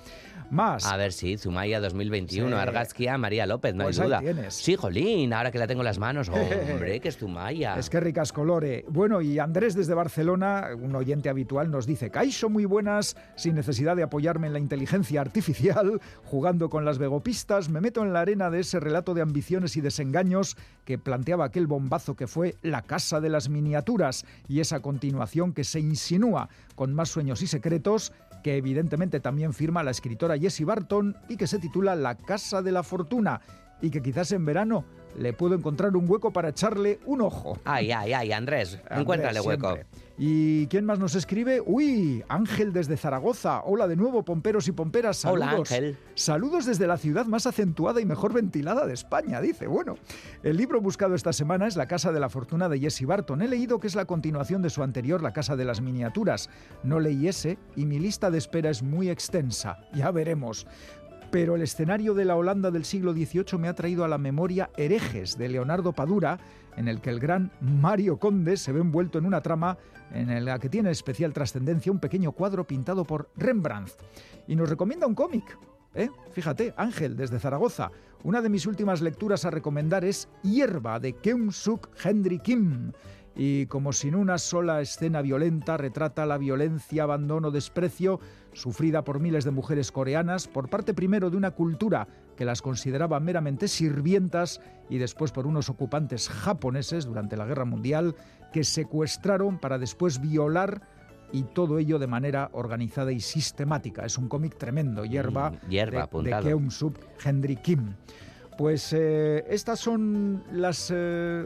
Más. 0.52 0.86
A 0.86 0.96
ver, 0.96 1.12
sí, 1.12 1.40
Zumaya 1.40 1.80
2021, 1.80 2.50
Sí. 2.50 2.54
Argazquia, 2.54 3.18
María 3.18 3.48
López, 3.48 3.74
no 3.74 3.86
Pues 3.86 4.00
hay 4.00 4.06
duda. 4.06 4.20
tienes. 4.20 4.54
Sí, 4.54 4.76
Jolín, 4.76 5.34
ahora 5.34 5.50
que 5.52 5.58
la 5.58 5.66
tengo 5.66 5.82
en 5.82 5.86
las 5.86 5.98
manos, 5.98 6.30
hombre, 6.30 7.00
que 7.00 7.08
es 7.10 7.18
Zumaya. 7.18 7.76
Es 7.80 7.90
que 7.90 8.00
ricas 8.00 8.32
colore. 8.32 8.86
Bueno, 8.88 9.22
y 9.24 9.40
Andrés 9.40 9.74
desde 9.74 9.96
Barcelona, 9.96 10.15
un 10.22 10.96
oyente 10.96 11.30
habitual, 11.30 11.70
nos 11.70 11.86
dice, 11.86 12.10
Caixo 12.10 12.50
muy 12.50 12.66
buenas, 12.66 13.16
sin 13.36 13.56
necesidad 13.56 13.96
de 13.96 14.04
apoyarme 14.04 14.48
en 14.48 14.54
la 14.54 14.60
inteligencia 14.60 15.22
artificial, 15.22 16.00
jugando 16.24 16.70
con 16.70 16.86
las 16.86 16.98
vegopistas, 16.98 17.70
me 17.70 17.82
meto 17.82 18.04
en 18.04 18.14
la 18.14 18.22
arena 18.22 18.50
de 18.50 18.62
ese 18.62 18.80
relato 18.80 19.14
de 19.14 19.22
ambiciones 19.22 19.76
y 19.78 19.82
desengaños 19.82 20.58
que 20.86 20.98
planteaba 20.98 21.46
aquel 21.46 21.68
bombazo 21.68 22.16
que 22.16 22.28
fue 22.28 22.56
La 22.62 22.82
Casa 22.82 23.20
de 23.20 23.30
las 23.30 23.50
Miniaturas 23.50 24.26
y 24.48 24.60
esa 24.60 24.82
continuación 24.82 25.54
que 25.54 25.64
se 25.64 25.80
insinúa 25.80 26.50
con 26.76 26.94
más 26.94 27.10
sueños 27.10 27.42
y 27.42 27.48
secretos 27.48 28.14
que 28.44 28.58
evidentemente 28.58 29.20
también 29.20 29.54
firma 29.54 29.82
la 29.82 29.90
escritora 29.90 30.38
Jessie 30.38 30.66
Barton 30.66 31.18
y 31.30 31.36
que 31.36 31.48
se 31.48 31.58
titula 31.58 31.96
La 31.96 32.14
Casa 32.14 32.62
de 32.62 32.72
la 32.72 32.84
Fortuna 32.84 33.42
y 33.82 33.90
que 33.90 34.02
quizás 34.02 34.32
en 34.32 34.46
verano 34.46 34.86
le 35.18 35.34
puedo 35.34 35.56
encontrar 35.56 35.96
un 35.96 36.10
hueco 36.10 36.32
para 36.32 36.50
echarle 36.50 37.00
un 37.06 37.22
ojo. 37.22 37.58
Ay, 37.64 37.92
ay, 37.92 38.14
ay, 38.14 38.32
Andrés, 38.32 38.76
Andrés, 38.84 39.00
encuéntrale 39.00 39.40
hueco. 39.42 39.74
siempre. 39.74 40.06
¿Y 40.18 40.68
quién 40.68 40.86
más 40.86 40.98
nos 40.98 41.14
escribe? 41.16 41.62
Uy, 41.66 42.24
Ángel 42.30 42.72
desde 42.72 42.96
Zaragoza. 42.96 43.62
Hola 43.66 43.86
de 43.86 43.98
nuevo, 43.98 44.24
pomperos 44.24 44.70
y 44.70 44.72
pomperas. 44.72 45.18
Saludos. 45.18 45.48
Hola, 45.50 45.58
Ángel. 45.58 45.98
Saludos 46.14 46.66
desde 46.66 46.88
la 46.88 46.98
ciudad 46.98 47.26
más 47.26 47.46
acentuada 47.48 48.00
y 48.00 48.06
mejor 48.06 48.32
ventilada 48.32 48.86
de 48.86 48.94
España, 48.94 49.42
dice. 49.42 49.68
Bueno, 49.68 49.96
el 50.42 50.56
libro 50.56 50.80
buscado 50.80 51.16
esta 51.16 51.34
semana 51.34 51.68
es 51.68 51.76
La 51.76 51.88
Casa 51.88 52.14
de 52.14 52.22
la 52.22 52.30
Fortuna 52.30 52.70
de 52.70 52.80
Jessie 52.80 53.06
Barton. 53.06 53.42
He 53.42 53.50
leído 53.50 53.82
que 53.82 53.88
es 53.88 53.96
la 53.96 54.06
continuación 54.06 54.62
de 54.62 54.70
su 54.70 54.84
anterior, 54.84 55.22
La 55.22 55.34
Casa 55.34 55.58
de 55.58 55.66
las 55.66 55.82
Miniaturas. 55.82 56.50
No 56.84 57.02
leí 57.02 57.28
ese 57.28 57.58
y 57.76 57.86
mi 57.86 58.00
lista 58.00 58.32
de 58.32 58.38
espera 58.38 58.70
es 58.70 58.84
muy 58.84 59.10
extensa. 59.10 59.80
Ya 59.94 60.12
veremos. 60.12 60.66
Pero 61.36 61.58
el 61.58 61.64
escenario 61.64 62.14
de 62.14 62.24
la 62.24 62.38
Holanda 62.38 62.72
del 62.72 62.86
siglo 62.86 63.12
XVIII 63.12 63.60
me 63.60 63.68
ha 63.68 63.76
traído 63.76 64.06
a 64.06 64.08
la 64.08 64.18
memoria 64.18 64.70
Herejes 64.78 65.38
de 65.38 65.50
Leonardo 65.50 65.92
Padura, 65.92 66.40
en 66.78 66.88
el 66.88 67.02
que 67.02 67.10
el 67.10 67.20
gran 67.20 67.52
Mario 67.60 68.20
Conde 68.20 68.56
se 68.56 68.72
ve 68.72 68.80
envuelto 68.80 69.18
en 69.18 69.26
una 69.26 69.42
trama 69.42 69.78
en 70.14 70.46
la 70.46 70.60
que 70.60 70.70
tiene 70.70 70.92
especial 70.92 71.34
trascendencia 71.34 71.92
un 71.92 72.00
pequeño 72.00 72.32
cuadro 72.32 72.66
pintado 72.66 73.04
por 73.04 73.32
Rembrandt. 73.36 73.92
Y 74.48 74.56
nos 74.56 74.70
recomienda 74.70 75.08
un 75.08 75.14
cómic. 75.14 75.60
¿eh? 75.94 76.10
Fíjate, 76.32 76.74
Ángel, 76.78 77.18
desde 77.18 77.38
Zaragoza. 77.38 77.92
Una 78.24 78.42
de 78.42 78.48
mis 78.48 78.66
últimas 78.66 79.02
lecturas 79.02 79.44
a 79.44 79.52
recomendar 79.52 80.06
es 80.06 80.30
Hierba 80.42 81.02
de 81.02 81.18
Keum 81.18 81.52
Suk 81.52 81.90
Henry 82.02 82.40
Kim. 82.40 82.94
Y 83.36 83.66
como 83.66 83.92
sin 83.92 84.16
una 84.16 84.38
sola 84.38 84.82
escena 84.82 85.22
violenta 85.22 85.78
retrata 85.78 86.26
la 86.26 86.38
violencia, 86.38 87.04
abandono, 87.04 87.52
desprecio 87.52 88.20
sufrida 88.54 89.04
por 89.04 89.20
miles 89.20 89.44
de 89.44 89.52
mujeres 89.52 89.92
coreanas 89.92 90.48
por 90.48 90.70
parte 90.70 90.94
primero 90.94 91.30
de 91.30 91.38
una 91.38 91.52
cultura 91.52 92.08
que 92.38 92.46
las 92.46 92.62
consideraba 92.62 93.20
meramente 93.20 93.68
sirvientas 93.68 94.62
y 94.90 94.98
después 94.98 95.32
por 95.32 95.48
unos 95.48 95.70
ocupantes 95.70 96.30
japoneses 96.30 97.06
durante 97.06 97.36
la 97.36 97.46
Guerra 97.46 97.66
Mundial 97.66 98.16
que 98.54 98.64
secuestraron 98.64 99.60
para 99.60 99.78
después 99.78 100.22
violar 100.22 100.82
y 101.34 101.44
todo 101.44 101.80
ello 101.80 102.00
de 102.00 102.08
manera 102.08 102.50
organizada 102.54 103.12
y 103.12 103.20
sistemática. 103.20 104.06
Es 104.06 104.18
un 104.18 104.30
cómic 104.30 104.58
tremendo, 104.58 105.04
Hierba, 105.04 105.52
Mm, 105.52 105.70
hierba, 105.70 106.10
de, 106.14 106.22
de 106.24 106.40
Keum 106.42 106.70
Sub 106.72 106.98
Henry 107.24 107.58
Kim. 107.58 107.94
Pues 108.58 108.94
eh, 108.94 109.44
estas 109.50 109.80
son 109.80 110.44
las 110.54 110.90
eh, 110.96 111.46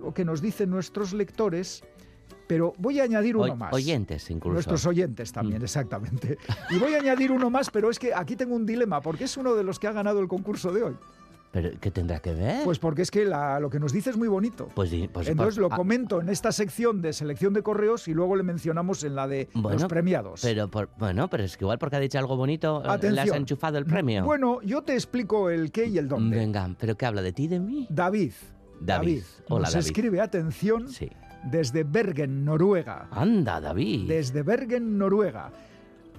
lo 0.00 0.12
que 0.14 0.24
nos 0.24 0.40
dicen 0.40 0.70
nuestros 0.70 1.12
lectores, 1.12 1.82
pero 2.46 2.72
voy 2.78 2.98
a 3.00 3.04
añadir 3.04 3.36
uno 3.36 3.54
más. 3.54 3.72
oyentes, 3.72 4.28
incluso. 4.30 4.54
Nuestros 4.54 4.84
oyentes 4.86 5.32
también, 5.32 5.60
Mm. 5.60 5.64
exactamente. 5.64 6.38
Y 6.70 6.78
voy 6.78 6.94
a 6.94 6.98
añadir 6.98 7.30
uno 7.30 7.48
más, 7.50 7.70
pero 7.70 7.90
es 7.90 7.98
que 7.98 8.12
aquí 8.14 8.34
tengo 8.36 8.54
un 8.56 8.66
dilema, 8.66 9.00
porque 9.00 9.24
es 9.24 9.36
uno 9.36 9.54
de 9.54 9.62
los 9.62 9.78
que 9.78 9.86
ha 9.86 9.92
ganado 9.92 10.20
el 10.20 10.28
concurso 10.28 10.72
de 10.72 10.82
hoy. 10.82 10.96
¿Pero 11.52 11.68
qué 11.80 11.90
tendrá 11.90 12.20
que 12.20 12.32
ver? 12.32 12.62
Pues 12.64 12.78
porque 12.78 13.02
es 13.02 13.10
que 13.10 13.24
la- 13.24 13.58
lo 13.58 13.70
que 13.70 13.80
nos 13.80 13.92
dice 13.92 14.10
es 14.10 14.16
muy 14.16 14.28
bonito. 14.28 14.68
Pues, 14.72 14.90
pues- 15.12 15.26
Entonces 15.26 15.34
pues- 15.36 15.56
lo 15.58 15.66
ah, 15.72 15.76
comento 15.76 16.20
en 16.20 16.28
esta 16.28 16.52
sección 16.52 17.02
de 17.02 17.12
selección 17.12 17.52
de 17.52 17.62
correos 17.64 18.06
y 18.06 18.14
luego 18.14 18.36
le 18.36 18.44
mencionamos 18.44 19.02
en 19.02 19.16
la 19.16 19.26
de 19.26 19.48
Bueno, 19.54 19.76
los 19.80 19.88
premiados. 19.88 20.42
Pero, 20.42 20.68
por- 20.70 20.90
bueno, 20.96 21.28
pero 21.28 21.42
es 21.42 21.56
que 21.56 21.64
igual 21.64 21.78
porque 21.80 21.96
ha 21.96 22.00
dicho 22.00 22.18
algo 22.20 22.36
bonito, 22.36 22.78
eh, 22.78 22.84
le 22.84 22.88
has 22.90 22.96
Atención. 22.98 23.36
enchufado 23.38 23.78
el 23.78 23.84
premio. 23.84 24.24
Bueno, 24.24 24.60
yo 24.62 24.82
te 24.82 24.94
explico 24.94 25.50
el 25.50 25.72
qué 25.72 25.86
y 25.86 25.98
el 25.98 26.06
dónde. 26.06 26.36
Venga, 26.36 26.70
¿pero 26.78 26.96
qué 26.96 27.04
habla 27.06 27.20
de 27.20 27.32
ti, 27.32 27.48
de 27.48 27.58
mí? 27.58 27.88
David. 27.90 28.30
David. 28.80 29.22
Hola, 29.48 29.64
nos 29.66 29.74
David. 29.74 29.86
escribe, 29.86 30.20
atención, 30.20 30.88
Sí. 30.88 31.10
desde 31.44 31.84
Bergen, 31.84 32.44
Noruega. 32.44 33.08
Anda, 33.10 33.60
David. 33.60 34.08
Desde 34.08 34.42
Bergen, 34.42 34.98
Noruega. 34.98 35.50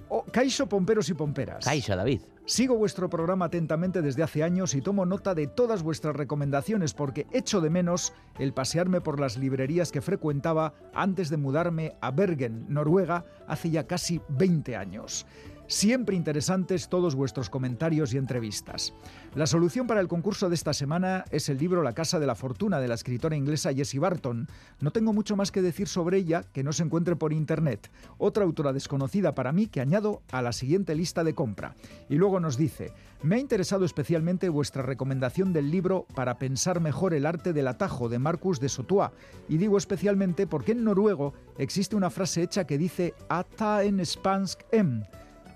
Oh, 0.08 0.24
Caixo 0.30 0.68
Pomperos 0.68 1.08
y 1.08 1.14
Pomperas. 1.14 1.64
David. 1.64 2.20
Sigo 2.44 2.76
vuestro 2.76 3.08
programa 3.08 3.44
atentamente 3.46 4.02
desde 4.02 4.24
hace 4.24 4.42
años 4.42 4.74
y 4.74 4.82
tomo 4.82 5.06
nota 5.06 5.32
de 5.34 5.46
todas 5.46 5.82
vuestras 5.84 6.16
recomendaciones 6.16 6.92
porque 6.92 7.26
echo 7.32 7.60
de 7.60 7.70
menos 7.70 8.12
el 8.38 8.52
pasearme 8.52 9.00
por 9.00 9.20
las 9.20 9.36
librerías 9.38 9.92
que 9.92 10.00
frecuentaba 10.02 10.74
antes 10.92 11.30
de 11.30 11.36
mudarme 11.36 11.94
a 12.00 12.10
Bergen, 12.10 12.66
Noruega, 12.68 13.24
hace 13.46 13.70
ya 13.70 13.86
casi 13.86 14.20
20 14.28 14.76
años. 14.76 15.24
Siempre 15.72 16.16
interesantes 16.16 16.90
todos 16.90 17.14
vuestros 17.14 17.48
comentarios 17.48 18.12
y 18.12 18.18
entrevistas. 18.18 18.92
La 19.34 19.46
solución 19.46 19.86
para 19.86 20.02
el 20.02 20.06
concurso 20.06 20.50
de 20.50 20.54
esta 20.54 20.74
semana 20.74 21.24
es 21.30 21.48
el 21.48 21.56
libro 21.56 21.82
La 21.82 21.94
Casa 21.94 22.20
de 22.20 22.26
la 22.26 22.34
Fortuna 22.34 22.78
de 22.78 22.88
la 22.88 22.94
escritora 22.94 23.36
inglesa 23.36 23.72
Jessie 23.72 23.98
Barton. 23.98 24.48
No 24.80 24.90
tengo 24.90 25.14
mucho 25.14 25.34
más 25.34 25.50
que 25.50 25.62
decir 25.62 25.88
sobre 25.88 26.18
ella 26.18 26.44
que 26.52 26.62
no 26.62 26.74
se 26.74 26.82
encuentre 26.82 27.16
por 27.16 27.32
internet. 27.32 27.90
Otra 28.18 28.44
autora 28.44 28.74
desconocida 28.74 29.34
para 29.34 29.50
mí 29.50 29.66
que 29.66 29.80
añado 29.80 30.20
a 30.30 30.42
la 30.42 30.52
siguiente 30.52 30.94
lista 30.94 31.24
de 31.24 31.34
compra. 31.34 31.74
Y 32.10 32.16
luego 32.16 32.38
nos 32.38 32.58
dice, 32.58 32.92
me 33.22 33.36
ha 33.36 33.38
interesado 33.38 33.86
especialmente 33.86 34.50
vuestra 34.50 34.82
recomendación 34.82 35.54
del 35.54 35.70
libro 35.70 36.06
Para 36.14 36.36
pensar 36.38 36.80
mejor 36.80 37.14
el 37.14 37.24
arte 37.24 37.54
del 37.54 37.66
atajo 37.66 38.10
de 38.10 38.18
Marcus 38.18 38.60
de 38.60 38.68
Sotua. 38.68 39.14
Y 39.48 39.56
digo 39.56 39.78
especialmente 39.78 40.46
porque 40.46 40.72
en 40.72 40.84
noruego 40.84 41.32
existe 41.56 41.96
una 41.96 42.10
frase 42.10 42.42
hecha 42.42 42.66
que 42.66 42.76
dice 42.76 43.14
Ata 43.30 43.84
en 43.84 44.04
spansk 44.04 44.60
em 44.70 45.02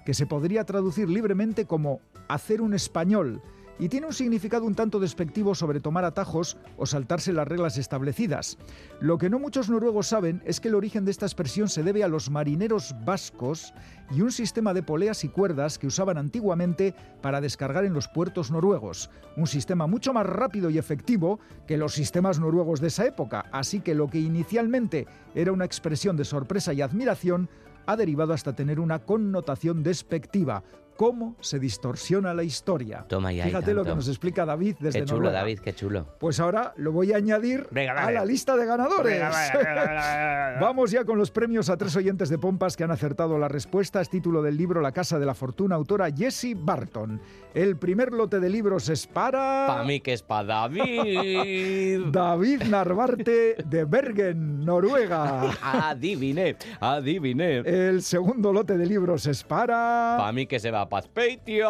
que 0.06 0.14
se 0.14 0.24
podría 0.24 0.64
traducir 0.64 1.10
libremente 1.10 1.66
como 1.66 2.00
hacer 2.28 2.62
un 2.62 2.72
español, 2.72 3.42
y 3.78 3.88
tiene 3.88 4.06
un 4.06 4.12
significado 4.12 4.64
un 4.64 4.74
tanto 4.74 5.00
despectivo 5.00 5.54
sobre 5.54 5.80
tomar 5.80 6.04
atajos 6.04 6.56
o 6.76 6.86
saltarse 6.86 7.32
las 7.32 7.46
reglas 7.46 7.76
establecidas. 7.76 8.56
Lo 9.00 9.18
que 9.18 9.28
no 9.28 9.38
muchos 9.38 9.68
noruegos 9.68 10.06
saben 10.06 10.42
es 10.46 10.60
que 10.60 10.68
el 10.68 10.74
origen 10.74 11.04
de 11.04 11.10
esta 11.10 11.26
expresión 11.26 11.68
se 11.68 11.82
debe 11.82 12.02
a 12.02 12.08
los 12.08 12.30
marineros 12.30 12.94
vascos 13.04 13.74
y 14.10 14.22
un 14.22 14.32
sistema 14.32 14.72
de 14.72 14.82
poleas 14.82 15.24
y 15.24 15.28
cuerdas 15.28 15.78
que 15.78 15.88
usaban 15.88 16.16
antiguamente 16.16 16.94
para 17.20 17.40
descargar 17.40 17.84
en 17.84 17.92
los 17.92 18.08
puertos 18.08 18.50
noruegos. 18.50 19.10
Un 19.36 19.46
sistema 19.46 19.86
mucho 19.86 20.12
más 20.12 20.24
rápido 20.24 20.70
y 20.70 20.78
efectivo 20.78 21.38
que 21.66 21.76
los 21.76 21.92
sistemas 21.92 22.40
noruegos 22.40 22.80
de 22.80 22.88
esa 22.88 23.04
época, 23.04 23.44
así 23.52 23.80
que 23.80 23.94
lo 23.94 24.08
que 24.08 24.20
inicialmente 24.20 25.06
era 25.34 25.52
una 25.52 25.66
expresión 25.66 26.16
de 26.16 26.24
sorpresa 26.24 26.72
y 26.72 26.80
admiración 26.80 27.50
ha 27.86 27.96
derivado 27.96 28.32
hasta 28.32 28.54
tener 28.54 28.80
una 28.80 29.00
connotación 29.00 29.82
despectiva. 29.82 30.62
¿Cómo 30.96 31.36
se 31.40 31.58
distorsiona 31.58 32.32
la 32.32 32.42
historia? 32.42 33.04
Toma 33.08 33.32
ya. 33.32 33.44
Fíjate 33.44 33.74
lo 33.74 33.84
que 33.84 33.94
nos 33.94 34.08
explica 34.08 34.44
David 34.44 34.76
desde 34.80 35.00
Qué 35.00 35.04
chulo, 35.04 35.18
Noruega. 35.20 35.38
David, 35.40 35.58
qué 35.60 35.74
chulo. 35.74 36.06
Pues 36.18 36.40
ahora 36.40 36.72
lo 36.76 36.92
voy 36.92 37.12
a 37.12 37.16
añadir 37.16 37.66
Venga, 37.70 37.92
a 37.92 38.10
la 38.10 38.24
lista 38.24 38.56
de 38.56 38.64
ganadores. 38.66 39.12
Venga, 39.12 39.28
venga, 39.28 39.58
venga, 39.58 39.84
venga. 39.84 40.60
Vamos 40.60 40.90
ya 40.90 41.04
con 41.04 41.18
los 41.18 41.30
premios 41.30 41.68
a 41.68 41.76
tres 41.76 41.94
oyentes 41.96 42.28
de 42.28 42.38
Pompas 42.38 42.76
que 42.76 42.84
han 42.84 42.90
acertado 42.90 43.38
las 43.38 43.50
respuestas. 43.50 44.08
Título 44.08 44.40
del 44.42 44.56
libro 44.56 44.80
La 44.80 44.92
Casa 44.92 45.18
de 45.18 45.26
la 45.26 45.34
Fortuna, 45.34 45.74
autora 45.74 46.10
Jessie 46.10 46.54
Barton. 46.58 47.20
El 47.52 47.76
primer 47.76 48.12
lote 48.12 48.40
de 48.40 48.48
libros 48.48 48.88
es 48.88 49.06
para... 49.06 49.66
Para 49.66 49.84
mí 49.84 50.00
que 50.00 50.12
es 50.12 50.22
para 50.22 50.44
David. 50.68 52.06
David 52.10 52.62
Narvarte 52.64 53.56
de 53.64 53.84
Bergen, 53.84 54.64
Noruega. 54.64 55.50
adiviné, 55.62 56.56
adiviné. 56.80 57.58
El 57.58 58.02
segundo 58.02 58.52
lote 58.52 58.76
de 58.76 58.86
libros 58.86 59.26
es 59.26 59.42
para... 59.42 60.16
Para 60.18 60.32
mí 60.32 60.46
que 60.46 60.58
se 60.58 60.70
va 60.70 60.85
a 60.86 60.88
Pazpeitia. 60.88 61.68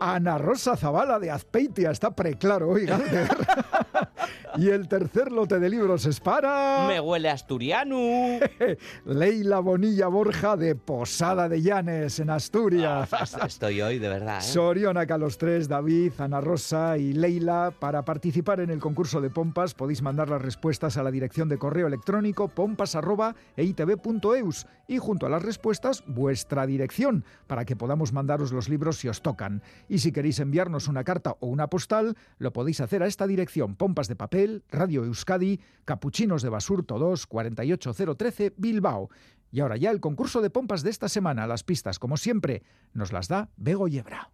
Ana 0.00 0.38
Rosa 0.38 0.76
Zavala 0.76 1.18
de 1.18 1.30
Azpeitia, 1.30 1.90
está 1.90 2.10
preclaro 2.10 2.68
hoy, 2.68 2.86
Galder. 2.86 3.28
y 4.58 4.70
el 4.70 4.88
tercer 4.88 5.30
lote 5.30 5.60
de 5.60 5.70
libros 5.70 6.04
es 6.04 6.18
para... 6.18 6.84
Me 6.88 6.98
huele 7.00 7.30
asturiano. 7.30 7.96
Leila 9.06 9.60
Bonilla 9.60 10.08
Borja 10.08 10.56
de 10.56 10.74
Posada 10.74 11.48
de 11.48 11.62
Llanes, 11.62 12.18
en 12.18 12.30
Asturias. 12.30 13.08
Ah, 13.12 13.46
Estoy 13.46 13.80
hoy, 13.80 14.00
de 14.00 14.08
verdad. 14.08 14.38
¿eh? 14.38 14.42
Sorionaca 14.42 15.16
los 15.16 15.38
tres, 15.38 15.68
David, 15.68 16.10
Ana 16.18 16.40
Rosa 16.40 16.98
y 16.98 17.12
Leila. 17.12 17.72
Para 17.78 18.04
participar 18.04 18.58
en 18.58 18.70
el 18.70 18.80
concurso 18.80 19.20
de 19.20 19.30
pompas 19.30 19.74
podéis 19.74 20.02
mandar 20.02 20.28
las 20.28 20.42
respuestas 20.42 20.96
a 20.96 21.04
la 21.04 21.12
dirección 21.12 21.48
de 21.48 21.58
correo 21.58 21.86
electrónico 21.86 22.48
pompas.eitv.eus 22.48 24.66
y 24.88 24.98
junto 24.98 25.26
a 25.26 25.28
las 25.28 25.42
respuestas 25.42 26.02
vuestra 26.06 26.66
dirección 26.66 27.24
para 27.46 27.64
que 27.64 27.76
podamos 27.76 28.12
mandaros 28.12 28.52
los 28.52 28.68
libros 28.68 28.96
si 28.96 29.08
os 29.08 29.22
tocan. 29.22 29.62
Y 29.88 29.98
si 29.98 30.10
queréis 30.10 30.40
enviarnos 30.40 30.88
una 30.88 31.04
carta 31.04 31.36
o 31.40 31.46
una 31.46 31.68
postal, 31.68 32.16
lo 32.38 32.52
podéis 32.52 32.80
hacer 32.80 33.02
a 33.02 33.06
esta 33.06 33.26
dirección: 33.26 33.76
Pompas 33.76 34.08
de 34.08 34.16
Papel, 34.16 34.47
Radio 34.70 35.04
Euskadi, 35.04 35.60
Capuchinos 35.84 36.42
de 36.42 36.48
Basurto 36.48 36.98
2, 36.98 37.26
48013, 37.26 38.54
Bilbao. 38.56 39.10
Y 39.50 39.60
ahora 39.60 39.76
ya 39.76 39.90
el 39.90 40.00
concurso 40.00 40.40
de 40.40 40.50
pompas 40.50 40.82
de 40.82 40.90
esta 40.90 41.08
semana. 41.08 41.46
Las 41.46 41.64
pistas, 41.64 41.98
como 41.98 42.16
siempre, 42.16 42.62
nos 42.92 43.12
las 43.12 43.28
da 43.28 43.48
Bego 43.56 43.88
Yebra. 43.88 44.30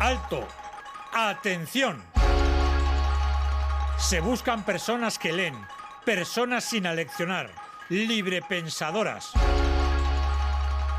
¡Alto! 0.00 0.46
¡Atención! 1.12 2.02
Se 3.96 4.20
buscan 4.20 4.64
personas 4.64 5.18
que 5.18 5.32
leen, 5.32 5.54
personas 6.04 6.64
sin 6.64 6.86
aleccionar, 6.86 7.50
librepensadoras. 7.88 9.32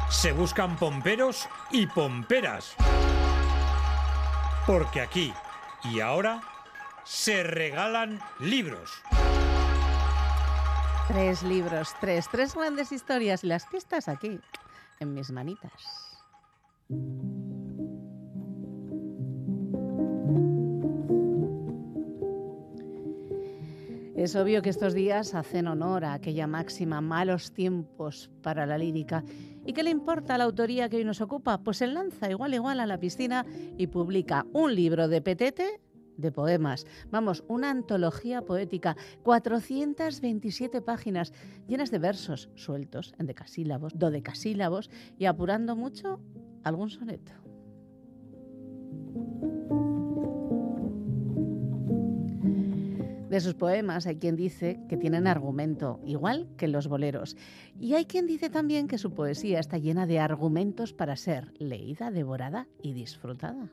Se 0.09 0.31
buscan 0.31 0.77
pomperos 0.77 1.47
y 1.71 1.87
pomperas. 1.87 2.75
Porque 4.65 5.01
aquí 5.01 5.33
y 5.83 5.99
ahora 5.99 6.41
se 7.05 7.43
regalan 7.43 8.19
libros. 8.39 8.91
Tres 11.07 11.43
libros, 11.43 11.89
tres, 12.01 12.27
tres 12.31 12.55
grandes 12.55 12.91
historias 12.91 13.43
y 13.43 13.47
las 13.47 13.67
pistas 13.67 14.09
aquí, 14.09 14.39
en 14.99 15.13
mis 15.13 15.29
manitas. 15.31 15.71
Es 24.15 24.35
obvio 24.35 24.63
que 24.63 24.71
estos 24.71 24.95
días 24.95 25.35
hacen 25.35 25.67
honor 25.67 26.05
a 26.05 26.13
aquella 26.13 26.47
máxima 26.47 27.01
malos 27.01 27.51
tiempos 27.51 28.31
para 28.41 28.65
la 28.65 28.79
lírica. 28.79 29.23
¿Y 29.63 29.73
qué 29.73 29.83
le 29.83 29.91
importa 29.91 30.33
a 30.33 30.37
la 30.39 30.45
autoría 30.45 30.89
que 30.89 30.97
hoy 30.97 31.05
nos 31.05 31.21
ocupa? 31.21 31.59
Pues 31.59 31.77
se 31.77 31.87
lanza 31.87 32.31
igual 32.31 32.55
igual 32.55 32.79
a 32.79 32.87
la 32.87 32.97
piscina 32.97 33.45
y 33.77 33.85
publica 33.87 34.47
un 34.53 34.73
libro 34.73 35.07
de 35.07 35.21
petete 35.21 35.79
de 36.17 36.31
poemas. 36.31 36.85
Vamos, 37.11 37.43
una 37.47 37.69
antología 37.69 38.41
poética, 38.43 38.95
427 39.23 40.81
páginas 40.81 41.33
llenas 41.67 41.91
de 41.91 41.99
versos 41.99 42.49
sueltos 42.55 43.13
en 43.19 43.25
decasílabos, 43.25 43.93
dodecasílabos 43.97 44.89
y 45.17 45.25
apurando 45.25 45.75
mucho 45.75 46.19
algún 46.63 46.89
soneto. 46.89 47.33
De 53.29 53.41
sus 53.41 53.55
poemas 53.55 54.07
hay 54.07 54.15
quien 54.15 54.37
dice 54.37 54.79
que 54.87 54.95
tienen 54.95 55.27
argumento, 55.27 55.99
igual 56.05 56.47
que 56.55 56.69
los 56.69 56.87
boleros. 56.87 57.35
Y 57.77 57.95
hay 57.95 58.05
quien 58.05 58.27
dice 58.27 58.49
también 58.49 58.87
que 58.87 58.97
su 58.97 59.13
poesía 59.13 59.59
está 59.59 59.77
llena 59.77 60.05
de 60.05 60.19
argumentos 60.19 60.93
para 60.93 61.17
ser 61.17 61.51
leída, 61.59 62.11
devorada 62.11 62.69
y 62.81 62.93
disfrutada. 62.93 63.69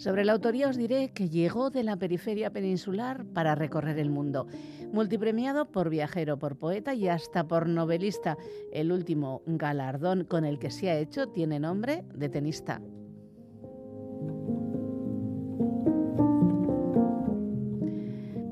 Sobre 0.00 0.24
la 0.24 0.32
autoría 0.32 0.70
os 0.70 0.78
diré 0.78 1.12
que 1.12 1.28
llegó 1.28 1.68
de 1.68 1.82
la 1.82 1.98
periferia 1.98 2.50
peninsular 2.50 3.26
para 3.34 3.54
recorrer 3.54 3.98
el 3.98 4.08
mundo. 4.08 4.46
Multipremiado 4.94 5.70
por 5.70 5.90
viajero, 5.90 6.38
por 6.38 6.56
poeta 6.56 6.94
y 6.94 7.06
hasta 7.08 7.46
por 7.46 7.68
novelista. 7.68 8.38
El 8.72 8.92
último 8.92 9.42
galardón 9.44 10.24
con 10.24 10.46
el 10.46 10.58
que 10.58 10.70
se 10.70 10.88
ha 10.88 10.96
hecho 10.96 11.28
tiene 11.28 11.60
nombre 11.60 12.06
de 12.14 12.30
tenista. 12.30 12.80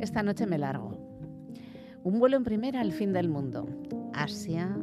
Esta 0.00 0.22
noche 0.22 0.44
me 0.44 0.58
largo. 0.58 0.98
Un 2.04 2.18
vuelo 2.18 2.36
en 2.36 2.44
primera 2.44 2.82
al 2.82 2.92
fin 2.92 3.14
del 3.14 3.30
mundo. 3.30 3.66
Asia, 4.12 4.78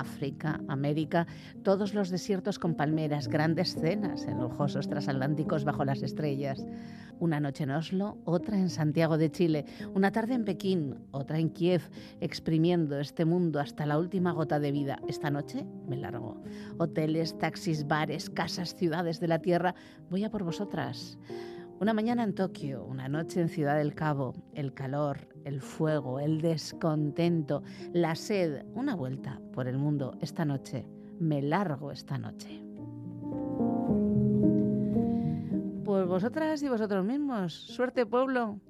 África, 0.00 0.60
América, 0.68 1.26
todos 1.62 1.94
los 1.94 2.10
desiertos 2.10 2.58
con 2.58 2.74
palmeras, 2.74 3.28
grandes 3.28 3.74
cenas 3.74 4.26
en 4.26 4.38
lujosos 4.38 4.88
transatlánticos 4.88 5.64
bajo 5.64 5.84
las 5.84 6.02
estrellas. 6.02 6.64
Una 7.18 7.38
noche 7.38 7.64
en 7.64 7.70
Oslo, 7.70 8.18
otra 8.24 8.58
en 8.58 8.68
Santiago 8.68 9.16
de 9.16 9.30
Chile, 9.30 9.64
una 9.94 10.10
tarde 10.10 10.34
en 10.34 10.44
Pekín, 10.44 10.96
otra 11.12 11.38
en 11.38 11.50
Kiev, 11.50 11.82
exprimiendo 12.20 12.98
este 12.98 13.24
mundo 13.24 13.60
hasta 13.60 13.86
la 13.86 13.98
última 13.98 14.32
gota 14.32 14.58
de 14.58 14.72
vida. 14.72 14.98
Esta 15.06 15.30
noche 15.30 15.64
me 15.86 15.96
largo. 15.96 16.42
Hoteles, 16.78 17.38
taxis, 17.38 17.86
bares, 17.86 18.28
casas, 18.30 18.74
ciudades 18.74 19.20
de 19.20 19.28
la 19.28 19.38
tierra, 19.40 19.74
voy 20.10 20.24
a 20.24 20.30
por 20.30 20.42
vosotras. 20.42 21.18
Una 21.82 21.94
mañana 21.94 22.22
en 22.22 22.32
Tokio, 22.32 22.84
una 22.84 23.08
noche 23.08 23.40
en 23.40 23.48
Ciudad 23.48 23.76
del 23.76 23.92
Cabo, 23.92 24.34
el 24.54 24.72
calor, 24.72 25.26
el 25.44 25.60
fuego, 25.60 26.20
el 26.20 26.40
descontento, 26.40 27.64
la 27.92 28.14
sed, 28.14 28.64
una 28.72 28.94
vuelta 28.94 29.40
por 29.52 29.66
el 29.66 29.78
mundo 29.78 30.16
esta 30.20 30.44
noche. 30.44 30.86
Me 31.18 31.42
largo 31.42 31.90
esta 31.90 32.18
noche. 32.18 32.62
Pues 35.84 36.06
vosotras 36.06 36.62
y 36.62 36.68
vosotros 36.68 37.04
mismos. 37.04 37.52
Suerte, 37.52 38.06
pueblo. 38.06 38.60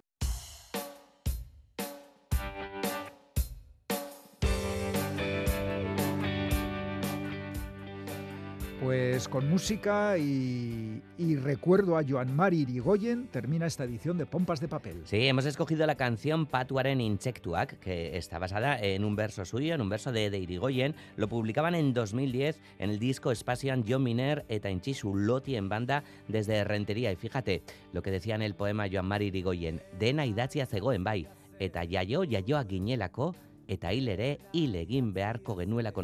Pues 8.83 9.29
con 9.29 9.49
música 9.49 10.19
y, 10.19 11.01
y 11.17 11.37
recuerdo 11.37 11.97
a 11.97 12.03
Joan 12.03 12.35
Mari 12.35 12.63
Irigoyen 12.63 13.29
termina 13.29 13.67
esta 13.67 13.85
edición 13.85 14.19
de 14.19 14.27
Pompas 14.27 14.61
de 14.61 14.67
Papel. 14.67 15.03
Sí, 15.05 15.29
hemos 15.29 15.47
escogido 15.47 15.87
la 15.87 15.95
canción 15.95 16.47
Patuaren 16.47 17.01
Insectuak, 17.01 17.79
que 17.79 18.17
está 18.17 18.41
basada 18.41 18.81
en 18.81 19.05
un 19.05 19.15
verso 19.15 19.45
suyo, 19.45 19.77
en 19.77 19.83
un 19.83 19.89
verso 19.89 20.11
de, 20.11 20.31
de 20.31 20.39
Irigoyen. 20.41 20.97
Lo 21.15 21.29
publicaban 21.29 21.77
en 21.77 21.95
2010 21.95 22.61
en 22.81 22.91
el 22.91 22.99
disco 22.99 23.31
Espacian 23.31 23.85
John 23.87 24.03
Miner 24.03 24.45
eta 24.49 24.69
Intxisu 24.69 25.15
Loti 25.15 25.55
en 25.55 25.69
banda 25.69 26.03
desde 26.27 26.65
Rentería. 26.65 27.13
Y 27.13 27.17
fíjate 27.17 27.63
lo 27.93 28.03
que 28.03 28.11
decía 28.11 28.35
en 28.35 28.43
el 28.43 28.57
poema 28.57 28.89
Joan 28.91 29.07
Mari 29.07 29.27
Irigoyen, 29.27 29.81
dena 30.01 30.27
idatzia 30.27 30.67
zegoen 30.67 31.05
bai, 31.05 31.29
eta 31.61 31.87
jaio 31.89 32.25
jaioak 32.29 32.69
ginelako, 32.69 33.37
eta 33.69 33.93
hil 33.93 34.09
ere 34.09 34.41
hil 34.53 34.75
egin 34.75 35.15
beharko 35.15 35.57
genuelako. 35.57 36.03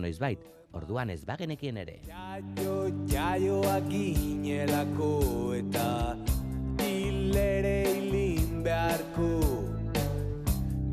Orduan 0.77 1.09
ez 1.11 1.25
bagenekien 1.25 1.77
ere. 1.81 1.95
Jaio, 2.05 2.73
jaioak 3.09 3.87
ginelako 3.89 5.55
eta 5.57 6.16
hilere 6.85 7.89
hilin 7.89 8.61
beharko. 8.66 9.31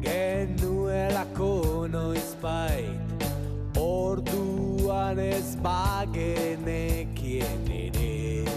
Genuelako 0.06 1.50
noizbait 1.92 3.26
orduan 3.82 5.20
ez 5.20 5.58
bagenekien 5.68 7.68
ere. 7.68 8.48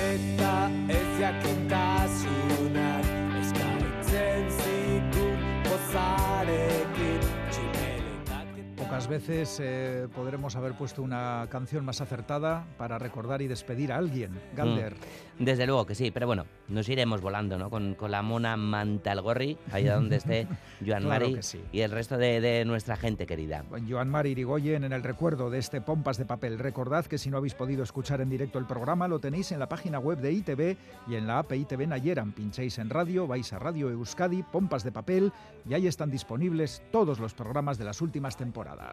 Eta 0.00 0.54
ez 0.88 1.10
jakintasunak 1.20 3.04
eskaitzen 3.42 4.42
zikun 4.62 5.38
pozarekin 5.68 7.03
Pocas 8.94 9.08
veces 9.08 9.58
eh, 9.60 10.06
podremos 10.14 10.54
haber 10.54 10.74
puesto 10.74 11.02
una 11.02 11.48
canción 11.50 11.84
más 11.84 12.00
acertada 12.00 12.64
para 12.78 12.96
recordar 12.96 13.42
y 13.42 13.48
despedir 13.48 13.90
a 13.90 13.96
alguien. 13.96 14.40
Galder. 14.54 14.94
Mm, 14.94 15.44
Desde 15.44 15.66
luego 15.66 15.84
que 15.84 15.96
sí, 15.96 16.12
pero 16.12 16.28
bueno, 16.28 16.46
nos 16.68 16.88
iremos 16.88 17.20
volando, 17.20 17.58
¿no? 17.58 17.70
Con, 17.70 17.96
con 17.96 18.12
la 18.12 18.22
mona 18.22 18.56
Mantalgorri, 18.56 19.58
allá 19.72 19.96
donde 19.96 20.18
esté 20.18 20.46
Joan 20.86 21.02
Claro 21.02 21.28
Mari 21.28 21.42
sí. 21.42 21.60
y 21.72 21.80
el 21.80 21.90
resto 21.90 22.16
de, 22.18 22.40
de 22.40 22.64
nuestra 22.64 22.96
gente 22.96 23.26
querida. 23.26 23.64
Joan 23.88 24.10
Mari 24.10 24.30
Irigoyen 24.30 24.84
en 24.84 24.92
el 24.92 25.02
recuerdo 25.02 25.50
de 25.50 25.58
este 25.58 25.80
Pompas 25.80 26.16
de 26.16 26.24
Papel. 26.24 26.60
Recordad 26.60 27.04
que 27.06 27.18
si 27.18 27.30
no 27.30 27.38
habéis 27.38 27.54
podido 27.54 27.82
escuchar 27.82 28.20
en 28.20 28.30
directo 28.30 28.60
el 28.60 28.66
programa, 28.66 29.08
lo 29.08 29.18
tenéis 29.18 29.50
en 29.50 29.58
la 29.58 29.68
página 29.68 29.98
web 29.98 30.20
de 30.20 30.30
ITV 30.30 30.76
y 31.08 31.16
en 31.16 31.26
la 31.26 31.40
app 31.40 31.52
ITV 31.52 31.88
Nayeran. 31.88 32.30
Pincháis 32.30 32.78
en 32.78 32.90
radio, 32.90 33.26
vais 33.26 33.52
a 33.52 33.58
Radio 33.58 33.90
Euskadi, 33.90 34.44
Pompas 34.44 34.84
de 34.84 34.92
Papel 34.92 35.32
y 35.68 35.74
ahí 35.74 35.88
están 35.88 36.12
disponibles 36.12 36.80
todos 36.92 37.18
los 37.18 37.34
programas 37.34 37.76
de 37.76 37.86
las 37.86 38.00
últimas 38.00 38.36
temporadas. 38.36 38.83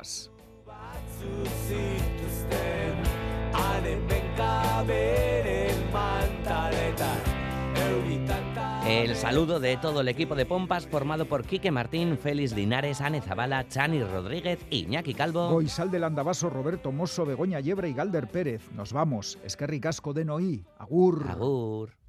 El 8.88 9.16
saludo 9.16 9.60
de 9.60 9.78
todo 9.78 10.02
el 10.02 10.08
equipo 10.08 10.36
de 10.36 10.46
Pompas 10.46 10.88
formado 10.88 11.26
por 11.26 11.46
Quique 11.46 11.72
Martín, 11.72 12.18
Félix 12.18 12.54
Linares, 12.54 13.00
Ane 13.02 13.22
Zabala, 13.22 13.68
Chani 13.68 14.04
Rodríguez 14.04 14.60
y 14.70 14.86
Iñaki 14.86 15.14
Calvo. 15.14 15.50
Goizal 15.50 15.92
del 15.92 16.04
Andabaso, 16.04 16.50
Roberto 16.50 16.92
Mosso, 16.92 17.26
Begoña 17.26 17.60
Yebra 17.60 17.88
y 17.88 17.94
Galder 17.94 18.28
Pérez. 18.28 18.70
Nos 18.74 18.94
vamos. 18.94 19.38
Eskerrik 19.44 19.86
asko 19.86 20.14
de 20.14 20.26
Noí. 20.26 20.66
Agur. 20.78 21.26
Agur. 21.30 22.01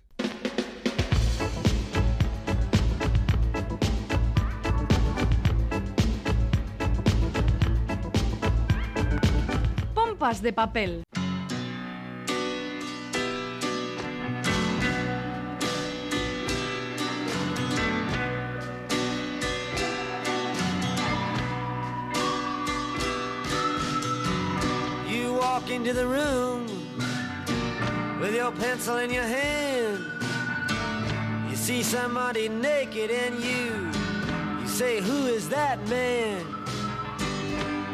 Pompas 10.22 10.40
de 10.40 10.52
papel. 10.52 11.02
You 25.08 25.34
walk 25.34 25.68
into 25.70 25.92
the 25.92 26.06
room 26.06 26.66
with 28.20 28.32
your 28.36 28.52
pencil 28.52 28.98
in 28.98 29.10
your 29.10 29.24
hand. 29.24 29.98
You 31.50 31.56
see 31.56 31.82
somebody 31.82 32.48
naked 32.48 33.10
and 33.10 33.42
you 33.42 33.90
you 34.60 34.68
say, 34.68 35.00
"Who 35.00 35.26
is 35.26 35.48
that 35.48 35.80
man?" 35.88 36.61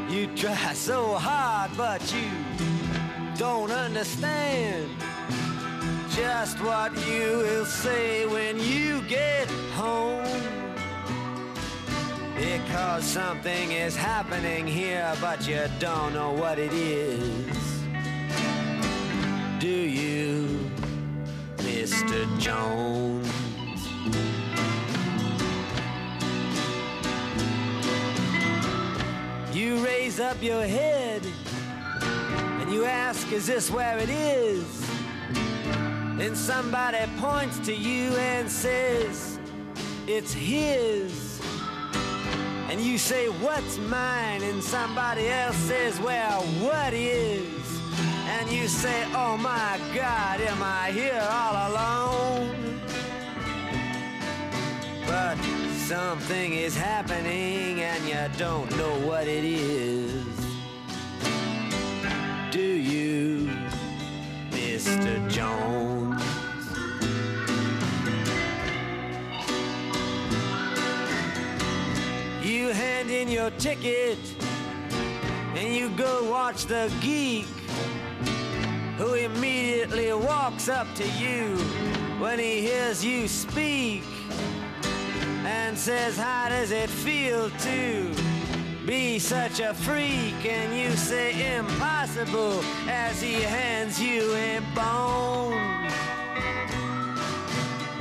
You 0.09 0.27
try 0.35 0.73
so 0.73 1.15
hard, 1.17 1.71
but 1.77 2.01
you 2.15 2.31
don't 3.37 3.71
understand 3.71 4.89
just 6.11 6.59
what 6.63 6.97
you 7.07 7.39
will 7.45 7.67
say 7.67 8.25
when 8.25 8.59
you 8.59 9.03
get 9.03 9.51
home. 9.75 10.25
Because 12.35 13.05
something 13.05 13.73
is 13.73 13.95
happening 13.97 14.67
here, 14.67 15.15
but 15.21 15.47
you 15.47 15.61
don't 15.79 16.15
know 16.15 16.33
what 16.33 16.59
it 16.59 16.73
is. 16.73 17.57
Do 19.61 19.69
you, 19.69 20.71
Mr. 21.59 22.27
Jones? 22.39 23.29
Up 30.21 30.43
your 30.43 30.63
head 30.63 31.23
and 32.03 32.73
you 32.73 32.85
ask, 32.85 33.31
Is 33.33 33.47
this 33.47 33.71
where 33.71 33.99
it 33.99 34.09
is? 34.09 34.87
Then 36.17 36.35
somebody 36.35 36.99
points 37.19 37.59
to 37.61 37.75
you 37.75 38.11
and 38.17 38.51
says, 38.51 39.39
It's 40.07 40.33
his. 40.33 41.41
And 42.69 42.81
you 42.81 42.99
say, 42.99 43.29
What's 43.29 43.79
mine? 43.79 44.43
And 44.43 44.63
somebody 44.63 45.29
else 45.29 45.57
says, 45.57 46.01
Well, 46.01 46.43
what 46.61 46.93
is? 46.93 47.81
And 48.29 48.51
you 48.51 48.67
say, 48.69 49.05
Oh 49.15 49.37
my 49.37 49.81
God, 49.95 50.41
am 50.41 50.63
I 50.63 50.91
here 50.91 51.27
all 51.31 51.71
alone? 51.71 52.81
But 55.07 55.58
something 55.89 56.53
is 56.53 56.77
happening 56.77 57.81
and 57.81 58.07
you 58.07 58.39
don't 58.39 58.71
know 58.77 58.95
what 59.07 59.27
it 59.27 59.43
is. 59.43 60.23
Do 62.51 62.61
you, 62.61 63.51
Mr. 64.51 65.17
Jones? 65.31 66.23
You 72.43 72.69
hand 72.69 73.11
in 73.11 73.31
your 73.31 73.51
ticket 73.53 74.19
and 75.57 75.75
you 75.75 75.89
go 75.97 76.31
watch 76.31 76.67
the 76.67 76.93
geek. 77.01 77.47
who 78.99 79.15
immediately 79.15 80.13
walks 80.13 80.69
up 80.69 80.87
to 80.97 81.09
you 81.13 81.57
when 82.21 82.39
he 82.39 82.61
hears 82.61 83.03
you 83.03 83.27
speak 83.27 84.03
and 85.49 85.79
says, 85.79 86.17
How 86.17 86.49
does 86.51 86.71
it 86.71 86.91
feel 86.91 87.51
to 87.51 88.15
be 88.87 89.19
such 89.19 89.61
a 89.61 89.73
freak? 89.73 90.45
And 90.45 90.77
you 90.77 90.91
say, 90.97 91.57
Impossible, 91.57 92.61
as 92.87 93.21
he 93.23 93.35
hands 93.35 94.01
you 94.01 94.35
a 94.35 94.61
bone. 94.75 95.55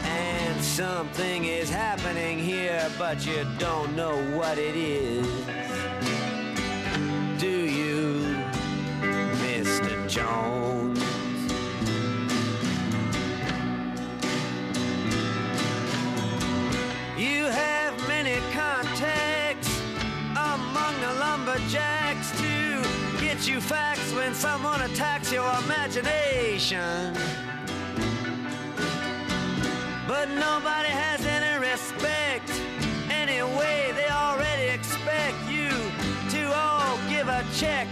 And 0.04 0.62
something 0.62 1.46
is 1.46 1.70
happening 1.70 2.38
here, 2.38 2.90
but 2.98 3.26
you 3.26 3.46
don't 3.58 3.96
know 3.96 4.18
what 4.38 4.58
it 4.58 4.76
is. 4.76 5.28
Do 7.40 7.56
you, 7.80 8.36
Mr. 9.42 10.10
Jones? 10.10 11.07
Have 17.52 18.08
many 18.08 18.40
contacts 18.54 19.70
among 20.32 21.00
the 21.02 21.14
lumberjacks 21.20 22.32
to 22.40 22.82
get 23.20 23.48
you 23.48 23.62
facts 23.62 24.12
when 24.14 24.34
someone 24.34 24.82
attacks 24.82 25.32
your 25.32 25.48
imagination. 25.66 27.14
But 30.08 30.30
nobody 30.30 30.90
has 30.90 31.24
any 31.26 31.60
respect. 31.60 32.50
Anyway, 33.10 33.92
they 33.96 34.10
already 34.10 34.70
expect 34.70 35.36
you 35.50 35.70
to 36.32 36.52
all 36.54 36.98
give 37.10 37.28
a 37.28 37.44
check 37.56 37.88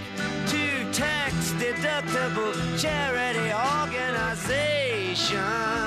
to 0.47 0.91
tax 0.91 1.51
deductible 1.53 2.53
charity 2.79 3.51
organization. 3.53 5.84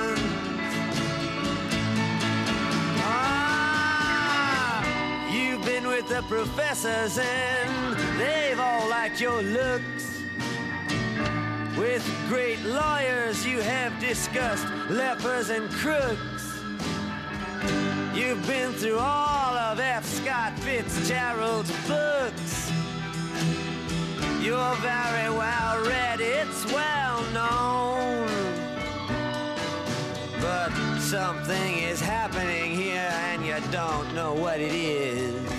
The 6.21 6.27
professors 6.27 7.17
and 7.17 7.95
they've 8.19 8.59
all 8.59 8.89
liked 8.89 9.21
your 9.21 9.41
looks. 9.41 10.21
With 11.77 12.03
great 12.27 12.61
lawyers, 12.63 13.45
you 13.45 13.61
have 13.61 13.97
discussed 14.01 14.67
lepers 14.89 15.49
and 15.49 15.69
crooks. 15.69 16.59
You've 18.13 18.45
been 18.47 18.73
through 18.73 18.99
all 18.99 19.57
of 19.57 19.79
F. 19.79 20.03
Scott 20.03 20.59
Fitzgerald's 20.59 21.71
books. 21.87 22.69
You're 24.41 24.75
very 24.77 25.29
well 25.29 25.85
read, 25.85 26.19
it's 26.19 26.65
well 26.73 27.21
known. 27.31 28.27
But 30.41 30.99
something 30.99 31.77
is 31.77 32.01
happening 32.01 32.71
here 32.71 33.09
and 33.29 33.45
you 33.45 33.55
don't 33.71 34.13
know 34.13 34.33
what 34.33 34.59
it 34.59 34.73
is. 34.73 35.58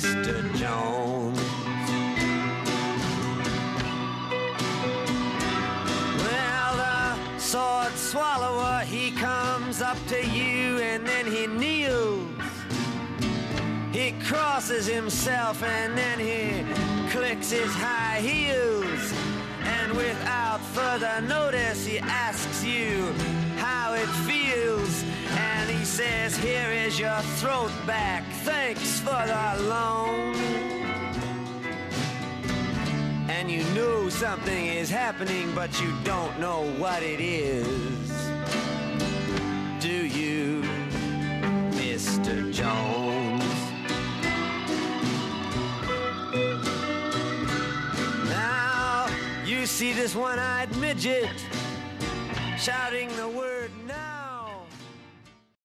Mr. 0.00 0.56
Jones? 0.56 1.38
Well, 6.24 6.76
the 6.76 7.38
sword 7.38 7.92
swallower, 7.92 8.80
he 8.86 9.10
comes 9.10 9.82
up 9.82 9.98
to 10.08 10.26
you 10.26 10.78
and 10.78 11.06
then 11.06 11.26
he 11.26 11.46
kneels. 11.46 12.30
He 13.92 14.12
crosses 14.24 14.86
himself 14.86 15.62
and 15.62 15.98
then 15.98 16.18
he 16.18 16.64
clicks 17.10 17.50
his 17.50 17.70
high 17.74 18.20
heels. 18.20 19.12
And 19.64 19.92
without 19.92 20.60
further 20.72 21.20
notice, 21.20 21.84
he 21.84 21.98
asks 21.98 22.64
you 22.64 23.12
how 23.58 23.92
it 23.92 24.08
feels. 24.24 25.04
Says, 26.00 26.34
Here 26.38 26.70
is 26.70 26.98
your 26.98 27.20
throat 27.40 27.70
back. 27.86 28.24
Thanks 28.42 29.00
for 29.00 29.22
the 29.26 29.62
loan. 29.64 30.34
And 33.28 33.50
you 33.50 33.62
know 33.74 34.08
something 34.08 34.66
is 34.68 34.88
happening, 34.88 35.52
but 35.54 35.78
you 35.78 35.92
don't 36.02 36.40
know 36.40 36.62
what 36.78 37.02
it 37.02 37.20
is. 37.20 38.10
Do 39.78 39.92
you, 39.92 40.62
Mr. 41.72 42.50
Jones? 42.50 43.44
Now 48.30 49.06
you 49.44 49.66
see 49.66 49.92
this 49.92 50.14
one-eyed 50.16 50.74
midget 50.76 51.28
shouting 52.56 53.14
the 53.16 53.28